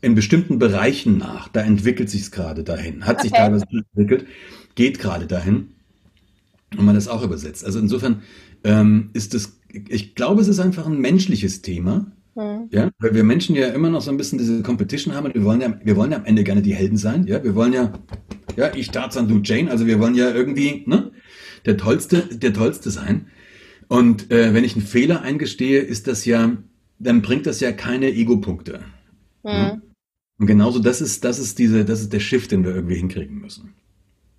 in 0.00 0.14
bestimmten 0.14 0.58
Bereichen 0.58 1.18
nach. 1.18 1.48
Da 1.48 1.62
entwickelt 1.62 2.10
sich 2.10 2.22
es 2.22 2.30
gerade 2.30 2.62
dahin. 2.62 3.06
Hat 3.06 3.16
okay. 3.16 3.22
sich 3.22 3.32
teilweise 3.32 3.64
entwickelt, 3.70 4.26
geht 4.74 4.98
gerade 4.98 5.26
dahin. 5.26 5.68
Und 6.76 6.84
man 6.84 6.94
das 6.94 7.08
auch 7.08 7.22
übersetzt. 7.22 7.64
Also 7.64 7.78
insofern 7.78 8.22
ähm, 8.64 9.10
ist 9.12 9.34
es, 9.34 9.60
ich 9.68 10.14
glaube, 10.14 10.42
es 10.42 10.48
ist 10.48 10.58
einfach 10.58 10.86
ein 10.86 10.98
menschliches 10.98 11.62
Thema. 11.62 12.06
Mhm. 12.34 12.68
Ja, 12.70 12.90
weil 12.98 13.14
wir 13.14 13.24
Menschen 13.24 13.54
ja 13.54 13.68
immer 13.68 13.90
noch 13.90 14.02
so 14.02 14.10
ein 14.10 14.16
bisschen 14.16 14.38
diese 14.38 14.62
Competition 14.62 15.14
haben 15.14 15.26
und 15.26 15.34
wir 15.34 15.44
wollen 15.44 15.60
ja, 15.60 15.78
wir 15.84 15.96
wollen 15.96 16.10
ja 16.10 16.18
am 16.18 16.24
Ende 16.24 16.42
gerne 16.42 16.62
die 16.62 16.74
Helden 16.74 16.96
sein. 16.96 17.26
Ja, 17.26 17.42
wir 17.42 17.54
wollen 17.54 17.72
ja, 17.72 17.92
ja, 18.56 18.74
ich 18.74 18.90
Tarzan, 18.90 19.28
du 19.28 19.40
Jane. 19.42 19.70
Also 19.70 19.86
wir 19.86 20.00
wollen 20.00 20.14
ja 20.14 20.30
irgendwie, 20.30 20.84
ne, 20.86 21.12
der 21.66 21.76
tollste, 21.76 22.22
der 22.22 22.52
tollste 22.52 22.90
sein. 22.90 23.30
Und 23.88 24.30
äh, 24.30 24.54
wenn 24.54 24.64
ich 24.64 24.76
einen 24.76 24.86
Fehler 24.86 25.22
eingestehe, 25.22 25.80
ist 25.80 26.08
das 26.08 26.24
ja, 26.24 26.56
dann 26.98 27.22
bringt 27.22 27.46
das 27.46 27.60
ja 27.60 27.72
keine 27.72 28.08
Ego-Punkte. 28.08 28.80
Mhm. 29.42 29.50
Ja? 29.50 29.80
Und 30.38 30.46
genauso, 30.46 30.78
das 30.80 31.00
ist, 31.00 31.24
das 31.24 31.38
ist 31.38 31.58
diese, 31.58 31.84
das 31.84 32.00
ist 32.00 32.12
der 32.12 32.20
Shift, 32.20 32.50
den 32.50 32.64
wir 32.64 32.74
irgendwie 32.74 32.96
hinkriegen 32.96 33.38
müssen. 33.38 33.74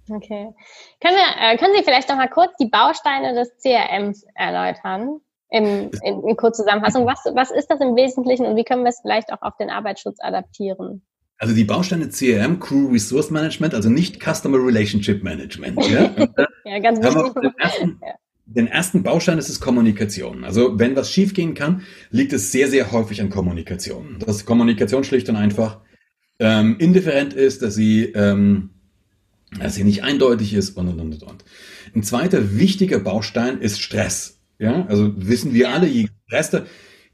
Okay. 0.09 0.53
Können, 1.01 1.15
wir, 1.15 1.53
äh, 1.53 1.57
können 1.57 1.73
Sie 1.75 1.83
vielleicht 1.83 2.09
noch 2.09 2.17
mal 2.17 2.29
kurz 2.29 2.55
die 2.59 2.69
Bausteine 2.69 3.33
des 3.33 3.51
CRMs 3.61 4.25
erläutern? 4.35 5.19
In, 5.49 5.89
in, 6.03 6.27
in 6.27 6.35
Kurzzusammenfassung. 6.35 7.05
Was, 7.05 7.19
was 7.33 7.51
ist 7.51 7.67
das 7.67 7.79
im 7.79 7.95
Wesentlichen 7.95 8.45
und 8.45 8.55
wie 8.55 8.63
können 8.63 8.83
wir 8.83 8.89
es 8.89 8.99
vielleicht 9.01 9.31
auch 9.31 9.41
auf 9.41 9.55
den 9.57 9.69
Arbeitsschutz 9.69 10.17
adaptieren? 10.19 11.05
Also 11.37 11.53
die 11.53 11.65
Bausteine 11.65 12.09
CRM, 12.09 12.59
Crew 12.59 12.89
Resource 12.91 13.29
Management, 13.29 13.73
also 13.73 13.89
nicht 13.89 14.21
Customer 14.23 14.57
Relationship 14.57 15.21
Management. 15.23 15.77
Ja, 15.87 16.15
ja 16.65 16.79
ganz 16.79 16.99
wichtig. 16.99 17.51
Ersten, 17.57 17.99
ja. 18.01 18.13
Den 18.45 18.67
ersten 18.67 19.03
Baustein 19.03 19.37
ist 19.39 19.49
es 19.49 19.59
Kommunikation. 19.59 20.43
Also 20.43 20.77
wenn 20.79 20.95
was 20.95 21.11
schiefgehen 21.11 21.55
kann, 21.55 21.81
liegt 22.11 22.31
es 22.31 22.51
sehr, 22.51 22.69
sehr 22.69 22.91
häufig 22.91 23.19
an 23.19 23.29
Kommunikation. 23.29 24.19
Dass 24.19 24.45
Kommunikation 24.45 25.03
schlicht 25.03 25.27
und 25.29 25.35
einfach 25.35 25.81
ähm, 26.39 26.75
indifferent 26.77 27.33
ist, 27.33 27.63
dass 27.63 27.75
sie, 27.75 28.05
ähm, 28.13 28.69
dass 29.59 29.75
sie 29.75 29.83
nicht 29.83 30.03
eindeutig 30.03 30.53
ist 30.53 30.77
und, 30.77 30.87
und, 30.89 30.99
und, 30.99 31.23
und. 31.23 31.45
Ein 31.95 32.03
zweiter 32.03 32.57
wichtiger 32.57 32.99
Baustein 32.99 33.59
ist 33.59 33.81
Stress. 33.81 34.39
Ja, 34.59 34.85
also 34.85 35.11
wissen 35.17 35.53
wir 35.53 35.71
alle, 35.71 35.87
je 35.87 36.07
gestresster, 36.27 36.65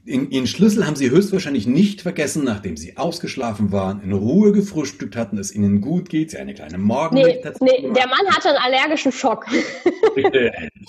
Ihren 0.04 0.48
Schlüssel 0.48 0.84
haben 0.84 0.96
Sie 0.96 1.10
höchstwahrscheinlich 1.10 1.68
nicht 1.68 2.00
vergessen, 2.00 2.42
nachdem 2.42 2.76
Sie 2.76 2.96
ausgeschlafen 2.96 3.70
waren, 3.70 4.00
in 4.02 4.12
Ruhe 4.12 4.50
gefrühstückt 4.50 5.14
hatten, 5.14 5.38
es 5.38 5.54
Ihnen 5.54 5.80
gut 5.80 6.08
geht, 6.08 6.32
Sie 6.32 6.38
eine 6.38 6.54
kleine 6.54 6.76
Morgenmeditation 6.78 7.68
nee, 7.68 7.86
nee, 7.86 7.92
der 7.92 8.08
Mann 8.08 8.26
hatte 8.30 8.48
einen 8.48 8.58
allergischen 8.58 9.12
Schock. 9.12 9.46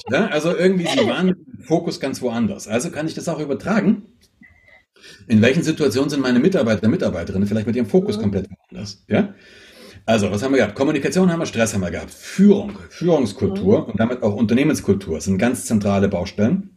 ja, 0.10 0.26
also 0.28 0.56
irgendwie, 0.56 0.88
Sie 0.88 1.08
waren 1.08 1.28
dem 1.28 1.64
Fokus 1.64 2.00
ganz 2.00 2.24
woanders. 2.24 2.68
Also 2.68 2.90
kann 2.90 3.06
ich 3.06 3.14
das 3.14 3.30
auch 3.30 3.40
übertragen. 3.40 4.04
In 5.28 5.44
welchen 5.44 5.62
Situationen 5.62 6.10
sind 6.10 6.22
meine 6.22 6.40
Mitarbeiter, 6.40 6.88
Mitarbeiterinnen 6.88 7.48
vielleicht 7.48 7.68
mit 7.68 7.76
ihrem 7.76 7.86
Fokus 7.86 8.18
mhm. 8.18 8.22
komplett 8.22 8.48
anders? 8.70 9.04
Ja? 9.08 9.36
Also, 10.06 10.32
was 10.32 10.44
haben 10.44 10.52
wir 10.52 10.58
gehabt? 10.58 10.76
Kommunikation 10.76 11.32
haben 11.32 11.40
wir, 11.40 11.46
Stress 11.46 11.74
haben 11.74 11.82
wir 11.82 11.92
gehabt. 11.92 12.12
Führung, 12.12 12.78
Führungskultur 12.90 13.82
mhm. 13.82 13.86
und 13.86 14.00
damit 14.00 14.24
auch 14.24 14.34
Unternehmenskultur 14.34 15.22
sind 15.22 15.38
ganz 15.38 15.66
zentrale 15.66 16.10
Baustellen. 16.10 16.72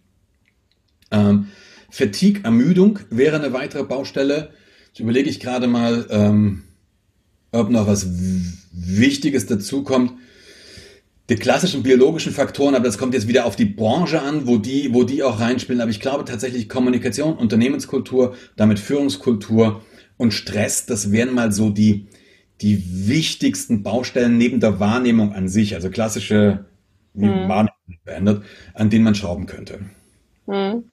Ähm, 1.11 1.49
Fatigue, 1.97 2.44
Ermüdung 2.44 2.99
wäre 3.09 3.36
eine 3.36 3.55
weitere 3.55 3.82
Baustelle. 3.82 4.51
Jetzt 4.88 5.01
überlege 5.01 5.30
ich 5.30 5.40
gerade 5.40 5.66
mal, 5.66 6.07
ähm, 6.11 6.64
ob 7.53 7.70
noch 7.70 7.86
was 7.86 8.07
Wichtiges 8.70 9.47
dazukommt. 9.47 10.12
Die 11.30 11.36
klassischen 11.36 11.82
biologischen 11.82 12.32
Faktoren, 12.32 12.74
aber 12.74 12.84
das 12.84 12.99
kommt 12.99 13.14
jetzt 13.14 13.28
wieder 13.28 13.47
auf 13.47 13.57
die 13.57 13.64
Branche 13.64 14.20
an, 14.20 14.47
wo 14.47 14.59
die, 14.59 14.92
wo 14.92 15.05
die 15.05 15.22
auch 15.22 15.40
reinspielen. 15.40 15.80
Aber 15.80 15.90
ich 15.90 16.01
glaube 16.01 16.26
tatsächlich 16.26 16.68
Kommunikation, 16.68 17.34
Unternehmenskultur, 17.34 18.36
damit 18.57 18.78
Führungskultur 18.78 19.80
und 20.18 20.32
Stress, 20.32 20.84
das 20.84 21.12
wären 21.12 21.34
mal 21.34 21.51
so 21.51 21.70
die, 21.70 22.09
die 22.61 23.09
wichtigsten 23.09 23.82
Baustellen 23.82 24.36
neben 24.36 24.61
der 24.61 24.80
Wahrnehmung 24.80 25.32
an 25.32 25.49
sich, 25.49 25.74
also 25.74 25.88
klassische 25.88 26.66
hm. 27.14 27.49
Wahrnehmung 27.49 27.99
verändert, 28.05 28.44
an 28.74 28.90
denen 28.90 29.05
man 29.05 29.14
schrauben 29.14 29.47
könnte. 29.47 29.80
Hm. 30.47 30.84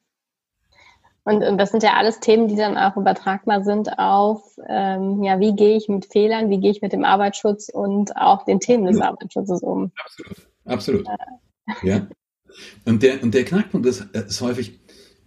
Und, 1.26 1.42
und, 1.44 1.58
das 1.58 1.72
sind 1.72 1.84
ja 1.84 1.94
alles 1.94 2.20
Themen, 2.20 2.50
die 2.50 2.56
dann 2.56 2.78
auch 2.78 2.98
übertragbar 2.98 3.64
sind 3.64 3.98
auf, 3.98 4.42
ähm, 4.68 5.24
ja, 5.24 5.40
wie 5.40 5.56
gehe 5.56 5.78
ich 5.78 5.88
mit 5.88 6.06
Fehlern, 6.06 6.50
wie 6.50 6.60
gehe 6.60 6.72
ich 6.72 6.82
mit 6.82 6.92
dem 6.92 7.06
Arbeitsschutz 7.06 7.70
und 7.70 8.16
auch 8.18 8.44
den 8.44 8.60
Themen 8.60 8.86
des 8.86 9.00
Arbeitsschutzes 9.00 9.62
um. 9.62 9.92
Absolut, 10.04 10.48
absolut. 10.66 11.08
Äh. 11.08 11.16
Ja. 11.82 12.08
Und 12.86 13.04
der, 13.04 13.24
und 13.24 13.34
der 13.34 13.46
Knackpunkt 13.46 13.88
ist, 13.88 14.02
ist 14.02 14.42
häufig, 14.42 14.80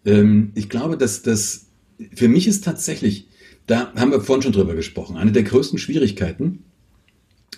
ähm, 0.05 0.53
ich 0.55 0.69
glaube, 0.69 0.99
dass 0.99 1.23
das, 1.23 1.71
für 2.15 2.29
mich 2.29 2.47
ist 2.47 2.63
tatsächlich 2.63 3.29
da 3.67 3.93
haben 3.97 4.13
wir 4.13 4.21
vorhin 4.21 4.43
schon 4.43 4.53
drüber 4.53 4.75
gesprochen, 4.75 5.17
eine 5.17 5.33
der 5.33 5.43
größten 5.43 5.79
Schwierigkeiten, 5.79 6.65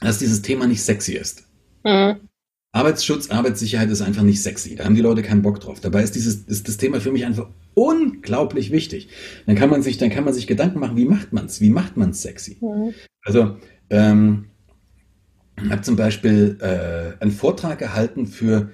dass 0.00 0.18
dieses 0.18 0.42
Thema 0.42 0.66
nicht 0.66 0.82
sexy 0.82 1.14
ist. 1.14 1.44
Mhm. 1.84 2.27
Arbeitsschutz, 2.72 3.30
Arbeitssicherheit 3.30 3.90
ist 3.90 4.02
einfach 4.02 4.22
nicht 4.22 4.42
sexy. 4.42 4.76
Da 4.76 4.84
haben 4.84 4.94
die 4.94 5.00
Leute 5.00 5.22
keinen 5.22 5.42
Bock 5.42 5.60
drauf. 5.60 5.80
Dabei 5.80 6.02
ist 6.02 6.14
dieses 6.14 6.42
ist 6.44 6.68
das 6.68 6.76
Thema 6.76 7.00
für 7.00 7.10
mich 7.10 7.24
einfach 7.24 7.48
unglaublich 7.74 8.70
wichtig. 8.70 9.08
Dann 9.46 9.56
kann 9.56 9.70
man 9.70 9.82
sich, 9.82 9.96
dann 9.98 10.10
kann 10.10 10.24
man 10.24 10.34
sich 10.34 10.46
Gedanken 10.46 10.78
machen, 10.78 10.96
wie 10.96 11.06
macht 11.06 11.32
man's? 11.32 11.60
Wie 11.60 11.70
macht 11.70 11.96
man's 11.96 12.22
sexy? 12.22 12.58
Mhm. 12.60 12.94
Also 13.22 13.56
ähm, 13.88 14.46
ich 15.64 15.70
habe 15.70 15.82
zum 15.82 15.96
Beispiel 15.96 16.58
äh, 16.60 17.22
einen 17.22 17.32
Vortrag 17.32 17.78
gehalten 17.78 18.26
für, 18.26 18.70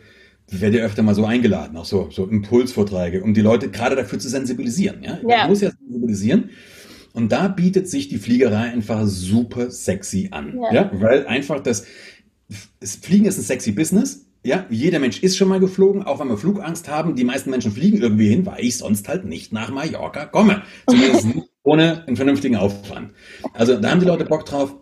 werde 0.51 0.79
ja 0.79 0.85
öfter 0.85 1.03
mal 1.03 1.15
so 1.15 1.25
eingeladen, 1.25 1.77
auch 1.77 1.85
so, 1.85 2.09
so 2.11 2.27
Impulsvorträge, 2.27 3.23
um 3.23 3.33
die 3.33 3.41
Leute 3.41 3.71
gerade 3.71 3.97
dafür 3.97 4.19
zu 4.19 4.29
sensibilisieren. 4.29 5.03
Ja? 5.03 5.19
ja. 5.27 5.39
Man 5.39 5.51
muss 5.51 5.61
ja 5.61 5.71
sensibilisieren. 5.71 6.51
Und 7.13 7.31
da 7.31 7.47
bietet 7.47 7.89
sich 7.89 8.09
die 8.09 8.19
Fliegerei 8.19 8.73
einfach 8.73 9.07
super 9.07 9.71
sexy 9.71 10.29
an. 10.33 10.59
Ja, 10.61 10.75
ja? 10.75 10.91
weil 10.95 11.27
einfach 11.27 11.61
das 11.61 11.87
Fliegen 12.83 13.27
ist 13.27 13.39
ein 13.39 13.43
sexy 13.45 13.73
Business. 13.73 14.27
Ja, 14.43 14.67
jeder 14.69 14.99
Mensch 14.99 15.23
ist 15.23 15.39
schon 15.39 15.49
mal 15.49 15.59
geflogen, 15.61 16.03
auch 16.03 16.21
wenn 16.21 16.29
wir 16.29 16.37
Flugangst 16.37 16.89
haben. 16.89 17.17
Die 17.17 17.25
meisten 17.25 17.49
Menschen 17.49 17.73
fliegen 17.73 17.99
irgendwie 17.99 18.29
hin, 18.29 18.45
weil 18.45 18.63
ich 18.63 18.77
sonst 18.77 19.09
halt 19.09 19.25
nicht 19.25 19.53
nach 19.53 19.71
Mallorca 19.71 20.27
komme. 20.27 20.63
Zumindest 20.87 21.25
nicht 21.25 21.49
ohne 21.63 22.07
einen 22.07 22.17
vernünftigen 22.17 22.57
Aufwand. 22.57 23.11
Also 23.55 23.77
da 23.77 23.91
haben 23.91 24.01
die 24.01 24.07
Leute 24.07 24.27
Bock 24.27 24.45
drauf. 24.45 24.75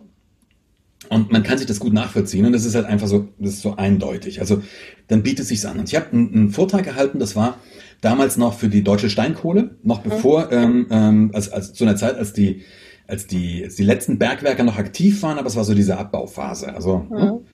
Und 1.09 1.31
man 1.31 1.43
kann 1.43 1.57
sich 1.57 1.67
das 1.67 1.79
gut 1.79 1.93
nachvollziehen 1.93 2.45
und 2.45 2.53
das 2.53 2.65
ist 2.65 2.75
halt 2.75 2.85
einfach 2.85 3.07
so, 3.07 3.27
das 3.37 3.55
ist 3.55 3.61
so 3.61 3.75
eindeutig. 3.75 4.39
Also 4.39 4.63
dann 5.07 5.21
bietet 5.21 5.41
es 5.41 5.49
sich 5.49 5.67
an. 5.67 5.79
Und 5.79 5.89
ich 5.89 5.95
habe 5.95 6.11
einen, 6.11 6.33
einen 6.33 6.49
Vortrag 6.49 6.83
gehalten, 6.83 7.19
das 7.19 7.35
war 7.35 7.59
damals 8.01 8.37
noch 8.37 8.57
für 8.57 8.69
die 8.69 8.83
deutsche 8.83 9.09
Steinkohle, 9.09 9.77
noch 9.83 10.03
mhm. 10.03 10.09
bevor, 10.09 10.51
ähm, 10.51 10.87
ähm, 10.89 11.31
als, 11.33 11.51
als 11.51 11.73
zu 11.73 11.83
einer 11.83 11.95
Zeit, 11.95 12.17
als 12.17 12.33
die, 12.33 12.63
als 13.07 13.27
die, 13.27 13.63
als 13.63 13.75
die 13.75 13.83
letzten 13.83 14.17
Bergwerke 14.17 14.63
noch 14.63 14.77
aktiv 14.77 15.21
waren, 15.23 15.37
aber 15.37 15.47
es 15.47 15.55
war 15.55 15.63
so 15.63 15.73
diese 15.73 15.97
Abbauphase. 15.97 16.73
Also, 16.73 16.99
mhm. 17.09 17.47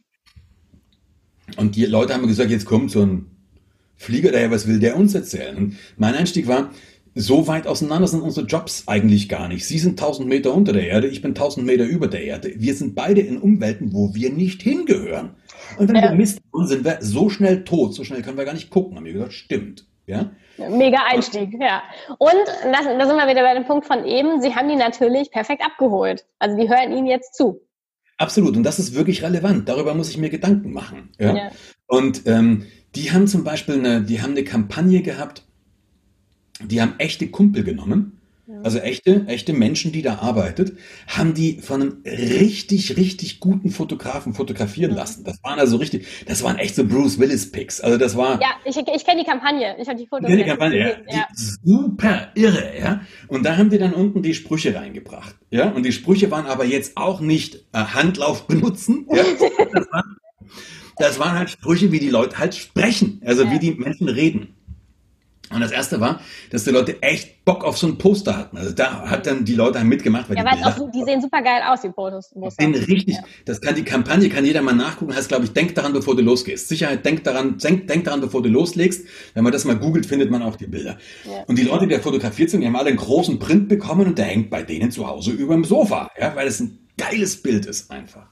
Und 1.60 1.76
die 1.76 1.86
Leute 1.86 2.14
haben 2.14 2.22
mir 2.22 2.28
gesagt, 2.28 2.50
jetzt 2.50 2.66
kommt 2.66 2.92
so 2.92 3.02
ein 3.02 3.26
Flieger 3.96 4.32
daher, 4.32 4.50
was 4.50 4.68
will 4.68 4.80
der 4.80 4.96
uns 4.96 5.14
erzählen? 5.14 5.58
Und 5.58 5.76
mein 5.98 6.16
Einstieg 6.16 6.48
war, 6.48 6.72
so 7.16 7.48
weit 7.48 7.68
auseinander 7.68 8.08
sind 8.08 8.22
unsere 8.22 8.46
Jobs 8.46 8.84
eigentlich 8.88 9.28
gar 9.28 9.48
nicht. 9.48 9.66
Sie 9.66 9.78
sind 9.78 10.00
1000 10.02 10.28
Meter 10.28 10.54
unter 10.54 10.74
der 10.74 10.88
Erde, 10.88 11.08
ich 11.08 11.22
bin 11.22 11.32
1000 11.32 11.66
Meter 11.66 11.84
über 11.86 12.08
der 12.08 12.24
Erde. 12.24 12.54
Wir 12.56 12.76
sind 12.76 12.96
beide 12.96 13.22
in 13.22 13.38
Umwelten, 13.38 13.94
wo 13.94 14.14
wir 14.16 14.32
nicht 14.32 14.62
hingehören. 14.62 15.32
Und 15.78 15.90
wenn 15.90 15.96
ja. 15.98 16.04
wir 16.04 16.12
Mist 16.12 16.40
tun, 16.52 16.68
sind 16.68 16.86
wir 16.86 17.00
so 17.02 17.30
schnell 17.30 17.64
tot, 17.64 17.94
so 17.94 18.04
schnell 18.04 18.22
können 18.22 18.38
wir 18.38 18.46
gar 18.46 18.54
nicht 18.54 18.70
gucken. 18.70 18.96
Haben 18.96 19.06
wir 19.06 19.14
gesagt, 19.14 19.34
stimmt. 19.34 19.86
Ja? 20.06 20.32
Mega 20.58 21.00
Einstieg, 21.08 21.54
ja. 21.60 21.84
Und 22.18 22.46
da 22.72 22.84
sind 22.84 23.18
wir 23.18 23.28
wieder 23.28 23.44
bei 23.44 23.54
dem 23.54 23.66
Punkt 23.66 23.86
von 23.86 24.06
eben, 24.06 24.42
Sie 24.42 24.56
haben 24.56 24.70
die 24.70 24.76
natürlich 24.76 25.30
perfekt 25.32 25.64
abgeholt. 25.64 26.26
Also 26.40 26.58
die 26.58 26.70
hören 26.70 26.92
Ihnen 26.92 27.06
jetzt 27.06 27.36
zu. 27.36 27.62
Absolut. 28.20 28.58
Und 28.58 28.64
das 28.64 28.78
ist 28.80 28.94
wirklich 28.94 29.24
relevant. 29.24 29.68
Darüber 29.68 29.96
muss 29.96 30.10
ich 30.10 30.18
mir 30.18 30.30
Gedanken 30.30 30.72
machen. 30.74 31.10
Ja? 31.18 31.36
ja. 31.36 31.52
Und 31.88 32.24
ähm, 32.28 32.66
die 32.94 33.12
haben 33.12 33.28
zum 33.28 33.44
Beispiel 33.44 33.76
eine, 33.76 34.04
die 34.04 34.22
haben 34.22 34.32
eine 34.32 34.44
Kampagne 34.44 35.02
gehabt, 35.02 35.46
die 36.62 36.82
haben 36.82 36.96
echte 36.98 37.30
Kumpel 37.30 37.64
genommen 37.64 38.19
also 38.64 38.80
echte, 38.80 39.26
echte 39.28 39.54
Menschen, 39.54 39.92
die 39.92 40.02
da 40.02 40.20
arbeitet, 40.20 40.78
haben 41.08 41.34
die 41.34 41.60
von 41.62 41.82
einem 41.82 42.04
richtig, 42.06 42.98
richtig 42.98 43.40
guten 43.40 43.70
Fotografen 43.70 44.34
fotografieren 44.34 44.94
lassen. 44.94 45.24
Das 45.24 45.44
waren 45.44 45.60
also 45.60 45.78
richtig, 45.78 46.08
das 46.28 46.44
waren 46.44 46.58
echt 46.58 46.76
so 46.76 46.86
Bruce 46.86 47.20
Willis 47.20 47.52
Pics. 47.52 47.82
Also 47.82 47.98
das 47.98 48.18
war. 48.18 48.42
Ja, 48.42 48.52
ich, 48.66 48.78
ich 48.78 49.06
kenne 49.06 49.22
die 49.22 49.30
Kampagne. 49.30 49.76
Ich 49.80 49.88
habe 49.88 49.98
die 49.98 50.08
Fotos. 50.08 50.30
Die 50.30 50.44
Kampagne, 50.44 51.04
ja. 51.08 51.16
ja. 51.16 51.28
Super 51.34 52.32
irre, 52.36 52.74
ja. 52.80 53.02
Und 53.28 53.46
da 53.46 53.58
haben 53.58 53.70
die 53.70 53.78
dann 53.78 53.94
unten 53.94 54.22
die 54.22 54.34
Sprüche 54.34 54.76
reingebracht, 54.76 55.36
ja. 55.50 55.70
Und 55.70 55.84
die 55.84 55.92
Sprüche 55.92 56.32
waren 56.32 56.46
aber 56.46 56.66
jetzt 56.66 56.98
auch 56.98 57.22
nicht 57.22 57.66
äh, 57.74 57.80
Handlauf 57.80 58.48
benutzen, 58.48 59.08
ja. 59.14 59.24
das, 59.74 59.88
waren, 59.92 60.18
das 60.98 61.20
waren 61.20 61.38
halt 61.38 61.50
Sprüche, 61.50 61.92
wie 61.92 62.00
die 62.00 62.10
Leute 62.10 62.38
halt 62.38 62.56
sprechen, 62.56 63.22
also 63.26 63.44
ja. 63.44 63.52
wie 63.52 63.60
die 63.60 63.72
Menschen 63.72 64.10
reden. 64.10 64.56
Und 65.52 65.62
das 65.62 65.72
erste 65.72 66.00
war, 66.00 66.22
dass 66.52 66.64
die 66.64 66.70
Leute 66.70 67.02
echt 67.02 67.44
Bock 67.44 67.64
auf 67.64 67.78
so 67.78 67.88
ein 67.88 67.98
Poster 67.98 68.38
hatten. 68.38 68.58
Also 68.58 68.72
da 68.72 69.10
hat 69.10 69.26
dann 69.26 69.46
die 69.46 69.56
Leute 69.56 69.84
mitgemacht. 69.84 70.30
Weil 70.30 70.38
ja, 70.38 70.46
weil 70.46 70.64
auch, 70.64 70.92
die 70.92 71.04
sehen 71.04 71.22
super 71.22 71.42
geil 71.42 71.62
aus, 71.68 71.82
die 71.82 71.90
Fotos. 71.90 72.32
Den 72.60 72.76
richtig. 72.76 73.16
Ja. 73.16 73.24
Das 73.46 73.60
kann 73.60 73.74
die 73.74 73.84
Kampagne, 73.84 74.30
kann 74.30 74.46
jeder 74.46 74.62
mal 74.62 74.76
nachgucken. 74.76 75.16
Heißt, 75.16 75.30
glaube 75.30 75.46
ich, 75.46 75.54
denk 75.54 75.74
daran, 75.74 75.94
bevor 75.94 76.16
du 76.16 76.22
losgehst. 76.22 76.68
Sicherheit, 76.68 77.04
denk 77.04 77.24
daran, 77.24 77.58
denk, 77.58 77.88
denk 77.88 78.04
daran, 78.04 78.22
bevor 78.22 78.44
du 78.44 78.50
loslegst. 78.50 79.08
Wenn 79.34 79.44
man 79.44 79.52
das 79.52 79.66
mal 79.66 79.78
googelt, 79.78 80.06
findet 80.06 80.30
man 80.30 80.44
auch 80.44 80.56
die 80.56 80.68
Bilder. 80.68 80.98
Ja. 81.26 81.44
Und 81.48 81.58
die 81.58 81.64
Leute, 81.64 81.88
die 81.88 81.96
da 81.96 82.00
fotografiert 82.00 82.52
sind, 82.52 82.62
die 82.62 82.68
haben 82.68 82.76
alle 82.76 82.90
einen 82.90 82.98
großen 82.98 83.40
Print 83.40 83.70
bekommen 83.70 84.06
und 84.06 84.18
der 84.20 84.26
hängt 84.26 84.52
bei 84.52 84.62
denen 84.62 84.92
zu 84.92 85.08
Hause 85.08 85.32
über 85.32 85.56
dem 85.56 85.64
Sofa. 85.64 86.12
Ja, 86.20 86.36
weil 86.36 86.48
es 86.48 86.60
ein 86.60 86.78
geiles 86.98 87.42
Bild 87.42 87.66
ist 87.66 87.90
einfach. 87.90 88.28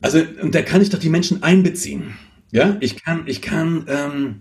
Also, 0.00 0.20
und 0.40 0.54
da 0.54 0.62
kann 0.62 0.82
ich 0.82 0.90
doch 0.90 0.98
die 0.98 1.10
Menschen 1.10 1.42
einbeziehen. 1.42 2.14
Ja, 2.52 2.76
ich 2.80 3.02
kann, 3.02 3.22
ich 3.26 3.40
kann, 3.40 3.86
ähm, 3.88 4.40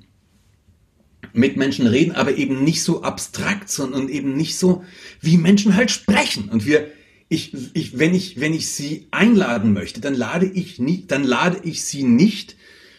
mit 1.34 1.57
Menschen 1.57 1.88
reden, 1.88 2.13
aber 2.13 2.36
eben 2.36 2.63
nicht 2.63 2.84
so 2.84 3.03
abstrakt, 3.03 3.69
sondern 3.69 4.09
eben 4.09 4.36
nicht 4.36 4.57
so, 4.57 4.84
wie 5.22 5.38
Menschen 5.38 5.76
halt 5.76 5.91
sprechen. 5.91 6.49
Und 6.49 6.65
wir, 6.65 6.88
ich, 7.30 7.53
ich, 7.74 7.97
wenn 7.97 8.13
ich, 8.13 8.39
wenn 8.39 8.53
ich 8.53 8.72
sie 8.72 9.07
einladen 9.11 9.74
möchte, 9.74 10.01
dann 10.01 10.15
lade 10.15 10.45
ich 10.45 10.80
nie, 10.80 11.05
dann 11.07 11.24
lade 11.24 11.61
ich 11.63 11.84
sie 11.84 12.03
nicht 12.03 12.57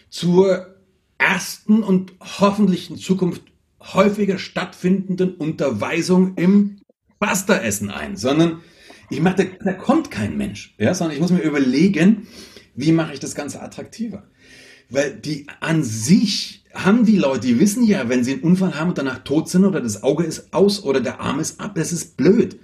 zur 0.09 0.75
ersten 1.17 1.83
und 1.83 2.13
hoffentlich 2.19 2.89
in 2.89 2.97
Zukunft 2.97 3.43
häufiger 3.79 4.39
stattfindenden 4.39 5.35
Unterweisung 5.35 6.35
im 6.35 6.81
Pasta-Essen 7.19 7.89
ein, 7.89 8.17
sondern 8.17 8.61
ich 9.09 9.21
mache, 9.21 9.35
da, 9.35 9.65
da 9.65 9.73
kommt 9.73 10.09
kein 10.11 10.37
Mensch, 10.37 10.73
ja, 10.77 10.93
sondern 10.93 11.15
ich 11.15 11.21
muss 11.21 11.31
mir 11.31 11.41
überlegen, 11.41 12.27
wie 12.75 12.91
mache 12.91 13.13
ich 13.13 13.19
das 13.19 13.35
Ganze 13.35 13.61
attraktiver? 13.61 14.23
Weil 14.89 15.15
die 15.15 15.47
an 15.59 15.83
sich 15.83 16.62
haben 16.73 17.05
die 17.05 17.17
Leute, 17.17 17.41
die 17.41 17.59
wissen 17.59 17.83
ja, 17.83 18.09
wenn 18.09 18.23
sie 18.23 18.33
einen 18.33 18.43
Unfall 18.43 18.79
haben 18.79 18.89
und 18.89 18.97
danach 18.97 19.19
tot 19.19 19.47
sind 19.47 19.65
oder 19.65 19.79
das 19.79 20.03
Auge 20.03 20.23
ist 20.23 20.53
aus 20.53 20.83
oder 20.83 21.01
der 21.01 21.19
Arm 21.19 21.39
ist 21.39 21.59
ab, 21.59 21.73
das 21.75 21.91
ist 21.91 22.17
blöd. 22.17 22.59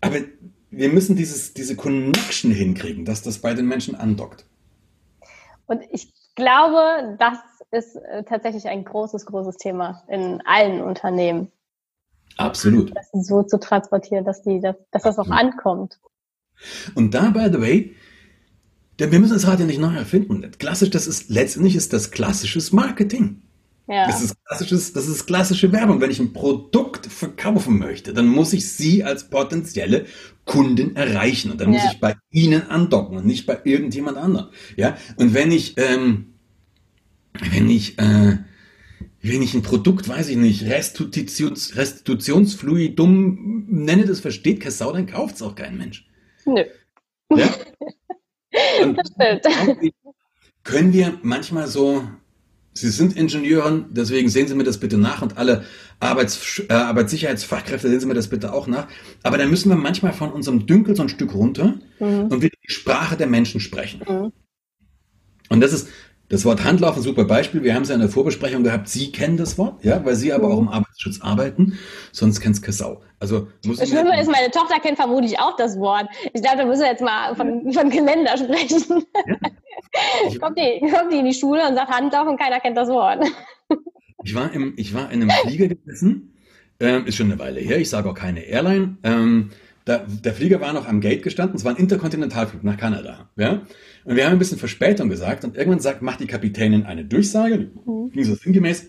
Aber 0.00 0.16
wir 0.70 0.88
müssen 0.88 1.16
dieses, 1.16 1.54
diese 1.54 1.76
Connection 1.76 2.50
hinkriegen, 2.50 3.04
dass 3.04 3.22
das 3.22 3.38
bei 3.38 3.54
den 3.54 3.66
Menschen 3.66 3.94
andockt. 3.94 4.46
Und 5.66 5.82
ich 5.90 6.12
glaube, 6.34 7.16
das 7.18 7.38
ist 7.72 7.96
äh, 7.96 8.22
tatsächlich 8.24 8.68
ein 8.68 8.84
großes, 8.84 9.26
großes 9.26 9.56
Thema 9.56 10.04
in 10.08 10.40
allen 10.44 10.80
Unternehmen. 10.82 11.50
Absolut. 12.36 12.94
Das 12.94 13.10
so 13.12 13.42
zu 13.42 13.58
transportieren, 13.58 14.24
dass, 14.24 14.42
die, 14.42 14.60
dass, 14.60 14.76
dass 14.90 15.02
das 15.02 15.18
auch 15.18 15.30
ankommt. 15.30 15.98
Und 16.94 17.14
da, 17.14 17.30
by 17.30 17.48
the 17.50 17.60
way, 17.60 17.96
denn 18.98 19.12
wir 19.12 19.18
müssen 19.18 19.34
das 19.34 19.46
Rad 19.46 19.60
ja 19.60 19.66
nicht 19.66 19.80
neu 19.80 19.94
erfinden. 19.94 20.50
Klassisch, 20.58 20.90
das 20.90 21.06
ist 21.06 21.28
letztendlich 21.28 21.76
ist 21.76 21.92
das 21.92 22.10
klassisches 22.10 22.72
Marketing. 22.72 23.42
Ja. 23.88 24.06
Das, 24.06 24.20
ist 24.20 24.34
klassisches, 24.44 24.92
das 24.92 25.06
ist 25.06 25.26
klassische 25.26 25.70
Werbung. 25.70 26.00
Wenn 26.00 26.10
ich 26.10 26.18
ein 26.18 26.32
Produkt 26.32 27.06
verkaufen 27.06 27.78
möchte, 27.78 28.12
dann 28.12 28.26
muss 28.26 28.52
ich 28.52 28.68
Sie 28.72 29.04
als 29.04 29.30
potenzielle 29.30 30.06
Kunden 30.44 30.96
erreichen 30.96 31.52
und 31.52 31.60
dann 31.60 31.72
ja. 31.72 31.80
muss 31.80 31.92
ich 31.92 32.00
bei 32.00 32.16
Ihnen 32.30 32.62
andocken 32.62 33.18
und 33.18 33.26
nicht 33.26 33.46
bei 33.46 33.60
irgendjemand 33.64 34.18
anderem. 34.18 34.48
Ja, 34.76 34.96
und 35.16 35.34
wenn 35.34 35.52
ich, 35.52 35.74
ähm, 35.76 36.34
wenn 37.52 37.70
ich, 37.70 37.98
äh, 37.98 38.38
wenn 39.22 39.42
ich 39.42 39.54
ein 39.54 39.62
Produkt, 39.62 40.08
weiß 40.08 40.30
ich 40.30 40.36
nicht, 40.36 40.64
Restitutions, 40.64 41.76
Restitutionsfluidum 41.76 43.66
nenne, 43.68 44.04
das 44.04 44.20
versteht 44.20 44.60
kein 44.60 44.72
Sau, 44.72 44.92
dann 44.92 45.06
kauft 45.06 45.36
es 45.36 45.42
auch 45.42 45.54
kein 45.54 45.76
Mensch. 45.76 46.08
Nö. 46.44 46.64
Ja? 47.30 47.54
Und 48.82 49.00
können 50.64 50.92
wir 50.92 51.18
manchmal 51.22 51.66
so, 51.66 52.04
Sie 52.72 52.90
sind 52.90 53.16
Ingenieuren, 53.16 53.86
deswegen 53.90 54.28
sehen 54.28 54.48
Sie 54.48 54.54
mir 54.54 54.64
das 54.64 54.78
bitte 54.78 54.98
nach 54.98 55.22
und 55.22 55.38
alle 55.38 55.64
Arbeits, 55.98 56.62
äh, 56.68 56.72
Arbeitssicherheitsfachkräfte 56.72 57.88
sehen 57.88 58.00
Sie 58.00 58.06
mir 58.06 58.14
das 58.14 58.28
bitte 58.28 58.52
auch 58.52 58.66
nach. 58.66 58.86
Aber 59.22 59.38
dann 59.38 59.48
müssen 59.48 59.70
wir 59.70 59.76
manchmal 59.76 60.12
von 60.12 60.30
unserem 60.30 60.66
Dünkel 60.66 60.94
so 60.94 61.02
ein 61.02 61.08
Stück 61.08 61.34
runter 61.34 61.78
mhm. 61.98 62.26
und 62.26 62.42
wieder 62.42 62.56
die 62.62 62.72
Sprache 62.72 63.16
der 63.16 63.28
Menschen 63.28 63.60
sprechen. 63.60 64.02
Mhm. 64.06 64.32
Und 65.48 65.60
das 65.60 65.72
ist 65.72 65.88
das 66.28 66.44
Wort 66.44 66.64
Handlauf 66.64 66.96
ein 66.96 67.02
super 67.02 67.24
Beispiel. 67.24 67.62
Wir 67.62 67.74
haben 67.74 67.82
es 67.82 67.88
ja 67.88 67.94
in 67.94 68.00
der 68.00 68.10
Vorbesprechung 68.10 68.64
gehabt. 68.64 68.88
Sie 68.88 69.12
kennen 69.12 69.36
das 69.36 69.58
Wort, 69.58 69.84
ja, 69.84 70.04
weil 70.04 70.16
Sie 70.16 70.32
aber 70.32 70.48
auch 70.48 70.58
im 70.58 70.68
Arbeitsschutz 70.68 71.20
arbeiten. 71.20 71.78
Sonst 72.12 72.40
kennt 72.40 72.56
es 72.56 72.62
keine 72.62 72.72
Sau. 72.72 73.02
Also 73.20 73.48
muss 73.64 73.78
das 73.78 73.88
Schlimme 73.88 74.20
ist, 74.20 74.30
meine 74.30 74.50
Tochter 74.50 74.80
kennt 74.80 74.96
vermutlich 74.96 75.38
auch 75.38 75.56
das 75.56 75.78
Wort. 75.78 76.06
Ich 76.32 76.42
glaube, 76.42 76.58
da 76.58 76.64
müssen 76.64 76.82
wir 76.82 76.88
jetzt 76.88 77.02
mal 77.02 77.34
von, 77.36 77.72
von 77.72 77.90
Geländer 77.90 78.36
sprechen. 78.36 79.04
Ja. 79.26 80.38
kommt, 80.40 80.58
die, 80.58 80.80
kommt 80.90 81.12
die 81.12 81.18
in 81.18 81.24
die 81.24 81.34
Schule 81.34 81.66
und 81.68 81.74
sagt 81.74 81.90
Handlauf 81.90 82.26
und 82.26 82.38
keiner 82.38 82.60
kennt 82.60 82.76
das 82.76 82.88
Wort. 82.88 83.24
ich 84.24 84.34
war 84.34 84.52
im, 84.52 84.74
ich 84.76 84.94
war 84.94 85.10
in 85.12 85.22
einem 85.22 85.30
Flieger 85.30 85.68
gesessen. 85.68 86.32
Ähm, 86.78 87.06
ist 87.06 87.16
schon 87.16 87.30
eine 87.30 87.38
Weile 87.38 87.60
her. 87.60 87.78
Ich 87.78 87.88
sage 87.88 88.10
auch 88.10 88.14
keine 88.14 88.40
Airline. 88.40 88.98
Ähm, 89.02 89.50
da, 89.86 89.98
der 89.98 90.34
Flieger 90.34 90.60
war 90.60 90.72
noch 90.72 90.86
am 90.86 91.00
Gate 91.00 91.22
gestanden. 91.22 91.56
Es 91.56 91.64
war 91.64 91.72
ein 91.72 91.78
Interkontinentalflug 91.78 92.64
nach 92.64 92.76
Kanada. 92.76 93.30
Ja? 93.36 93.62
Und 94.06 94.14
wir 94.14 94.24
haben 94.24 94.32
ein 94.32 94.38
bisschen 94.38 94.58
Verspätung 94.58 95.08
gesagt 95.08 95.44
und 95.44 95.56
irgendwann 95.56 95.80
sagt, 95.80 96.00
macht 96.00 96.20
die 96.20 96.28
Kapitänin 96.28 96.84
eine 96.84 97.04
Durchsage, 97.04 97.58
die 97.58 97.90
mhm. 97.90 98.12
ging 98.12 98.24
so 98.24 98.36
sinngemäß. 98.36 98.86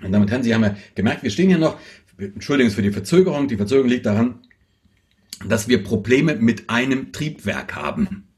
Und 0.00 0.12
damit 0.12 0.30
haben 0.30 0.44
Sie 0.44 0.54
haben 0.54 0.62
ja 0.62 0.76
gemerkt, 0.94 1.24
wir 1.24 1.30
stehen 1.30 1.48
hier 1.48 1.58
noch, 1.58 1.76
Entschuldigung 2.18 2.72
für 2.72 2.82
die 2.82 2.92
Verzögerung, 2.92 3.48
die 3.48 3.56
Verzögerung 3.56 3.88
liegt 3.88 4.06
daran, 4.06 4.38
dass 5.48 5.66
wir 5.66 5.82
Probleme 5.82 6.36
mit 6.36 6.70
einem 6.70 7.10
Triebwerk 7.10 7.74
haben. 7.74 8.28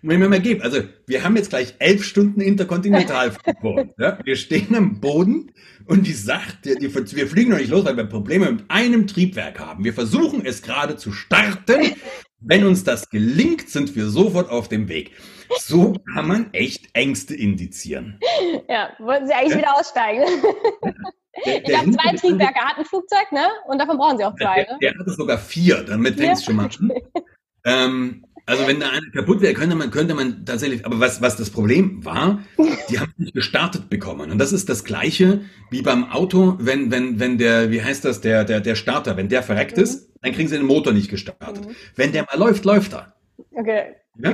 Wenn 0.00 0.20
mir 0.20 0.30
mal 0.30 0.40
geben. 0.40 0.62
Also, 0.62 0.80
wir 1.06 1.22
haben 1.22 1.36
jetzt 1.36 1.50
gleich 1.50 1.74
elf 1.80 2.04
Stunden 2.04 2.40
Interkontinentalflug. 2.40 3.94
Ja? 3.98 4.18
Wir 4.24 4.36
stehen 4.36 4.74
am 4.74 5.00
Boden 5.00 5.52
und 5.84 6.06
die 6.06 6.14
sagt, 6.14 6.64
die, 6.64 6.76
die, 6.76 6.94
wir 6.94 7.26
fliegen 7.26 7.50
noch 7.50 7.58
nicht 7.58 7.68
los, 7.70 7.84
weil 7.84 7.98
wir 7.98 8.04
Probleme 8.04 8.50
mit 8.50 8.64
einem 8.68 9.06
Triebwerk 9.06 9.60
haben. 9.60 9.84
Wir 9.84 9.92
versuchen 9.92 10.46
es 10.46 10.62
gerade 10.62 10.96
zu 10.96 11.12
starten 11.12 11.92
wenn 12.40 12.64
uns 12.64 12.84
das 12.84 13.10
gelingt, 13.10 13.68
sind 13.68 13.94
wir 13.96 14.08
sofort 14.08 14.50
auf 14.50 14.68
dem 14.68 14.88
Weg. 14.88 15.12
So 15.58 15.94
kann 16.14 16.28
man 16.28 16.52
echt 16.52 16.88
Ängste 16.94 17.34
indizieren. 17.34 18.18
Ja, 18.68 18.90
wollten 18.98 19.26
Sie 19.26 19.32
eigentlich 19.32 19.52
ja? 19.52 19.58
wieder 19.58 19.76
aussteigen? 19.76 20.24
Der, 21.46 21.60
der 21.60 21.70
ich 21.70 21.78
habe 21.78 21.90
zwei 21.92 22.16
Triebwerke, 22.16 22.58
hat 22.58 22.78
ein 22.78 22.84
Flugzeug, 22.84 23.30
ne? 23.30 23.46
Und 23.68 23.78
davon 23.78 23.96
brauchen 23.96 24.18
Sie 24.18 24.24
auch 24.24 24.34
zwei. 24.34 24.64
Der, 24.64 24.72
ne? 24.72 24.78
der 24.82 24.98
hatte 24.98 25.10
sogar 25.12 25.38
vier, 25.38 25.84
damit 25.84 26.16
fängt 26.16 26.32
es 26.32 26.40
ja? 26.40 26.46
schon 26.46 26.56
mal 26.56 26.64
an. 26.64 26.92
Ähm, 27.64 28.24
also 28.48 28.66
wenn 28.66 28.80
da 28.80 28.88
einer 28.88 29.10
kaputt 29.12 29.42
wäre, 29.42 29.52
könnte 29.52 29.76
man, 29.76 29.90
könnte 29.90 30.14
man 30.14 30.46
tatsächlich, 30.46 30.86
aber 30.86 30.98
was, 31.00 31.20
was 31.20 31.36
das 31.36 31.50
Problem 31.50 32.02
war, 32.02 32.42
die 32.88 32.98
haben 32.98 33.12
nicht 33.18 33.34
gestartet 33.34 33.90
bekommen. 33.90 34.30
Und 34.30 34.38
das 34.38 34.54
ist 34.54 34.70
das 34.70 34.84
Gleiche 34.84 35.42
wie 35.70 35.82
beim 35.82 36.10
Auto, 36.10 36.56
wenn, 36.58 36.90
wenn, 36.90 37.20
wenn 37.20 37.36
der, 37.36 37.70
wie 37.70 37.82
heißt 37.82 38.06
das, 38.06 38.22
der, 38.22 38.44
der, 38.44 38.62
der 38.62 38.74
Starter, 38.74 39.18
wenn 39.18 39.28
der 39.28 39.42
verreckt 39.42 39.76
mhm. 39.76 39.82
ist, 39.82 40.10
dann 40.22 40.32
kriegen 40.32 40.48
sie 40.48 40.56
den 40.56 40.64
Motor 40.64 40.94
nicht 40.94 41.10
gestartet. 41.10 41.66
Mhm. 41.66 41.72
Wenn 41.94 42.12
der 42.12 42.24
mal 42.24 42.38
läuft, 42.38 42.64
läuft 42.64 42.94
er. 42.94 43.12
Okay. 43.52 43.96
Ja? 44.18 44.32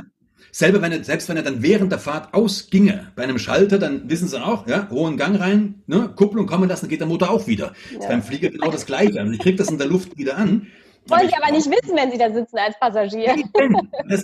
Selber 0.49 0.81
wenn 0.81 0.93
er, 0.93 1.03
selbst 1.03 1.27
wenn 1.27 1.35
er 1.35 1.43
dann 1.43 1.61
während 1.61 1.91
der 1.91 1.99
Fahrt 1.99 2.33
ausginge, 2.33 3.11
bei 3.17 3.23
einem 3.23 3.37
Schalter, 3.37 3.79
dann 3.79 4.09
wissen 4.09 4.29
sie 4.29 4.41
auch, 4.41 4.65
ja, 4.65 4.89
hohen 4.89 5.17
Gang 5.17 5.37
rein, 5.37 5.83
ne, 5.87 6.13
Kupplung 6.15 6.47
kommen 6.47 6.69
lassen, 6.69 6.87
geht 6.87 7.01
der 7.01 7.07
Motor 7.07 7.31
auch 7.31 7.47
wieder. 7.47 7.73
Ja. 7.91 7.99
Ist 7.99 8.07
beim 8.07 8.23
Flieger 8.23 8.49
genau 8.49 8.71
das 8.71 8.85
Gleiche. 8.85 9.19
Also 9.19 9.33
ich 9.33 9.39
kriege 9.39 9.57
das 9.57 9.67
in 9.67 9.77
der 9.77 9.87
Luft 9.87 10.17
wieder 10.17 10.37
an. 10.37 10.67
Wollte 11.07 11.25
ich 11.25 11.37
aber 11.37 11.51
nicht 11.51 11.67
wissen, 11.67 11.95
wenn 11.95 12.11
Sie 12.11 12.17
da 12.17 12.33
sitzen 12.33 12.57
als 12.57 12.79
Passagier. 12.79 13.35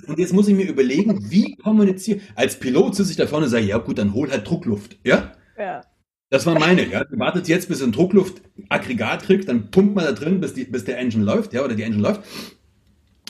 und 0.07 0.19
jetzt 0.19 0.33
muss 0.33 0.47
ich 0.47 0.55
mir 0.55 0.67
überlegen, 0.67 1.29
wie 1.29 1.55
kommuniziere 1.55 2.21
Als 2.35 2.59
Pilot 2.59 2.95
sitze 2.95 3.11
ich 3.11 3.17
da 3.17 3.27
vorne 3.27 3.45
und 3.45 3.51
sage, 3.51 3.65
ja 3.65 3.77
gut, 3.77 3.97
dann 3.97 4.13
hol 4.13 4.31
halt 4.31 4.47
Druckluft. 4.49 4.97
Ja? 5.03 5.33
Ja. 5.57 5.81
Das 6.31 6.45
war 6.45 6.57
meine, 6.57 6.87
ja. 6.87 7.03
Du 7.03 7.19
wartet 7.19 7.47
jetzt, 7.49 7.67
bis 7.67 7.83
ein 7.83 7.91
Druckluftaggregat 7.91 9.23
kriegt, 9.23 9.49
dann 9.49 9.69
pumpt 9.69 9.95
man 9.95 10.05
da 10.05 10.13
drin, 10.13 10.39
bis, 10.39 10.53
die, 10.53 10.63
bis 10.63 10.85
der 10.85 10.97
Engine 10.97 11.25
läuft, 11.25 11.53
ja, 11.53 11.63
oder 11.63 11.75
die 11.75 11.83
Engine 11.83 12.01
läuft. 12.01 12.21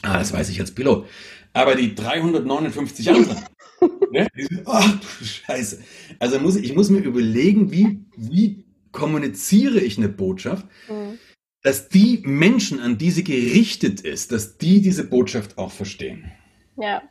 Ah, 0.04 0.20
das 0.20 0.32
weiß 0.32 0.49
ich 0.49 0.60
als 0.60 0.72
Pilot. 0.72 1.08
Aber 1.54 1.76
die 1.76 1.95
359 1.95 3.10
anderen, 3.10 3.38
ne, 4.12 4.28
die 4.38 4.43
sind, 4.43 4.62
oh, 4.66 4.82
Scheiße. 5.24 5.80
Also 6.20 6.39
muss 6.39 6.56
ich, 6.56 6.66
ich 6.66 6.76
muss 6.76 6.89
mir 6.89 6.99
überlegen, 6.99 7.72
wie, 7.72 8.06
wie 8.16 8.64
kommuniziere 8.91 9.80
ich 9.80 9.97
eine 9.97 10.10
Botschaft, 10.10 10.66
mhm. 10.88 11.18
Dass 11.64 11.89
die 11.89 12.24
Menschen, 12.26 12.80
an 12.80 12.97
die 12.97 13.12
sie 13.12 13.24
gerichtet 13.24 14.01
ist, 14.01 14.32
dass 14.32 14.57
die 14.57 14.82
diese 14.82 15.07
Botschaft 15.07 15.57
auch 15.57 15.72
verstehen. 15.72 16.32
Ja. 16.78 17.01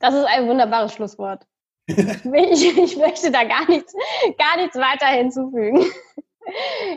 Das 0.00 0.14
ist 0.14 0.24
ein 0.24 0.48
wunderbares 0.48 0.92
Schlusswort. 0.92 1.46
ich, 1.86 2.78
ich 2.78 2.96
möchte 2.96 3.30
da 3.30 3.44
gar 3.44 3.68
nichts, 3.68 3.94
gar 4.38 4.56
nichts 4.56 4.76
weiter 4.76 5.06
hinzufügen. 5.06 5.84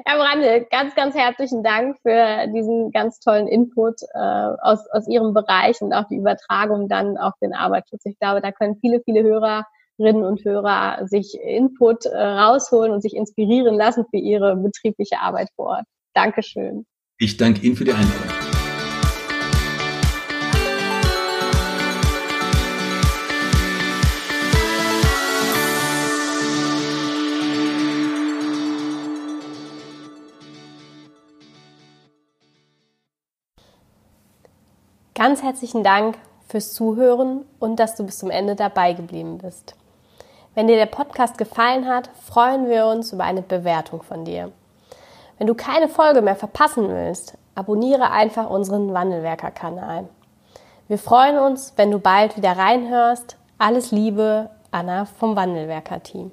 Herr 0.06 0.18
Brandl, 0.18 0.66
ganz, 0.72 0.94
ganz 0.96 1.16
herzlichen 1.16 1.64
Dank 1.64 1.98
für 2.02 2.48
diesen 2.48 2.92
ganz 2.92 3.20
tollen 3.20 3.48
Input 3.48 4.02
äh, 4.14 4.18
aus, 4.18 4.88
aus 4.92 5.08
Ihrem 5.08 5.34
Bereich 5.34 5.82
und 5.82 5.94
auch 5.94 6.06
die 6.10 6.18
Übertragung 6.18 6.90
dann 6.90 7.18
auf 7.18 7.34
den 7.42 7.54
Arbeitsschutz. 7.54 8.06
Ich 8.06 8.20
glaube, 8.20 8.42
da 8.42 8.52
können 8.52 8.78
viele, 8.82 9.02
viele 9.06 9.24
Hörerinnen 9.24 10.26
und 10.26 10.44
Hörer 10.44 11.08
sich 11.08 11.40
Input 11.42 12.06
äh, 12.06 12.18
rausholen 12.18 12.92
und 12.92 13.02
sich 13.02 13.16
inspirieren 13.16 13.76
lassen 13.76 14.06
für 14.10 14.18
ihre 14.18 14.58
betriebliche 14.58 15.20
Arbeit 15.20 15.50
vor 15.56 15.68
Ort. 15.68 15.86
Dankeschön. 16.18 16.88
Ich 17.20 17.38
danke 17.38 17.62
Ihnen 17.62 17.76
für 17.76 17.86
die 17.86 17.94
Einladung. 17.94 18.12
Ganz 35.14 35.44
herzlichen 35.44 35.84
Dank 35.84 36.18
fürs 36.48 36.74
Zuhören 36.74 37.46
und 37.60 37.80
dass 37.80 37.96
du 37.96 38.04
bis 38.04 38.18
zum 38.18 38.32
Ende 38.32 38.56
dabei 38.56 38.94
geblieben 38.94 39.38
bist. 39.38 39.76
Wenn 40.56 40.66
dir 40.66 40.78
der 40.78 40.88
Podcast 40.88 41.38
gefallen 41.38 41.88
hat, 41.88 42.10
freuen 42.26 42.68
wir 42.68 42.88
uns 42.88 43.14
über 43.14 43.24
eine 43.24 43.44
Bewertung 43.44 44.02
von 44.02 44.26
dir. 44.26 44.52
Wenn 45.38 45.48
du 45.48 45.54
keine 45.54 45.88
Folge 45.88 46.22
mehr 46.22 46.36
verpassen 46.36 46.90
willst, 46.90 47.38
abonniere 47.54 48.12
einfach 48.12 48.50
unseren 48.50 48.94
Wandelwerker-Kanal. 48.94 50.10
Wir 50.88 50.98
freuen 50.98 51.38
uns, 51.38 51.74
wenn 51.76 51.92
du 51.92 52.00
bald 52.00 52.38
wieder 52.38 52.58
reinhörst. 52.58 53.38
Alles 53.58 53.92
Liebe, 53.92 54.50
Anna 54.72 55.06
vom 55.06 55.36
Wandelwerker-Team. 55.36 56.32